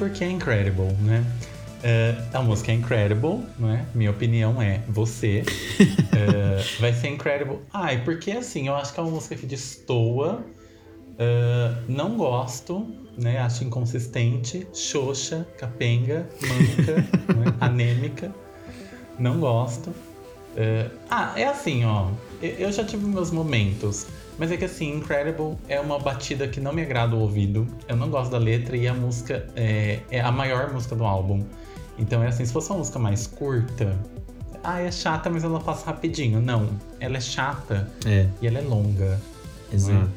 [0.04, 1.24] E por que Incredible, né?
[1.82, 3.86] É, a música é Incredible, né?
[3.94, 5.42] Minha opinião é você.
[6.12, 7.60] É, vai ser Incredible.
[7.72, 10.44] Ai, porque assim, eu acho que é uma música que destoa.
[11.18, 12.86] É, não gosto,
[13.16, 13.38] né?
[13.38, 16.96] Acho inconsistente, xoxa, capenga, manca,
[17.34, 17.56] né?
[17.60, 18.34] anêmica.
[19.18, 19.94] Não gosto.
[20.54, 22.08] É, ah, é assim, ó.
[22.42, 24.06] Eu já tive meus momentos.
[24.38, 27.66] Mas é que assim, Incredible é uma batida que não me agrada o ouvido.
[27.88, 31.44] Eu não gosto da letra e a música é, é a maior música do álbum.
[31.98, 33.96] Então é assim, se fosse uma música mais curta.
[34.64, 36.40] Ah, é chata, mas ela passa rapidinho.
[36.40, 39.20] Não, ela é chata É, e ela é longa.
[39.72, 40.10] exato.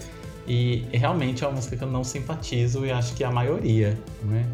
[0.48, 4.46] E realmente é uma música que eu não simpatizo e acho que a maioria, né?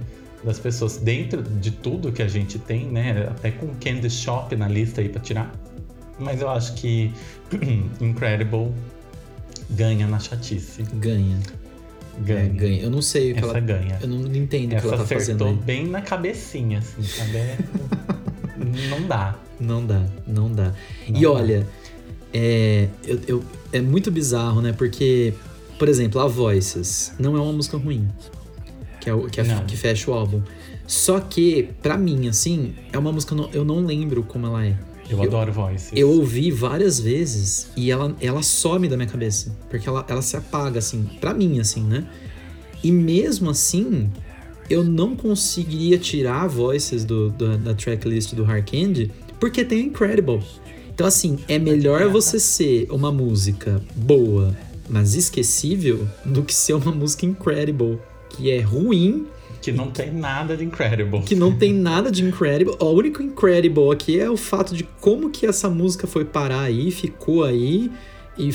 [0.44, 3.28] Das pessoas, dentro de tudo que a gente tem, né?
[3.30, 5.52] Até com Candy Shop na lista aí pra tirar.
[6.20, 7.14] Mas eu acho que
[8.02, 8.74] Incredible
[9.76, 10.84] ganha na chatice.
[10.96, 11.38] Ganha.
[12.20, 12.40] Ganha.
[12.46, 12.82] É, ganha.
[12.82, 13.60] Eu não sei o que Essa ela.
[13.60, 13.98] ganha.
[14.02, 17.38] Eu não entendo o que Essa ela tá fazendo acertou bem na cabecinha, assim, sabe?
[17.38, 17.58] É-
[18.90, 19.36] não dá.
[19.60, 20.74] Não dá, não dá.
[21.08, 21.32] Não e dá.
[21.32, 21.68] olha,
[22.34, 24.74] é, eu, eu- é muito bizarro, né?
[24.74, 25.34] Porque,
[25.80, 28.08] por exemplo, a Voices não é uma música ruim.
[29.00, 30.42] Que, é o, que, é- que fecha o álbum.
[30.86, 33.34] Só que, pra mim, assim, é uma música.
[33.34, 34.76] que eu não- Eu não lembro como ela é.
[35.10, 35.92] Eu, adoro Voices.
[35.94, 39.56] Eu ouvi várias vezes e ela, ela some da minha cabeça.
[39.70, 42.08] Porque ela, ela se apaga, assim, pra mim, assim, né?
[42.84, 44.10] E mesmo assim,
[44.70, 50.42] eu não conseguiria tirar voices do, do- da tracklist do Hard Candy porque tem Incredible.
[50.94, 54.56] Então, assim, é melhor você ser uma música boa,
[54.90, 57.98] mas esquecível, do que ser uma música incredible,
[58.30, 59.26] que é ruim,
[59.64, 61.22] Que não tem nada de incredible.
[61.22, 62.76] que não tem nada de incredible.
[62.80, 66.92] O único incredible aqui é o fato de como que essa música foi parar aí,
[66.92, 67.90] ficou aí
[68.38, 68.52] e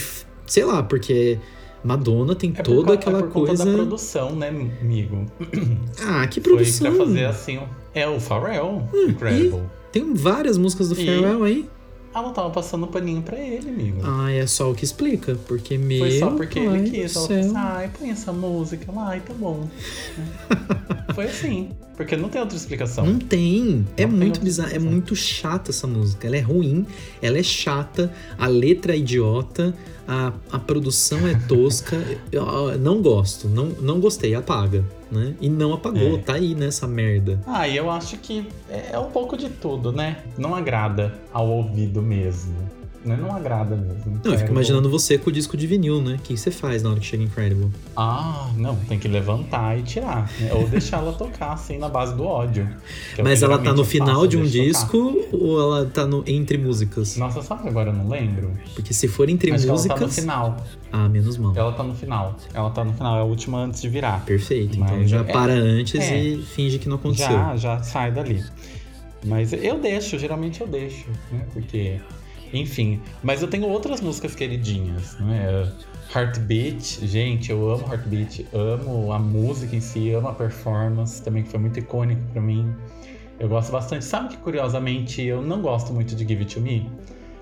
[0.47, 1.39] sei lá, porque
[1.83, 3.65] Madonna tem É por toda co- aquela é por conta coisa.
[3.65, 5.25] da produção, né, amigo?
[6.03, 6.95] Ah, que Foi produção!
[6.95, 7.59] pra fazer assim.
[7.95, 9.63] É o Pharrell, Incredible.
[9.91, 11.69] Tem várias músicas do E- Farewell aí.
[12.15, 14.01] Ela tava passando paninho pra ele, amigo.
[14.03, 17.15] Ah, é só o que explica, porque meu Foi só porque ele quis.
[17.15, 19.69] Ela falou assim, ai, põe essa música lá, ai, tá bom.
[21.15, 21.71] Foi assim.
[21.99, 23.05] Porque não tem outra explicação.
[23.05, 23.85] Não tem.
[23.97, 24.73] É Não tem muito bizarro.
[24.73, 26.29] É muito chata essa música.
[26.29, 26.87] Ela é ruim,
[27.21, 29.75] ela é chata, a letra é idiota,
[30.07, 31.97] a, a produção é tosca.
[32.31, 35.35] Eu, não gosto, não, não gostei, apaga, né?
[35.41, 36.19] E não apagou, É.
[36.19, 37.41] tá aí nessa merda.
[37.45, 40.19] Ah, e eu acho que é é um pouco de tudo, né?
[40.39, 42.55] Não agrada ao ouvido mesmo.
[43.05, 43.17] Né?
[43.17, 43.95] Não agrada mesmo.
[43.95, 44.51] Não, eu fico Incredible.
[44.53, 46.17] imaginando você com o disco de vinil, né?
[46.17, 47.71] O que você faz na hora que chega Incredible?
[47.97, 50.29] Ah, não, tem que levantar e tirar.
[50.41, 50.53] né?
[50.53, 52.69] Ou deixar ela tocar assim na base do ódio.
[53.17, 55.13] é Mas ela tá no final de um deixo tocar.
[55.13, 57.17] disco ou ela tá no, entre músicas?
[57.17, 58.53] Nossa, sabe que agora eu não lembro?
[58.75, 60.15] Porque se for entre Acho que ela tá no músicas.
[60.19, 60.57] final.
[60.93, 61.53] Ah, menos mal.
[61.57, 62.37] Ela tá no final.
[62.53, 64.25] Ela tá no final, é a última antes de virar.
[64.27, 64.77] Perfeito.
[64.77, 66.19] Então Mas já é- para antes é.
[66.21, 67.29] e finge que não aconteceu.
[67.31, 68.45] Já, já sai dali.
[69.25, 71.45] Mas eu deixo, geralmente eu deixo, né?
[71.53, 72.01] Porque,
[72.53, 73.01] enfim.
[73.23, 75.73] Mas eu tenho outras músicas queridinhas, né?
[76.15, 81.51] Heartbeat, gente, eu amo Heartbeat, amo a música em si, amo a performance também, que
[81.51, 82.75] foi muito icônico pra mim.
[83.39, 84.05] Eu gosto bastante.
[84.05, 86.91] Sabe que, curiosamente, eu não gosto muito de Give It To Me?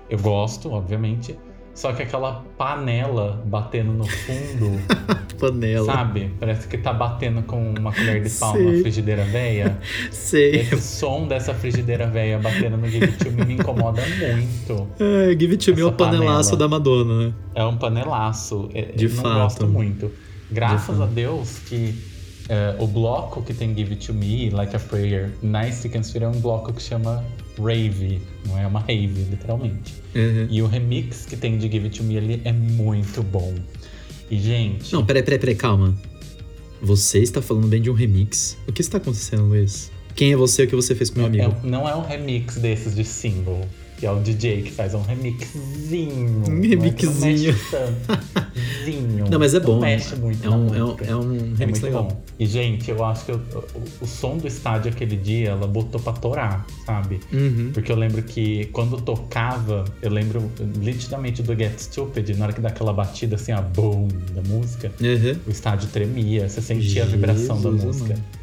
[0.09, 1.37] Eu gosto, obviamente.
[1.77, 4.81] Só que aquela panela batendo no fundo,
[5.39, 5.85] Panela.
[5.85, 6.31] sabe?
[6.39, 8.63] Parece que tá batendo com uma colher de pau Sei.
[8.65, 9.77] numa frigideira velha.
[10.09, 10.55] Sei.
[10.55, 14.87] Esse som dessa frigideira velha batendo no Give It To Me me incomoda muito.
[14.99, 16.57] É, Give It To Me é o panelaço panela.
[16.57, 17.33] da Madonna, né?
[17.53, 18.69] É um panelaço.
[18.73, 19.33] É- De eu não fato.
[19.35, 20.11] gosto muito.
[20.49, 21.05] Graças De a.
[21.05, 21.93] Deus que
[22.49, 26.01] é, o bloco que tem Give It To Me, Like a Prayer, na Stick and
[26.01, 27.23] Sphere é um bloco que chama
[27.61, 28.21] Rave.
[28.45, 29.93] Não é uma rave, literalmente.
[30.15, 30.47] Uhum.
[30.49, 33.53] E o remix que tem de Give It To Me ali é muito bom.
[34.29, 34.91] E, gente...
[34.93, 35.95] Não, peraí, peraí, peraí, calma.
[36.81, 38.57] Você está falando bem de um remix.
[38.67, 39.91] O que está acontecendo, Luiz?
[40.15, 41.55] Quem é você e o que você fez com meu É- amigo?
[41.65, 43.61] é- não é um remix desses de single,
[43.97, 46.43] que é o DJ que faz um remixzinho.
[46.47, 47.55] Um é remixzinho.
[49.17, 49.27] Não.
[49.31, 49.79] Não, mas é bom.
[49.79, 50.45] mexe muito.
[50.45, 52.03] É um, é um, é um É remix muito legal.
[52.05, 52.21] bom.
[52.39, 53.41] E, gente, eu acho que eu-
[54.01, 57.19] o, o som do estádio aquele dia, ela botou pra torar, sabe?
[57.33, 57.71] Uhum.
[57.73, 62.61] Porque eu lembro que quando tocava, eu lembro nitidamente do Get Stupid, na hora que
[62.61, 65.35] dá aquela batida assim, a boom da música, Uhum.
[65.47, 68.13] o estádio tremia, você sentia a vibração da Jesus música.
[68.13, 68.36] amado.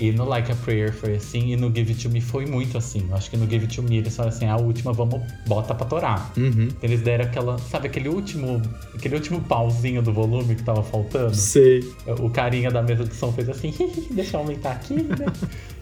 [0.00, 2.78] E no Like a Prayer foi assim, e no Give It To Me foi muito
[2.78, 3.06] assim.
[3.10, 5.74] Eu acho que no Give It To Me eles falaram assim, a última vamos, bota
[5.74, 6.32] pra torar.
[6.38, 6.68] Uhum.
[6.82, 8.62] Eles deram aquela, sabe, aquele último,
[8.94, 11.34] aquele último pauzinho do volume que tava faltando?
[11.34, 11.84] Sei.
[12.18, 13.74] O carinha da mesa de som fez assim,
[14.10, 15.26] deixa eu aumentar aqui, né?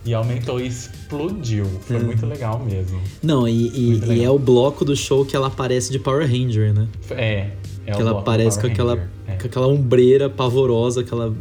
[0.04, 1.66] E aumentou e explodiu.
[1.82, 2.04] Foi Uhum.
[2.06, 3.00] muito legal mesmo.
[3.22, 6.72] Não, e, e- e é o bloco do show que ela aparece de Power Ranger,
[6.74, 6.88] né?
[7.10, 7.50] É.
[7.86, 9.34] é o que ela bloco do aparece com aquela, é.
[9.36, 11.34] com aquela ombreira pavorosa, aquela,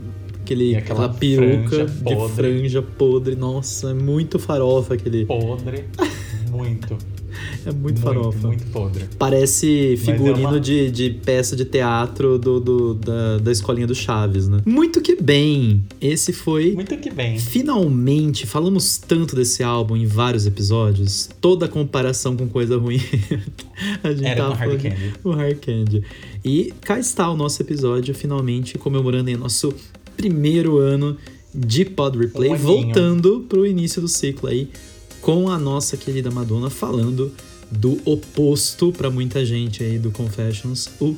[0.48, 2.34] aquele, E aquela, aquela peruca franja de podre.
[2.36, 3.36] franja podre.
[3.36, 5.26] Nossa, é muito farofa aquele.
[5.26, 5.84] Podre.
[6.50, 6.98] Muito.
[7.66, 8.48] É muito farofa.
[8.48, 9.04] Muito podre.
[9.20, 13.86] Parece Mas é figurino uma- de, de peça de teatro do, do- da, da escolinha
[13.86, 14.62] do Chaves, né?
[14.66, 15.84] Muito que bem!
[16.02, 16.72] Esse foi.
[16.72, 17.38] Muito que bem.
[17.38, 23.02] Finalmente, falamos tanto desse álbum em vários episódios, toda comparação com coisa ruim.
[24.04, 25.14] a gente Era tava com Hard Candy.
[25.24, 26.04] o Hard Candy.
[26.44, 29.76] E cá está o nosso episódio, finalmente comemorando aí nosso
[30.18, 31.16] primeiro ano
[31.54, 34.70] de Pod Replay, Um voltando pro início do ciclo aí,
[35.22, 37.32] com a nossa querida Madonna falando
[37.72, 41.16] do oposto pra muita gente aí do Confessions, o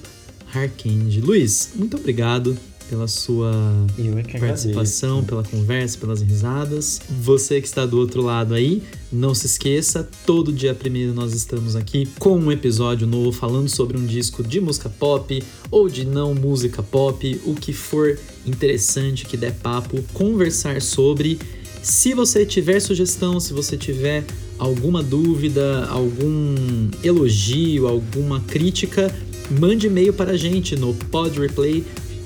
[0.48, 1.22] Hard Candy.
[1.22, 2.58] Luiz, muito obrigado
[2.90, 3.52] pela sua
[3.98, 7.00] é participação, pela conversa, pelas risadas.
[7.22, 11.76] Você que está do outro lado aí, não se esqueça, todo dia primeiro nós estamos
[11.76, 16.34] aqui com um episódio novo falando sobre um disco de música pop ou de não
[16.34, 21.40] música pop, o que for interessante que der papo, conversar sobre.
[21.84, 24.26] Se você tiver sugestão, se você tiver
[24.58, 29.14] alguma dúvida, algum elogio, alguma crítica,
[29.50, 30.94] mande e-mail para a gente no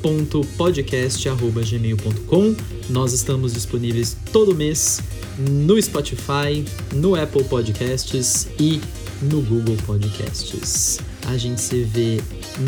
[0.04, 2.56] podreplay.podcast.gmail.com.
[2.90, 5.02] Nós estamos disponíveis todo mês
[5.50, 6.64] no Spotify,
[6.94, 8.80] no Apple Podcasts e
[9.22, 11.00] no Google Podcasts.
[11.28, 12.22] A gente se vê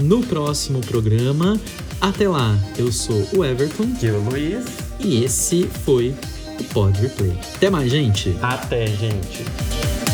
[0.03, 1.59] no próximo programa.
[2.01, 4.65] Até lá, eu sou o Everton Que o Luiz.
[4.99, 6.13] e esse foi
[6.59, 7.33] o Pod Replay.
[7.55, 8.35] Até mais, gente!
[8.41, 10.04] Até, gente.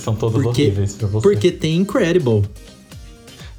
[0.00, 1.22] São todos Porque, horríveis pra você.
[1.22, 2.42] porque tem Incredible.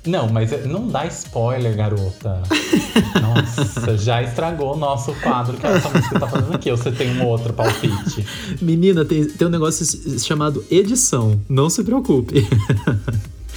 [0.06, 2.42] Não, mas é- não dá spoiler, garota.
[3.22, 6.72] Nossa, já estragou o nosso quadro que essa música tá fazendo aqui.
[6.72, 8.26] Ou você tem um outro palpite?
[8.60, 9.86] Menina, tem, tem um negócio
[10.20, 11.40] chamado edição.
[11.48, 12.48] Não se preocupe.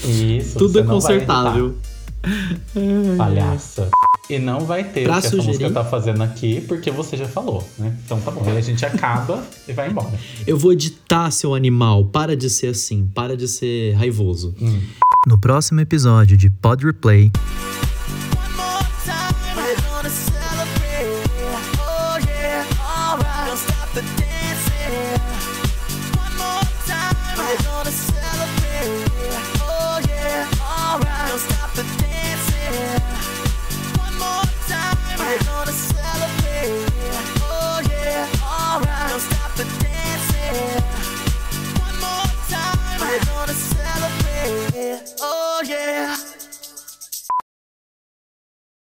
[0.04, 0.58] Isso.
[0.60, 1.74] Tudo é consertável.
[3.16, 3.88] Palhaça.
[4.30, 7.14] E não vai ter Pra o que essa sugerir- música tá fazendo aqui, porque você
[7.16, 7.94] já falou, né?
[8.06, 8.42] Então tá bom.
[8.46, 10.18] Aí a gente acaba e vai embora.
[10.46, 12.06] Eu vou editar, seu animal.
[12.06, 13.06] Para de ser assim.
[13.14, 14.54] Para de ser raivoso.
[15.26, 17.30] No próximo episódio de Pod Replay,